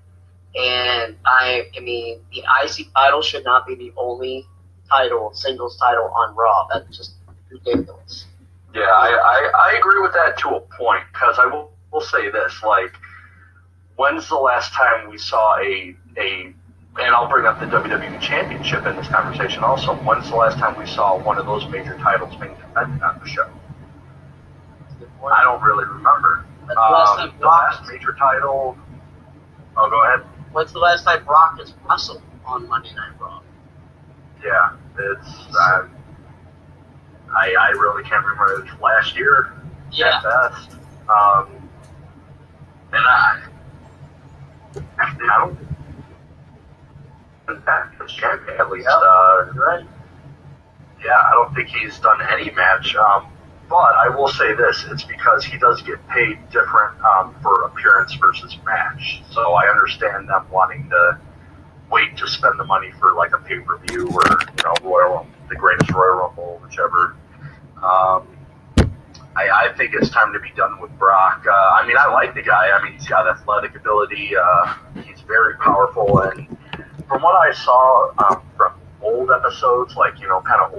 And 0.55 1.17
I, 1.25 1.65
I 1.77 1.81
mean, 1.81 2.21
the 2.33 2.43
IC 2.65 2.93
title 2.95 3.23
should 3.23 3.45
not 3.45 3.67
be 3.67 3.75
the 3.75 3.93
only 3.97 4.47
title, 4.89 5.33
singles 5.35 5.77
title 5.79 6.12
on 6.15 6.37
Raw. 6.37 6.67
That's 6.73 6.97
just 6.97 7.15
ridiculous. 7.51 8.27
Yeah, 8.75 8.83
I, 8.83 9.09
I, 9.09 9.71
I 9.71 9.79
agree 9.79 10.01
with 10.01 10.12
that 10.12 10.39
to 10.39 10.49
a 10.51 10.61
point 10.61 11.05
because 11.12 11.39
I 11.39 11.47
will, 11.47 11.73
will 11.93 12.01
say 12.01 12.31
this: 12.31 12.62
like, 12.62 12.93
when's 13.97 14.29
the 14.29 14.37
last 14.37 14.73
time 14.73 15.09
we 15.11 15.19
saw 15.19 15.57
a 15.59 15.97
a 16.19 16.55
and 16.97 17.15
I'll 17.15 17.29
bring 17.29 17.47
up 17.47 17.59
the 17.59 17.67
WWE 17.67 18.21
Championship 18.21 18.87
in 18.87 18.97
this 18.97 19.09
conversation 19.09 19.65
also. 19.65 19.95
When's 19.95 20.31
the 20.31 20.37
last 20.37 20.59
time 20.59 20.79
we 20.79 20.87
saw 20.87 21.19
one 21.19 21.39
of 21.39 21.47
those 21.47 21.69
major 21.69 21.99
titles 21.99 22.35
being 22.37 22.55
defended 22.55 23.03
on 23.03 23.19
the 23.19 23.29
show? 23.29 23.51
That's 24.81 24.95
a 24.95 24.97
good 24.99 25.09
point. 25.19 25.35
I 25.35 25.43
don't 25.43 25.62
really 25.62 25.87
remember. 25.87 26.47
Um, 26.71 27.35
the 27.41 27.47
last 27.47 27.83
major 27.91 28.15
title. 28.15 28.79
Oh, 29.77 29.91
go 29.91 30.03
ahead. 30.05 30.20
When's 30.53 30.72
the 30.72 30.79
last 30.79 31.05
time 31.05 31.25
Brock 31.25 31.59
has 31.59 31.75
wrestled 31.89 32.22
on 32.47 32.68
Monday 32.68 32.95
Night 32.95 33.18
Raw? 33.20 33.41
Yeah, 34.45 34.77
it's. 34.99 35.29
Uh, 35.59 35.89
I 37.37 37.55
I 37.59 37.70
really 37.70 38.05
can't 38.05 38.25
remember. 38.25 38.61
It 38.61 38.70
was 38.70 38.81
last 38.81 39.16
year. 39.16 39.53
Yeah, 39.93 40.16
at 40.18 40.22
best. 40.22 40.70
Um, 41.09 41.68
and 42.93 43.05
I, 43.05 43.43
actually, 44.99 45.29
I 45.29 45.39
don't. 45.39 45.59
At 48.59 48.70
least, 48.70 48.89
uh, 48.89 49.47
right. 49.55 49.85
yeah, 51.05 51.20
I 51.20 51.31
don't 51.33 51.55
think 51.55 51.68
he's 51.68 51.99
done 51.99 52.18
any 52.31 52.51
match. 52.53 52.97
Um, 52.97 53.27
but 53.69 53.95
I 53.95 54.09
will 54.09 54.29
say 54.29 54.55
this: 54.55 54.85
it's 54.91 55.05
because 55.05 55.45
he 55.45 55.59
does 55.59 55.83
get 55.83 56.07
paid 56.09 56.39
different 56.51 57.01
um, 57.03 57.35
for 57.43 57.62
appearance 57.62 58.15
versus 58.15 58.57
match. 58.65 59.23
So 59.31 59.53
I 59.53 59.69
understand 59.71 60.29
them 60.29 60.47
wanting 60.51 60.89
to 60.91 61.19
wait 61.91 62.17
to 62.17 62.29
spend 62.29 62.59
the 62.59 62.65
money 62.65 62.91
for 62.99 63.12
like 63.15 63.33
a 63.33 63.39
pay 63.39 63.61
per 63.61 63.79
view 63.79 64.09
or 64.09 64.23
you 64.57 64.65
know 64.65 64.75
Royal, 64.83 65.27
the 65.49 65.57
greatest 65.57 65.91
Royal 65.93 66.17
Rumble, 66.17 66.61
whichever. 66.62 67.17
Um, 67.83 68.29
I, 69.37 69.49
I 69.51 69.75
think 69.77 69.95
it's 69.95 70.11
time 70.11 70.33
to 70.33 70.39
be 70.39 70.51
done 70.57 70.81
with 70.81 70.97
Brock. 70.99 71.45
Uh, 71.47 71.51
I 71.51 71.87
mean, 71.87 71.97
I 71.99 72.07
like 72.12 72.35
the 72.35 72.43
guy. 72.43 72.71
I 72.71 72.83
mean, 72.85 72.93
he's 72.93 73.09
got 73.09 73.27
athletic 73.27 73.75
ability. 73.75 74.31
Uh, 74.37 74.75
he's 75.03 75.21
very 75.23 75.57
powerful, 75.57 76.21
and 76.21 76.57
from 77.09 77.23
what 77.23 77.35
I 77.35 77.53
saw 77.53 78.12
um, 78.19 78.43
from 78.57 78.73
old 79.05 79.31
episodes, 79.31 79.95
like 79.97 80.19
you 80.19 80.27
know, 80.27 80.41
kind 80.41 80.61
of 80.63 80.73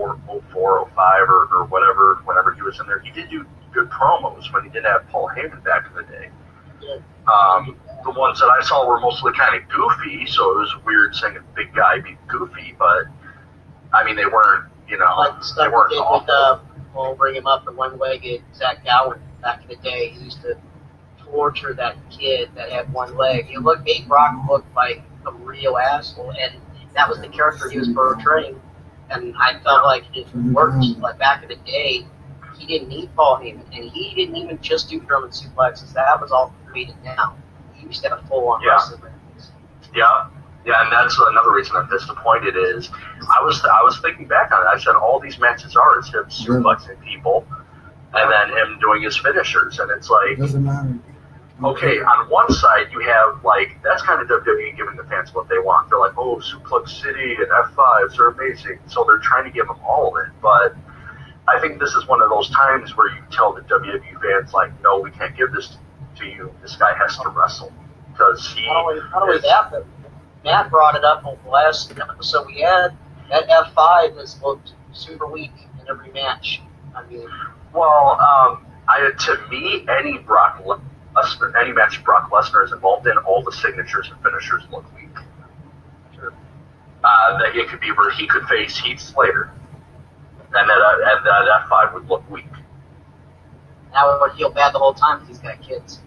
04, 0.51 0.89
05, 0.95 1.29
or, 1.29 1.47
or 1.53 1.65
whatever, 1.65 2.21
whenever 2.25 2.53
he 2.53 2.61
was 2.61 2.79
in 2.79 2.87
there, 2.87 2.99
he 2.99 3.11
did 3.11 3.29
do 3.29 3.45
good 3.73 3.89
promos 3.89 4.51
when 4.53 4.63
he 4.63 4.69
didn't 4.69 4.85
have 4.85 5.07
Paul 5.09 5.29
Heyman 5.29 5.63
back 5.63 5.85
in 5.87 5.95
the 5.95 6.03
day. 6.03 6.29
Um, 7.27 7.77
the 8.03 8.11
ones 8.11 8.39
that 8.39 8.47
I 8.47 8.61
saw 8.61 8.87
were 8.87 8.99
mostly 8.99 9.33
kind 9.33 9.55
of 9.55 9.67
goofy, 9.69 10.25
so 10.27 10.51
it 10.51 10.57
was 10.59 10.75
weird 10.85 11.15
seeing 11.15 11.37
a 11.37 11.41
big 11.55 11.73
guy 11.73 11.99
be 11.99 12.17
goofy, 12.27 12.75
but 12.77 13.05
I 13.93 14.03
mean, 14.03 14.15
they 14.15 14.25
weren't, 14.25 14.71
you 14.87 14.97
know, 14.97 15.15
like 15.17 15.39
the 15.39 15.53
they 15.63 15.67
weren't 15.67 15.93
awful. 15.93 16.19
with, 16.19 16.29
uh, 16.29 16.59
we'll 16.95 17.15
bring 17.15 17.35
him 17.35 17.47
up, 17.47 17.65
the 17.65 17.71
one-legged 17.71 18.43
Zach 18.53 18.83
Gowen 18.83 19.19
back 19.41 19.61
in 19.63 19.69
the 19.69 19.75
day. 19.77 20.09
He 20.09 20.23
used 20.25 20.41
to 20.41 20.57
torture 21.23 21.73
that 21.73 21.95
kid 22.11 22.49
that 22.55 22.71
had 22.71 22.91
one 22.93 23.17
leg. 23.17 23.45
He 23.45 23.57
looked, 23.57 23.85
made 23.85 24.07
Brock 24.07 24.35
look 24.47 24.65
like 24.75 25.01
a 25.25 25.31
real 25.31 25.77
asshole, 25.77 26.31
and 26.31 26.61
that 26.95 27.07
was 27.07 27.19
the 27.19 27.27
character 27.27 27.69
he 27.69 27.77
was 27.77 27.89
portraying. 27.89 28.59
And 29.09 29.35
I 29.37 29.59
felt 29.59 29.83
like 29.83 30.03
it 30.15 30.27
mm-hmm. 30.27 30.53
worked. 30.53 30.83
Like 30.99 31.19
back 31.19 31.43
in 31.43 31.49
the 31.49 31.55
day, 31.57 32.05
he 32.57 32.65
didn't 32.65 32.89
need 32.89 33.13
Paul 33.15 33.37
Heyman, 33.37 33.65
and 33.73 33.91
he 33.91 34.15
didn't 34.15 34.35
even 34.37 34.59
just 34.61 34.89
do 34.89 34.99
German 35.01 35.29
suplexes. 35.29 35.93
That 35.93 36.19
was 36.19 36.31
all 36.31 36.53
created 36.65 36.95
now. 37.03 37.35
He 37.73 37.85
used 37.85 38.01
to 38.03 38.09
have 38.09 38.19
a 38.19 38.27
full-on 38.27 38.61
Yeah. 38.61 38.71
wrestling. 38.71 39.01
Yeah, 39.93 40.27
yeah, 40.65 40.81
and 40.83 40.91
that's 40.91 41.17
another 41.19 41.51
reason 41.51 41.75
I'm 41.75 41.89
disappointed 41.89 42.55
is 42.57 42.89
I 43.29 43.41
was 43.43 43.63
I 43.63 43.81
was 43.83 43.99
thinking 44.01 44.27
back 44.27 44.51
on 44.51 44.61
it. 44.61 44.67
I 44.67 44.77
said 44.79 44.95
all 44.95 45.19
these 45.19 45.39
matches 45.39 45.75
are 45.75 45.99
is 45.99 46.09
him 46.09 46.25
suplexing 46.25 47.01
people, 47.03 47.45
and 48.13 48.31
then 48.31 48.57
him 48.57 48.79
doing 48.79 49.03
his 49.03 49.15
finishers, 49.17 49.79
and 49.79 49.91
it's 49.91 50.09
like 50.09 50.37
Doesn't 50.37 50.63
matter. 50.65 50.97
Okay, 51.63 51.99
on 51.99 52.29
one 52.29 52.51
side 52.51 52.87
you 52.91 52.99
have 53.01 53.43
like 53.43 53.77
that's 53.83 54.01
kind 54.01 54.21
of 54.21 54.27
WWE 54.27 54.75
giving 54.75 54.95
the 54.95 55.03
fans 55.03 55.33
what 55.33 55.47
they 55.49 55.57
want. 55.59 55.89
They're 55.89 55.99
like, 55.99 56.17
oh, 56.17 56.37
Suplex 56.37 56.89
City 57.01 57.35
and 57.35 57.47
F5s 57.47 58.17
are 58.19 58.27
amazing, 58.27 58.79
so 58.87 59.03
they're 59.05 59.19
trying 59.19 59.45
to 59.45 59.51
give 59.51 59.67
them 59.67 59.79
all 59.87 60.15
of 60.15 60.25
it. 60.25 60.31
But 60.41 60.75
I 61.47 61.59
think 61.59 61.79
this 61.79 61.93
is 61.93 62.07
one 62.07 62.21
of 62.21 62.29
those 62.29 62.49
times 62.49 62.95
where 62.97 63.13
you 63.13 63.21
tell 63.31 63.53
the 63.53 63.61
WWE 63.61 64.21
fans 64.21 64.53
like, 64.53 64.71
no, 64.81 64.99
we 64.99 65.11
can't 65.11 65.35
give 65.37 65.51
this 65.51 65.77
to 66.17 66.25
you. 66.25 66.53
This 66.61 66.75
guy 66.75 66.93
has 66.97 67.17
to 67.19 67.29
wrestle 67.29 67.71
because 68.11 68.53
he. 68.53 68.65
Not 68.65 68.85
only, 68.85 69.01
not 69.11 69.21
only 69.21 69.37
that, 69.39 69.71
but 69.71 69.85
Matt 70.43 70.69
brought 70.69 70.95
it 70.95 71.03
up 71.03 71.25
on 71.25 71.37
the 71.43 71.49
last 71.49 71.91
episode 71.91 72.47
we 72.47 72.61
had. 72.61 72.97
That 73.29 73.47
F5 73.49 74.17
has 74.17 74.41
looked 74.41 74.73
super 74.93 75.25
weak 75.27 75.51
in 75.81 75.89
every 75.89 76.11
match. 76.11 76.61
I 76.95 77.05
mean, 77.07 77.27
Well, 77.73 78.11
um, 78.11 78.65
I, 78.87 79.11
to 79.17 79.47
me, 79.49 79.85
any 79.89 80.19
Brock 80.19 80.63
Lesnar, 81.15 81.53
any 81.61 81.71
match 81.71 82.03
Brock 82.03 82.29
Lesnar 82.29 82.65
is 82.65 82.71
involved 82.71 83.07
in, 83.07 83.17
all 83.19 83.43
the 83.43 83.51
signatures 83.51 84.09
and 84.11 84.21
finishers 84.21 84.63
look 84.71 84.85
weak. 84.95 85.09
Uh, 87.03 87.37
that 87.37 87.55
it 87.55 87.69
could 87.69 87.79
be 87.79 87.91
where 87.91 88.11
he 88.11 88.25
could 88.25 88.43
face 88.47 88.77
Heath 88.77 88.99
Slater, 88.99 89.51
and 90.39 90.69
that 90.69 90.77
uh, 90.77 91.17
and 91.17 91.25
that 91.25 91.61
F 91.61 91.69
five 91.69 91.93
would 91.93 92.09
look 92.09 92.27
weak. 92.31 92.47
now 93.93 94.19
would 94.19 94.33
feel 94.33 94.49
bad 94.49 94.73
the 94.73 94.79
whole 94.79 94.93
time 94.93 95.19
because 95.19 95.37
he's 95.37 95.39
got 95.39 95.61
kids. 95.61 95.99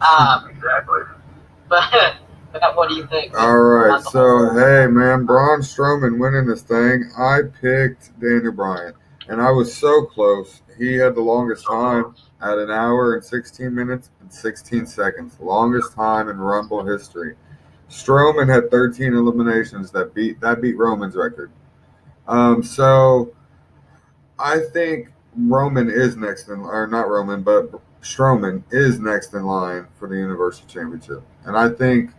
Um, 0.00 0.48
Exactly. 0.50 1.00
but, 1.68 2.16
but 2.52 2.76
what 2.76 2.88
do 2.88 2.94
you 2.94 3.06
think? 3.08 3.36
All 3.36 3.56
right, 3.56 4.00
so 4.00 4.50
hey 4.52 4.86
man, 4.86 5.26
Braun 5.26 5.60
Strowman 5.60 6.20
winning 6.20 6.46
this 6.46 6.62
thing. 6.62 7.10
I 7.18 7.40
picked 7.60 8.18
Daniel 8.20 8.52
Bryan, 8.52 8.94
and 9.28 9.42
I 9.42 9.50
was 9.50 9.76
so 9.76 10.04
close. 10.04 10.62
He 10.78 10.94
had 10.94 11.16
the 11.16 11.20
longest 11.20 11.66
time 11.66 12.14
at 12.44 12.58
an 12.58 12.70
hour 12.70 13.14
and 13.14 13.24
16 13.24 13.74
minutes 13.74 14.10
and 14.20 14.32
16 14.32 14.86
seconds, 14.86 15.38
longest 15.40 15.94
time 15.94 16.28
in 16.28 16.36
Rumble 16.36 16.84
history. 16.84 17.36
Strowman 17.88 18.52
had 18.52 18.70
13 18.70 19.14
eliminations 19.14 19.90
that 19.92 20.14
beat 20.14 20.40
that 20.40 20.60
beat 20.60 20.76
Roman's 20.76 21.16
record. 21.16 21.50
Um, 22.28 22.62
so 22.62 23.34
I 24.38 24.60
think 24.72 25.08
Roman 25.36 25.90
is 25.90 26.16
next 26.16 26.48
in, 26.48 26.60
or 26.60 26.86
not 26.86 27.08
Roman, 27.08 27.42
but 27.42 27.70
Strowman 28.02 28.62
is 28.70 29.00
next 29.00 29.32
in 29.32 29.44
line 29.44 29.86
for 29.98 30.08
the 30.08 30.16
Universal 30.16 30.66
Championship, 30.66 31.22
and 31.44 31.56
I 31.56 31.70
think 31.70 32.10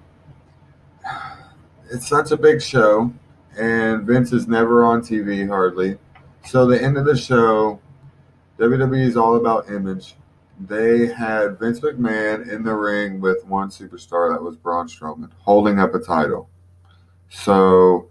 it's 1.92 2.08
such 2.08 2.32
a 2.32 2.38
big 2.38 2.62
show, 2.62 3.14
and 3.58 4.08
Vince 4.08 4.34
is 4.34 4.48
never 4.48 4.86
on 4.86 5.02
TV 5.02 5.48
hardly. 5.48 5.98
So 6.46 6.66
the 6.66 6.82
end 6.82 6.98
of 6.98 7.06
the 7.06 7.18
show, 7.18 7.80
WWE 8.60 9.02
is 9.02 9.18
all 9.18 9.36
about 9.36 9.70
image. 9.70 10.16
They 10.60 11.08
had 11.08 11.60
Vince 11.60 11.82
McMahon 11.82 12.50
in 12.50 12.64
the 12.64 12.74
ring 12.74 13.20
with 13.20 13.46
one 13.46 13.70
superstar 13.70 14.34
that 14.34 14.42
was 14.42 14.56
Braun 14.56 14.88
Strowman 14.88 15.32
holding 15.40 15.80
up 15.80 15.94
a 15.94 16.00
title. 16.00 16.50
So 17.30 18.10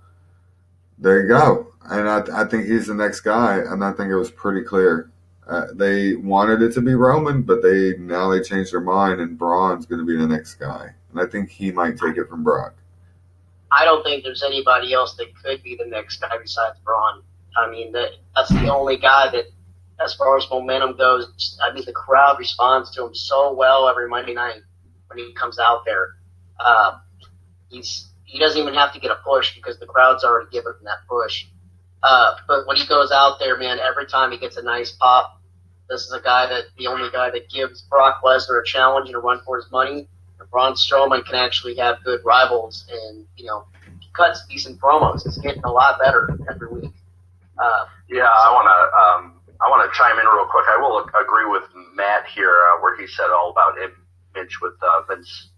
there 0.98 1.22
you 1.22 1.28
go. 1.28 1.68
And 1.84 2.08
I, 2.08 2.42
I 2.42 2.44
think 2.44 2.66
he's 2.66 2.86
the 2.86 2.94
next 2.94 3.20
guy, 3.20 3.58
and 3.58 3.84
I 3.84 3.92
think 3.92 4.10
it 4.10 4.16
was 4.16 4.30
pretty 4.30 4.62
clear. 4.62 5.10
Uh, 5.46 5.66
they 5.74 6.14
wanted 6.16 6.62
it 6.62 6.72
to 6.72 6.80
be 6.80 6.94
Roman, 6.94 7.42
but 7.42 7.62
they 7.62 7.94
now 7.98 8.30
they 8.30 8.40
changed 8.40 8.72
their 8.72 8.80
mind, 8.80 9.20
and 9.20 9.38
Braun's 9.38 9.84
going 9.84 9.98
to 9.98 10.06
be 10.06 10.16
the 10.16 10.26
next 10.26 10.54
guy, 10.54 10.94
and 11.10 11.20
I 11.20 11.26
think 11.26 11.50
he 11.50 11.70
might 11.70 11.98
take 11.98 12.16
it 12.16 12.28
from 12.28 12.42
Brock. 12.42 12.74
I 13.70 13.84
don't 13.84 14.02
think 14.02 14.24
there's 14.24 14.42
anybody 14.42 14.94
else 14.94 15.14
that 15.16 15.34
could 15.42 15.62
be 15.62 15.76
the 15.76 15.86
next 15.86 16.18
guy 16.18 16.36
besides 16.40 16.78
Braun. 16.84 17.22
I 17.56 17.70
mean, 17.70 17.92
that 17.92 18.12
that's 18.34 18.48
the 18.50 18.72
only 18.72 18.96
guy 18.96 19.30
that, 19.32 19.44
as 20.00 20.14
far 20.14 20.36
as 20.36 20.46
momentum 20.50 20.96
goes, 20.96 21.58
I 21.62 21.72
mean, 21.72 21.84
the 21.84 21.92
crowd 21.92 22.38
responds 22.38 22.90
to 22.96 23.04
him 23.04 23.14
so 23.14 23.52
well 23.54 23.88
every 23.88 24.08
Monday 24.08 24.34
night 24.34 24.60
when 25.08 25.18
he 25.18 25.32
comes 25.34 25.58
out 25.58 25.84
there. 25.84 26.16
Uh, 26.58 26.98
he's 27.68 28.08
he 28.24 28.38
doesn't 28.38 28.60
even 28.60 28.74
have 28.74 28.92
to 28.92 29.00
get 29.00 29.10
a 29.10 29.16
push 29.24 29.54
because 29.54 29.78
the 29.78 29.86
crowd's 29.86 30.24
already 30.24 30.50
given 30.50 30.72
him 30.72 30.84
that 30.84 30.98
push. 31.08 31.46
Uh, 32.02 32.34
but 32.48 32.66
when 32.66 32.76
he 32.76 32.86
goes 32.86 33.10
out 33.12 33.38
there, 33.38 33.56
man, 33.56 33.78
every 33.78 34.06
time 34.06 34.30
he 34.30 34.38
gets 34.38 34.56
a 34.56 34.62
nice 34.62 34.92
pop, 34.92 35.40
this 35.88 36.02
is 36.02 36.12
a 36.12 36.20
guy 36.20 36.46
that 36.46 36.64
the 36.76 36.86
only 36.86 37.10
guy 37.10 37.30
that 37.30 37.48
gives 37.48 37.82
Brock 37.82 38.20
Lesnar 38.24 38.60
a 38.60 38.64
challenge 38.64 39.06
and 39.08 39.16
a 39.16 39.20
run 39.20 39.40
for 39.44 39.56
his 39.56 39.70
money. 39.70 40.08
And 40.40 40.50
Braun 40.50 40.74
Strowman 40.74 41.24
can 41.24 41.36
actually 41.36 41.76
have 41.76 42.02
good 42.04 42.20
rivals, 42.24 42.84
and 42.90 43.24
you 43.36 43.46
know, 43.46 43.66
he 44.00 44.08
cuts 44.14 44.44
decent 44.48 44.80
promos. 44.80 45.24
It's 45.26 45.38
getting 45.38 45.62
a 45.64 45.70
lot 45.70 45.98
better 46.00 46.28
every 46.50 46.68
week. 46.68 46.92
Uh, 47.56 47.86
Yeah, 48.08 48.24
I 48.24 48.50
want 48.52 48.66
to 48.66 49.26
um, 49.26 49.40
I 49.64 49.70
want 49.70 49.90
to 49.90 49.96
chime 49.96 50.18
in 50.18 50.26
real 50.26 50.44
quick. 50.44 50.66
I 50.68 50.76
will 50.76 51.00
agree 51.18 51.46
with 51.46 51.64
Matt 51.94 52.26
here, 52.26 52.52
uh, 52.68 52.82
where 52.82 52.96
he 53.00 53.06
said 53.06 53.30
all 53.30 53.50
about 53.50 53.76
image 53.78 54.60
with 54.60 54.74
uh, 54.82 55.02
Vince. 55.08 55.50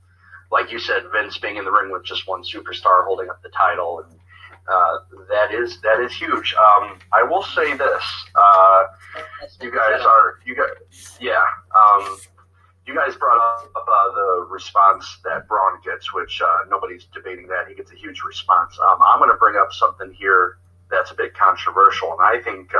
Like 0.53 0.71
you 0.71 0.79
said, 0.79 1.03
Vince 1.13 1.39
being 1.39 1.57
in 1.57 1.65
the 1.65 1.73
ring 1.73 1.91
with 1.91 2.05
just 2.05 2.29
one 2.29 2.45
superstar 2.45 3.05
holding 3.05 3.29
up 3.29 3.43
the 3.43 3.49
title, 3.49 4.05
and 4.07 4.19
uh, 4.69 4.99
that 5.29 5.53
is 5.53 5.81
that 5.81 5.99
is 6.01 6.13
huge. 6.13 6.55
Um, 6.55 7.01
I 7.13 7.25
will 7.25 7.43
say 7.43 7.77
this: 7.77 8.05
uh, 8.37 8.83
you 9.61 9.73
guys 9.75 10.03
are 10.03 10.39
you 10.47 10.55
guys, 10.55 11.19
yeah. 11.21 11.43
Um, 11.75 12.19
you 12.87 12.95
guys 12.95 13.17
brought 13.17 13.39
up 13.39 13.73
uh, 13.75 14.15
the 14.15 14.47
response 14.49 15.19
that 15.25 15.49
Braun 15.49 15.81
gets, 15.85 16.15
which 16.15 16.41
uh, 16.41 16.59
nobody's 16.71 17.07
debating 17.13 17.49
that 17.49 17.67
he 17.69 17.75
gets 17.75 17.91
a 17.91 17.97
huge 17.97 18.23
response. 18.23 18.79
Um, 18.79 19.01
I'm 19.05 19.19
going 19.19 19.31
to 19.31 19.37
bring 19.37 19.57
up 19.57 19.73
something 19.73 20.13
here 20.13 20.59
that's 20.89 21.11
a 21.11 21.15
bit 21.15 21.35
controversial, 21.35 22.13
and 22.13 22.21
I 22.23 22.41
think 22.41 22.71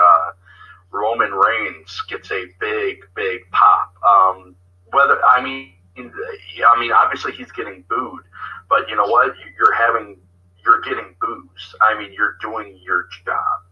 Roman 0.91 1.33
Reigns 1.33 2.03
gets 2.09 2.31
a 2.31 2.45
big, 2.61 2.99
big 3.15 3.41
pop. 3.51 3.95
Um, 4.07 4.57
whether 4.93 5.23
I 5.25 5.43
mean, 5.43 5.73
I 5.99 6.81
mean, 6.81 6.93
obviously 6.93 7.33
he's 7.33 7.53
getting 7.53 7.85
booed, 7.89 8.23
but 8.69 8.89
you 8.89 8.97
know 8.97 9.07
what? 9.07 9.35
You're 9.59 9.75
having, 9.75 10.19
you're 10.65 10.81
getting 10.83 11.15
boos. 11.21 11.75
I 11.81 11.99
mean, 11.99 12.13
you're 12.13 12.37
doing 12.41 12.79
your 12.83 13.09
job. 13.25 13.63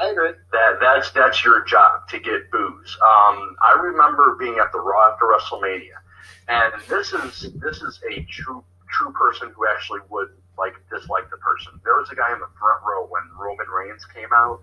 I 0.00 0.08
agree. 0.08 0.32
That 0.52 0.78
that's 0.80 1.10
that's 1.12 1.44
your 1.44 1.64
job 1.64 2.08
to 2.08 2.18
get 2.18 2.50
boos. 2.50 2.98
Um, 3.00 3.56
I 3.62 3.78
remember 3.80 4.36
being 4.38 4.58
at 4.58 4.72
the 4.72 4.80
Raw 4.80 5.12
after 5.12 5.26
WrestleMania, 5.26 6.02
and 6.48 6.72
this 6.88 7.12
is 7.12 7.52
this 7.54 7.80
is 7.80 8.00
a 8.10 8.22
true 8.24 8.64
true 8.90 9.12
person 9.12 9.52
who 9.54 9.66
actually 9.68 10.00
would 10.10 10.30
like 10.58 10.74
dislike 10.90 11.30
the 11.30 11.36
person. 11.36 11.80
There 11.84 11.96
was 11.96 12.10
a 12.10 12.16
guy 12.16 12.32
in 12.32 12.40
the 12.40 12.48
front 12.58 12.82
row 12.82 13.06
when 13.06 13.22
Roman 13.38 13.66
Reigns 13.68 14.04
came 14.06 14.32
out. 14.34 14.62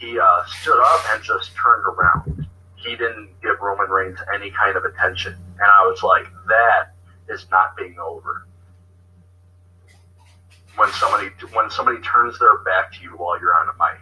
He 0.00 0.18
uh, 0.18 0.44
stood 0.46 0.80
up 0.82 1.04
and 1.12 1.22
just 1.22 1.54
turned 1.54 1.84
around. 1.84 2.48
He 2.74 2.96
didn't 2.96 3.38
give 3.42 3.60
Roman 3.60 3.90
Reigns 3.90 4.18
any 4.34 4.50
kind 4.50 4.74
of 4.74 4.84
attention, 4.86 5.34
and 5.34 5.62
I 5.62 5.86
was 5.86 6.02
like, 6.02 6.24
that 6.48 6.94
is 7.28 7.46
not 7.50 7.76
being 7.76 7.98
over. 8.00 8.46
When 10.76 10.90
somebody 10.92 11.28
when 11.52 11.68
somebody 11.68 11.98
turns 12.00 12.38
their 12.38 12.56
back 12.64 12.94
to 12.94 13.02
you 13.02 13.10
while 13.10 13.38
you're 13.38 13.54
on 13.54 13.68
a 13.68 13.76
mic. 13.76 14.00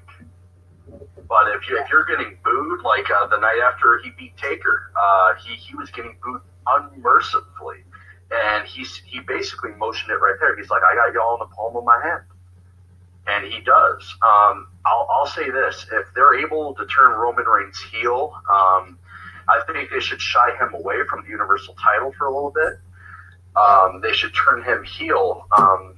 But 1.29 1.49
if 1.49 1.69
you 1.69 1.81
if 1.83 1.91
you're 1.91 2.05
getting 2.05 2.39
booed, 2.45 2.83
like 2.83 3.11
uh, 3.11 3.27
the 3.27 3.39
night 3.39 3.61
after 3.67 4.01
he 4.05 4.11
beat 4.11 4.37
Taker, 4.37 4.93
uh, 4.95 5.35
he 5.35 5.57
he 5.57 5.75
was 5.75 5.91
getting 5.91 6.17
booed 6.23 6.43
unmercifully, 6.69 7.83
and 8.31 8.65
he's 8.69 9.03
he 9.05 9.19
basically 9.19 9.73
motioned 9.73 10.13
it 10.13 10.21
right 10.23 10.37
there. 10.39 10.57
He's 10.57 10.71
like, 10.71 10.83
I 10.85 10.95
got 10.95 11.13
y'all 11.13 11.35
in 11.35 11.41
the 11.41 11.55
palm 11.57 11.77
of 11.77 11.83
my 11.83 12.01
hand, 12.05 12.23
and 13.29 13.45
he 13.53 13.61
does. 13.61 14.03
Um, 14.23 14.69
I'll 14.87 15.07
I'll 15.11 15.27
say 15.27 15.51
this: 15.51 15.87
if 15.93 16.07
they're 16.15 16.39
able 16.39 16.75
to 16.75 16.87
turn 16.87 17.13
Roman 17.13 17.45
Reigns 17.45 17.79
heel, 17.93 18.33
um, 18.51 18.99
I 19.49 19.61
think 19.67 19.91
they 19.91 20.01
should 20.01 20.21
shy 20.21 20.57
him 20.59 20.75
away 20.75 20.97
from 21.09 21.25
the 21.25 21.31
Universal 21.31 21.75
title 21.75 22.13
for 22.17 22.27
a 22.27 22.35
little 22.35 22.53
bit. 22.53 22.79
Um, 23.57 24.01
they 24.01 24.13
should 24.13 24.35
turn 24.35 24.63
him 24.63 24.83
heel. 24.85 25.47
Um, 25.57 25.97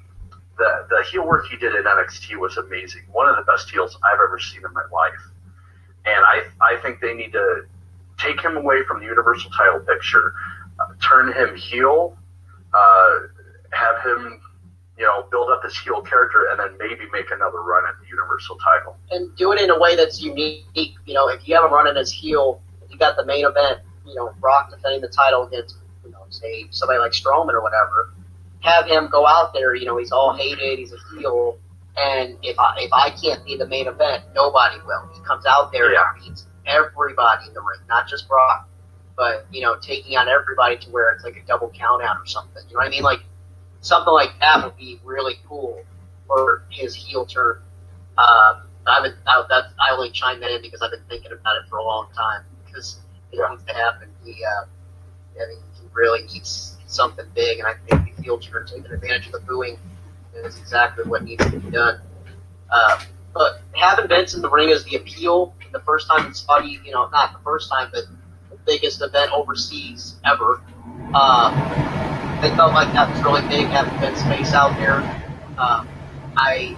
the 0.58 0.86
the 0.90 1.04
heel 1.10 1.26
work 1.26 1.46
he 1.48 1.56
did 1.56 1.74
in 1.74 1.84
NXT 1.84 2.36
was 2.36 2.56
amazing. 2.56 3.02
One 3.12 3.28
of 3.28 3.36
the 3.36 3.42
best 3.50 3.70
heels 3.70 3.96
I've 4.02 4.20
ever 4.20 4.38
seen 4.38 4.62
in 4.64 4.72
my 4.72 4.84
life. 4.92 5.20
And 6.04 6.24
I 6.24 6.42
I 6.60 6.76
think 6.82 7.00
they 7.00 7.14
need 7.14 7.32
to 7.32 7.62
take 8.18 8.40
him 8.40 8.56
away 8.56 8.82
from 8.86 9.00
the 9.00 9.06
Universal 9.06 9.50
title 9.52 9.80
picture, 9.80 10.34
uh, 10.78 10.92
turn 11.02 11.32
him 11.32 11.56
heel, 11.56 12.16
uh, 12.74 13.18
have 13.72 14.02
him 14.04 14.40
you 15.00 15.06
know 15.06 15.24
build 15.30 15.48
up 15.50 15.64
his 15.64 15.76
heel 15.78 16.02
character, 16.02 16.48
and 16.50 16.60
then 16.60 16.76
maybe 16.78 17.04
make 17.12 17.30
another 17.32 17.62
run 17.62 17.84
at 17.88 17.94
the 18.00 18.06
Universal 18.06 18.56
title. 18.58 18.96
and 19.10 19.34
do 19.36 19.50
it 19.52 19.60
in 19.60 19.70
a 19.70 19.78
way 19.80 19.96
that's 19.96 20.20
unique. 20.20 20.66
You 21.06 21.14
know, 21.14 21.28
if 21.28 21.48
you 21.48 21.54
have 21.56 21.64
him 21.64 21.72
running 21.72 21.96
as 21.96 22.12
heel, 22.12 22.60
you 22.90 22.98
got 22.98 23.16
the 23.16 23.24
main 23.24 23.46
event, 23.46 23.78
you 24.06 24.14
know, 24.14 24.32
Brock 24.40 24.70
defending 24.70 25.00
the 25.00 25.08
title 25.08 25.46
against, 25.46 25.76
you 26.04 26.10
know, 26.12 26.24
say 26.28 26.66
somebody 26.70 26.98
like 26.98 27.12
Strowman 27.12 27.54
or 27.54 27.62
whatever, 27.62 28.12
have 28.60 28.86
him 28.86 29.08
go 29.10 29.26
out 29.26 29.54
there. 29.54 29.74
You 29.74 29.86
know, 29.86 29.96
he's 29.96 30.12
all 30.12 30.36
hated, 30.36 30.78
he's 30.78 30.92
a 30.92 30.98
heel, 31.18 31.58
and 31.96 32.36
if 32.42 32.58
I 32.58 32.74
if 32.78 32.92
I 32.92 33.10
can't 33.10 33.42
be 33.44 33.56
the 33.56 33.66
main 33.66 33.88
event, 33.88 34.24
nobody 34.34 34.76
will. 34.86 35.08
He 35.14 35.20
comes 35.22 35.46
out 35.46 35.72
there 35.72 35.92
Yeah. 35.94 36.12
and 36.14 36.22
beats 36.24 36.44
everybody 36.66 37.48
in 37.48 37.54
the 37.54 37.60
ring, 37.60 37.80
not 37.88 38.06
just 38.06 38.28
Brock, 38.28 38.68
but 39.16 39.46
you 39.50 39.62
know, 39.62 39.76
taking 39.80 40.16
on 40.18 40.28
everybody 40.28 40.76
to 40.76 40.90
where 40.90 41.10
it's 41.12 41.24
like 41.24 41.36
a 41.36 41.46
double 41.46 41.70
count 41.70 42.02
out 42.02 42.18
or 42.18 42.26
something. 42.26 42.62
You 42.68 42.74
know 42.74 42.80
what 42.80 42.86
I 42.88 42.90
mean? 42.90 43.02
Like 43.02 43.20
something 43.80 44.12
like 44.12 44.30
that 44.40 44.64
would 44.64 44.76
be 44.76 45.00
really 45.04 45.34
cool 45.48 45.82
for 46.26 46.64
his 46.70 46.94
heel 46.94 47.26
turn. 47.26 47.60
Um, 48.18 48.62
I've 48.86 49.02
been, 49.04 49.14
I, 49.26 49.44
that's, 49.48 49.68
I 49.80 49.94
only 49.94 50.10
chimed 50.10 50.42
that 50.42 50.50
in 50.50 50.62
because 50.62 50.82
I've 50.82 50.90
been 50.90 51.02
thinking 51.08 51.32
about 51.32 51.56
it 51.56 51.68
for 51.68 51.78
a 51.78 51.84
long 51.84 52.08
time 52.14 52.42
because 52.64 53.00
it 53.32 53.38
Yeah. 53.38 53.48
needs 53.50 53.64
to 53.64 53.74
happen. 53.74 54.08
He, 54.24 54.44
uh, 54.44 54.64
I 55.42 55.48
mean, 55.48 55.58
he 55.74 55.86
really 55.92 56.22
needs 56.24 56.76
something 56.86 57.24
big, 57.34 57.58
and 57.58 57.68
I 57.68 57.74
think 57.88 58.16
the 58.16 58.22
heel 58.22 58.38
turn 58.38 58.66
taking 58.66 58.90
advantage 58.90 59.26
of 59.26 59.32
the 59.32 59.40
booing 59.40 59.78
is 60.34 60.58
exactly 60.58 61.04
what 61.04 61.24
needs 61.24 61.44
to 61.50 61.58
be 61.58 61.70
done. 61.70 62.00
Uh, 62.70 63.00
but 63.32 63.62
having 63.74 64.08
Vince 64.08 64.34
in 64.34 64.42
the 64.42 64.50
ring 64.50 64.70
is 64.70 64.84
the 64.84 64.96
appeal. 64.96 65.54
The 65.72 65.80
first 65.80 66.08
time 66.08 66.26
in 66.26 66.34
Saudi, 66.34 66.80
you 66.84 66.92
know, 66.92 67.08
not 67.10 67.32
the 67.32 67.38
first 67.44 67.70
time, 67.70 67.90
but 67.92 68.04
the 68.50 68.56
biggest 68.66 69.02
event 69.02 69.30
overseas 69.32 70.16
ever. 70.24 70.60
Uh, 71.14 72.09
they 72.40 72.54
felt 72.56 72.72
like 72.72 72.92
that 72.92 73.10
was 73.10 73.22
really 73.22 73.42
big 73.48 73.66
having 73.66 73.98
Vince's 74.00 74.22
face 74.24 74.52
out 74.52 74.76
there. 74.78 75.00
Um, 75.58 75.88
I 76.36 76.76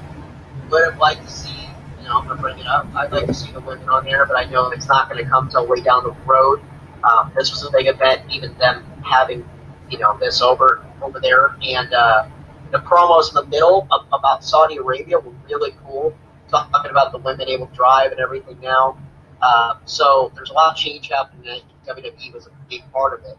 would 0.71 0.85
have 0.85 0.99
liked 0.99 1.25
to 1.25 1.31
see, 1.31 1.69
you 1.99 2.05
know, 2.05 2.19
I'm 2.19 2.27
going 2.27 2.37
to 2.37 2.43
bring 2.43 2.59
it 2.59 2.67
up. 2.67 2.87
I'd 2.95 3.13
like 3.13 3.27
to 3.27 3.35
see 3.35 3.53
the 3.53 3.61
women 3.61 3.89
on 3.89 4.05
there, 4.05 4.27
but 4.27 4.37
I 4.37 4.45
know 4.45 4.71
it's 4.71 4.89
not 4.89 5.09
going 5.09 5.23
to 5.23 5.31
come 5.31 5.49
till 5.49 5.67
way 5.67 5.81
down 5.81 6.05
the 6.05 6.13
road. 6.27 6.61
Um, 7.05 7.33
this 7.37 7.51
was 7.51 7.65
a 7.65 7.71
big 7.71 7.87
event, 7.87 8.23
even 8.31 8.57
them 8.59 8.85
having, 9.05 9.49
you 9.91 9.99
know, 9.99 10.17
this 10.19 10.41
over 10.43 10.85
over 11.01 11.19
there, 11.21 11.57
and 11.63 11.93
uh, 11.93 12.29
the 12.71 12.79
promos 12.79 13.29
in 13.29 13.35
the 13.35 13.47
middle 13.47 13.89
of, 13.91 14.07
about 14.13 14.45
Saudi 14.45 14.77
Arabia 14.77 15.19
were 15.19 15.33
really 15.49 15.73
cool, 15.85 16.15
talking 16.49 16.91
about 16.91 17.13
the 17.13 17.19
women 17.19 17.49
able 17.49 17.67
to 17.67 17.75
drive 17.75 18.13
and 18.13 18.21
everything 18.21 18.59
now. 18.61 18.97
Uh, 19.41 19.75
so 19.85 20.31
there's 20.37 20.51
a 20.51 20.53
lot 20.53 20.71
of 20.71 20.77
change 20.77 21.09
happening, 21.09 21.63
WWE 21.87 22.33
was 22.33 22.47
a 22.47 22.51
big 22.69 22.83
part 22.93 23.19
of 23.19 23.27
it. 23.27 23.37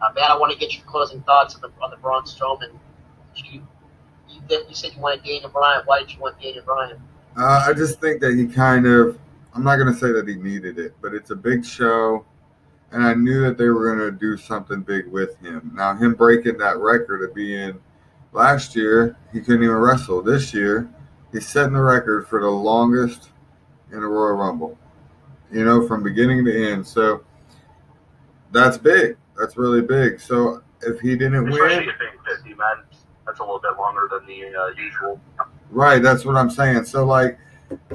Uh, 0.00 0.12
I 0.20 0.36
want 0.38 0.52
to 0.52 0.58
get 0.58 0.74
your 0.74 0.84
closing 0.84 1.22
thoughts 1.22 1.54
on 1.54 1.60
the 1.62 1.70
on 1.82 1.90
the 1.90 1.96
Braun 1.96 2.24
Strowman. 2.24 2.70
You, 3.34 3.62
you, 4.28 4.40
you 4.48 4.74
said 4.74 4.92
you 4.94 5.00
wanted 5.00 5.24
Daniel 5.24 5.50
Bryan. 5.50 5.82
Why 5.86 6.00
did 6.00 6.12
you 6.12 6.20
want 6.20 6.40
Daniel 6.40 6.64
Bryan? 6.64 7.00
Uh, 7.36 7.64
I 7.68 7.72
just 7.72 8.00
think 8.00 8.20
that 8.22 8.34
he 8.34 8.46
kind 8.46 8.86
of, 8.86 9.18
I'm 9.54 9.62
not 9.62 9.76
going 9.76 9.92
to 9.92 9.98
say 9.98 10.10
that 10.12 10.26
he 10.26 10.36
needed 10.36 10.78
it, 10.78 10.94
but 11.02 11.14
it's 11.14 11.30
a 11.30 11.36
big 11.36 11.64
show. 11.64 12.24
And 12.92 13.04
I 13.04 13.14
knew 13.14 13.42
that 13.42 13.58
they 13.58 13.68
were 13.68 13.94
going 13.94 14.10
to 14.10 14.16
do 14.16 14.36
something 14.36 14.80
big 14.80 15.06
with 15.08 15.36
him. 15.38 15.72
Now, 15.74 15.94
him 15.94 16.14
breaking 16.14 16.56
that 16.58 16.78
record 16.78 17.28
of 17.28 17.34
being 17.34 17.78
last 18.32 18.74
year, 18.76 19.16
he 19.32 19.40
couldn't 19.40 19.64
even 19.64 19.76
wrestle. 19.76 20.22
This 20.22 20.54
year, 20.54 20.88
he's 21.32 21.46
setting 21.46 21.74
the 21.74 21.82
record 21.82 22.26
for 22.28 22.40
the 22.40 22.48
longest 22.48 23.30
in 23.92 23.98
a 23.98 24.06
Royal 24.06 24.36
Rumble, 24.36 24.78
you 25.52 25.64
know, 25.64 25.86
from 25.86 26.02
beginning 26.02 26.44
to 26.44 26.72
end. 26.72 26.86
So 26.86 27.24
that's 28.52 28.78
big. 28.78 29.16
That's 29.38 29.56
really 29.56 29.82
big. 29.82 30.20
So 30.20 30.62
if 30.82 31.00
he 31.00 31.16
didn't 31.16 31.48
Especially 31.48 31.78
win, 31.86 31.88
at 31.88 31.98
being 31.98 32.36
50, 32.36 32.54
man. 32.54 32.66
That's 33.26 33.40
a 33.40 33.42
little 33.42 33.58
bit 33.58 33.76
longer 33.78 34.08
than 34.10 34.24
the 34.26 34.54
uh, 34.56 34.68
usual. 34.76 35.20
Right, 35.70 36.00
that's 36.00 36.24
what 36.24 36.36
I'm 36.36 36.48
saying. 36.50 36.84
So 36.84 37.04
like, 37.04 37.38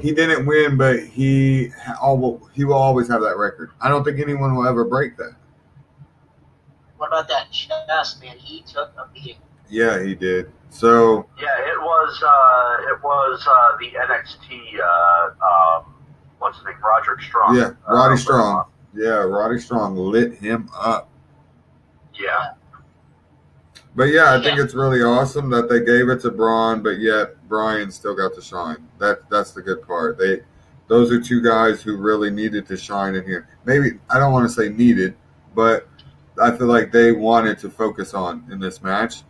he 0.00 0.12
didn't 0.12 0.44
win, 0.44 0.76
but 0.76 1.00
he 1.00 1.70
all 2.00 2.46
he 2.52 2.64
will 2.64 2.74
always 2.74 3.08
have 3.08 3.22
that 3.22 3.38
record. 3.38 3.70
I 3.80 3.88
don't 3.88 4.04
think 4.04 4.20
anyone 4.20 4.54
will 4.54 4.66
ever 4.68 4.84
break 4.84 5.16
that. 5.16 5.34
What 6.98 7.06
about 7.08 7.28
that 7.28 7.50
chest, 7.50 8.20
man? 8.20 8.36
He 8.36 8.62
took 8.62 8.92
a 8.98 9.08
beating. 9.14 9.36
Yeah, 9.70 10.02
he 10.02 10.14
did. 10.14 10.52
So 10.68 11.26
Yeah, 11.40 11.46
it 11.60 11.80
was 11.80 12.22
uh, 12.22 12.92
it 12.92 13.02
was 13.02 13.46
uh, 13.48 13.76
the 13.78 13.90
NXT. 13.98 14.78
Uh, 14.78 15.78
um, 15.78 15.94
what's 16.38 16.58
his 16.58 16.66
name? 16.66 16.74
Roderick 16.84 17.22
Strong. 17.22 17.56
yeah, 17.56 17.70
Roddy 17.88 18.14
Uh, 18.14 18.16
Strong. 18.18 18.64
Yeah, 18.94 19.08
Roddy 19.22 19.58
Strong 19.58 19.96
lit 19.96 20.34
him 20.34 20.68
up. 20.78 21.08
Yeah, 22.22 22.52
But 23.96 24.04
yeah, 24.04 24.34
I 24.34 24.42
think 24.42 24.58
it's 24.58 24.74
really 24.74 25.02
awesome 25.02 25.50
that 25.50 25.68
they 25.68 25.80
gave 25.80 26.08
it 26.08 26.20
to 26.22 26.30
Braun, 26.30 26.82
but 26.82 26.98
yet 26.98 27.46
Bryan 27.48 27.90
still 27.90 28.14
got 28.14 28.34
to 28.34 28.42
shine. 28.42 28.86
That 28.98 29.28
that's 29.28 29.52
the 29.52 29.62
good 29.62 29.86
part. 29.86 30.18
They 30.18 30.40
those 30.88 31.10
are 31.10 31.20
two 31.20 31.40
guys 31.42 31.82
who 31.82 31.96
really 31.96 32.30
needed 32.30 32.66
to 32.68 32.76
shine 32.76 33.14
in 33.14 33.24
here. 33.24 33.48
Maybe 33.64 33.98
I 34.10 34.18
don't 34.18 34.32
want 34.32 34.48
to 34.48 34.54
say 34.54 34.68
needed, 34.68 35.14
but 35.54 35.88
I 36.40 36.50
feel 36.56 36.66
like 36.66 36.92
they 36.92 37.12
wanted 37.12 37.58
to 37.60 37.70
focus 37.70 38.14
on 38.14 38.46
in 38.50 38.60
this 38.60 38.82
match. 38.82 39.22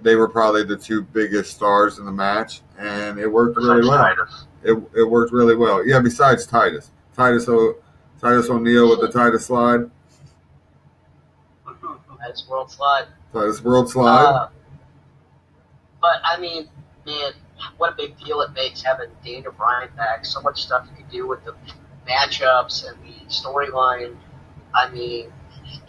They 0.00 0.16
were 0.16 0.28
probably 0.28 0.64
the 0.64 0.76
two 0.76 1.02
biggest 1.02 1.54
stars 1.54 1.98
in 1.98 2.04
the 2.04 2.12
match, 2.12 2.62
and 2.78 3.18
it 3.18 3.26
worked 3.26 3.56
really 3.56 3.88
well. 3.88 3.98
Titus. 3.98 4.46
It, 4.64 4.72
it 4.96 5.04
worked 5.04 5.32
really 5.32 5.54
well. 5.54 5.86
Yeah, 5.86 6.00
besides 6.00 6.46
Titus, 6.46 6.90
Titus 7.16 7.48
o, 7.48 7.76
Titus 8.20 8.48
O'Neil 8.48 8.90
with 8.90 9.00
the 9.00 9.10
Titus 9.10 9.46
slide, 9.46 9.90
That's 12.22 12.48
world 12.48 12.70
slide. 12.70 13.06
Titus 13.32 13.62
World 13.62 13.90
slide. 13.90 14.22
Uh, 14.22 14.48
but 16.00 16.20
I 16.24 16.38
mean, 16.38 16.68
man, 17.06 17.32
what 17.78 17.92
a 17.92 17.96
big 17.96 18.18
deal 18.18 18.40
it 18.42 18.52
makes 18.52 18.82
having 18.82 19.08
Daniel 19.24 19.52
Bryan 19.52 19.90
back. 19.96 20.24
So 20.24 20.40
much 20.40 20.62
stuff 20.62 20.86
you 20.90 21.02
can 21.02 21.10
do 21.10 21.26
with 21.26 21.44
the 21.44 21.54
matchups 22.08 22.86
and 22.88 22.96
the 23.02 23.14
storyline. 23.26 24.16
I 24.74 24.90
mean, 24.90 25.32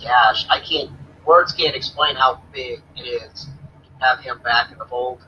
gosh, 0.01 0.45
I 0.49 0.59
can't. 0.59 0.91
Words 1.25 1.53
can't 1.53 1.75
explain 1.75 2.15
how 2.15 2.41
big 2.51 2.81
it 2.97 3.01
is 3.01 3.45
to 3.45 4.05
have 4.05 4.19
him 4.19 4.39
back 4.43 4.71
in 4.71 4.77
the 4.77 4.85
fold. 4.85 5.21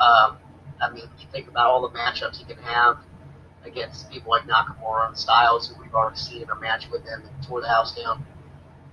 Um, 0.00 0.38
I 0.80 0.90
mean, 0.92 1.04
you 1.18 1.26
think 1.30 1.48
about 1.48 1.66
all 1.66 1.88
the 1.88 1.96
matchups 1.96 2.38
he 2.38 2.44
can 2.44 2.62
have 2.62 2.98
against 3.64 4.10
people 4.10 4.30
like 4.30 4.42
Nakamura 4.44 5.08
and 5.08 5.16
Styles, 5.16 5.68
who 5.68 5.80
we've 5.80 5.94
already 5.94 6.16
seen 6.16 6.42
in 6.42 6.50
a 6.50 6.56
match 6.56 6.88
with 6.90 7.04
them 7.04 7.22
and 7.22 7.46
tore 7.46 7.60
the 7.60 7.68
house 7.68 7.94
down. 7.94 8.24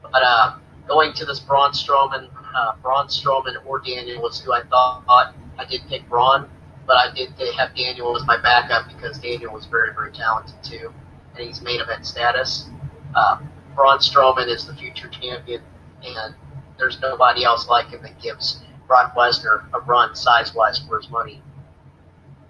But 0.04 0.22
uh, 0.24 0.58
going 0.88 1.14
to 1.14 1.26
this 1.26 1.40
Braun 1.40 1.72
Strowman, 1.72 2.30
uh, 2.56 2.74
Braun 2.82 3.08
Strowman 3.08 3.56
or 3.66 3.80
Daniel 3.80 4.22
was 4.22 4.40
who 4.40 4.54
I 4.54 4.64
thought 4.64 5.36
I 5.58 5.66
did 5.66 5.82
pick 5.88 6.08
Braun, 6.10 6.50
but 6.86 6.98
I 6.98 7.14
did 7.14 7.32
have 7.58 7.76
Daniel 7.76 8.16
as 8.16 8.26
my 8.26 8.42
backup 8.42 8.88
because 8.88 9.18
Daniel 9.20 9.54
was 9.54 9.66
very, 9.66 9.94
very 9.94 10.12
talented 10.12 10.56
too, 10.64 10.94
and 11.36 11.48
he's 11.48 11.62
main 11.62 11.82
event 11.82 12.06
status. 12.06 12.70
Uh, 13.16 13.40
Braun 13.76 14.00
Strowman 14.00 14.48
is 14.48 14.66
the 14.66 14.76
future 14.76 15.08
champion, 15.10 15.62
and 16.04 16.36
there's 16.78 17.00
nobody 17.02 17.44
else 17.44 17.68
like 17.68 17.88
him 17.88 18.02
that 18.04 18.22
gives 18.22 18.64
Brock 18.88 19.16
Lesnar 19.16 19.66
a 19.74 19.80
run 19.80 20.16
size-wise 20.16 20.80
for 20.80 21.00
his 21.00 21.10
money. 21.10 21.42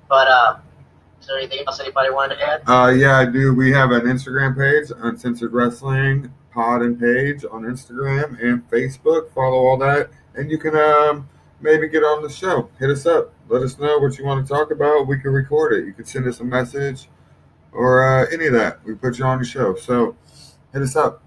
But 0.10 0.28
uh, 0.28 0.58
is 1.20 1.28
there 1.28 1.38
anything 1.38 1.64
else 1.66 1.80
anybody 1.80 2.12
wanted 2.12 2.36
to 2.36 2.48
add? 2.48 2.62
Uh, 2.68 2.90
yeah, 2.90 3.18
I 3.18 3.26
do. 3.26 3.54
We 3.54 3.72
have 3.72 3.92
an 3.92 4.02
Instagram 4.02 4.56
page, 4.56 4.92
Uncensored 5.02 5.54
Wrestling 5.54 6.32
Pod 6.56 6.82
and 6.82 6.98
Page 6.98 7.44
on 7.52 7.64
Instagram 7.64 8.42
and 8.42 8.68
Facebook. 8.72 9.30
Follow 9.32 9.58
all 9.58 9.78
that, 9.78 10.10
and 10.36 10.50
you 10.50 10.58
can 10.58 10.74
um, 10.74 11.28
maybe 11.60 11.90
get 11.90 12.02
on 12.02 12.24
the 12.24 12.30
show. 12.30 12.70
Hit 12.80 12.90
us 12.90 13.06
up. 13.06 13.34
Let 13.50 13.62
us 13.62 13.78
know 13.78 14.00
what 14.00 14.18
you 14.18 14.26
want 14.26 14.48
to 14.48 14.54
talk 14.54 14.72
about. 14.72 15.06
We 15.06 15.20
can 15.20 15.32
record 15.32 15.74
it. 15.74 15.86
You 15.86 15.92
can 15.92 16.06
send 16.06 16.26
us 16.28 16.40
a 16.40 16.46
message 16.46 17.10
or 17.74 18.06
uh, 18.06 18.26
any 18.32 18.48
of 18.48 18.54
that. 18.54 18.80
We 18.86 18.96
put 18.96 19.20
you 19.20 19.26
on 19.26 19.40
the 19.40 19.46
show. 19.46 19.76
So 19.76 20.16
hit 20.72 20.82
us 20.82 20.96
up. 20.96 21.22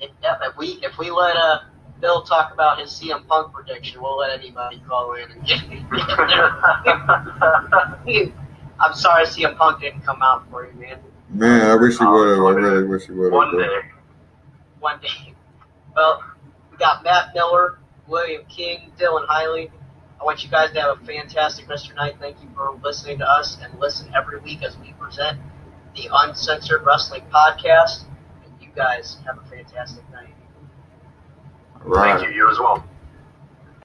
If, 0.00 0.10
if 0.22 0.56
we 0.56 0.78
if 0.82 0.96
we 0.98 1.10
let 1.10 1.36
uh, 1.36 1.58
Bill 2.00 2.22
talk 2.22 2.54
about 2.54 2.80
his 2.80 2.88
CM 2.88 3.26
Punk 3.26 3.52
prediction, 3.52 4.00
we'll 4.00 4.16
let 4.16 4.38
anybody 4.38 4.82
call 4.88 5.16
in 5.16 5.30
and 5.30 5.46
get, 5.46 5.68
get. 5.68 5.82
I'm 8.80 8.94
sorry, 8.94 9.26
CM 9.26 9.58
Punk 9.58 9.82
didn't 9.82 10.00
come 10.00 10.22
out 10.22 10.50
for 10.50 10.66
you, 10.66 10.72
man. 10.80 10.98
Man, 11.30 11.70
I 11.70 11.76
wish 11.76 12.00
you 12.00 12.06
um, 12.06 12.12
would 12.12 12.28
have. 12.28 12.38
I 12.38 12.50
really 12.50 12.86
wish 12.86 13.08
you 13.08 13.16
would 13.16 13.32
One 13.32 13.48
have. 13.50 13.58
day. 13.58 13.88
One 14.80 15.00
day. 15.00 15.34
Well, 15.94 16.24
we 16.70 16.76
got 16.76 17.04
Matt 17.04 17.34
Miller, 17.34 17.78
William 18.08 18.42
King, 18.48 18.92
Dylan 18.98 19.26
Hiley. 19.28 19.70
I 20.20 20.24
want 20.24 20.42
you 20.42 20.50
guys 20.50 20.72
to 20.72 20.80
have 20.80 21.00
a 21.00 21.04
fantastic 21.06 21.68
rest 21.68 21.84
of 21.84 21.94
your 21.94 21.96
night. 21.96 22.16
Thank 22.20 22.42
you 22.42 22.48
for 22.54 22.78
listening 22.82 23.18
to 23.18 23.24
us 23.24 23.58
and 23.62 23.78
listen 23.78 24.12
every 24.14 24.40
week 24.40 24.62
as 24.62 24.76
we 24.78 24.92
present 24.94 25.38
the 25.96 26.08
Uncensored 26.12 26.84
Wrestling 26.84 27.22
Podcast. 27.32 28.04
And 28.44 28.52
you 28.60 28.68
guys 28.74 29.16
have 29.24 29.38
a 29.38 29.48
fantastic 29.48 30.02
night. 30.10 30.34
Right. 31.82 32.18
Thank 32.18 32.28
you. 32.28 32.34
You 32.34 32.50
as 32.50 32.58
well. 32.58 32.84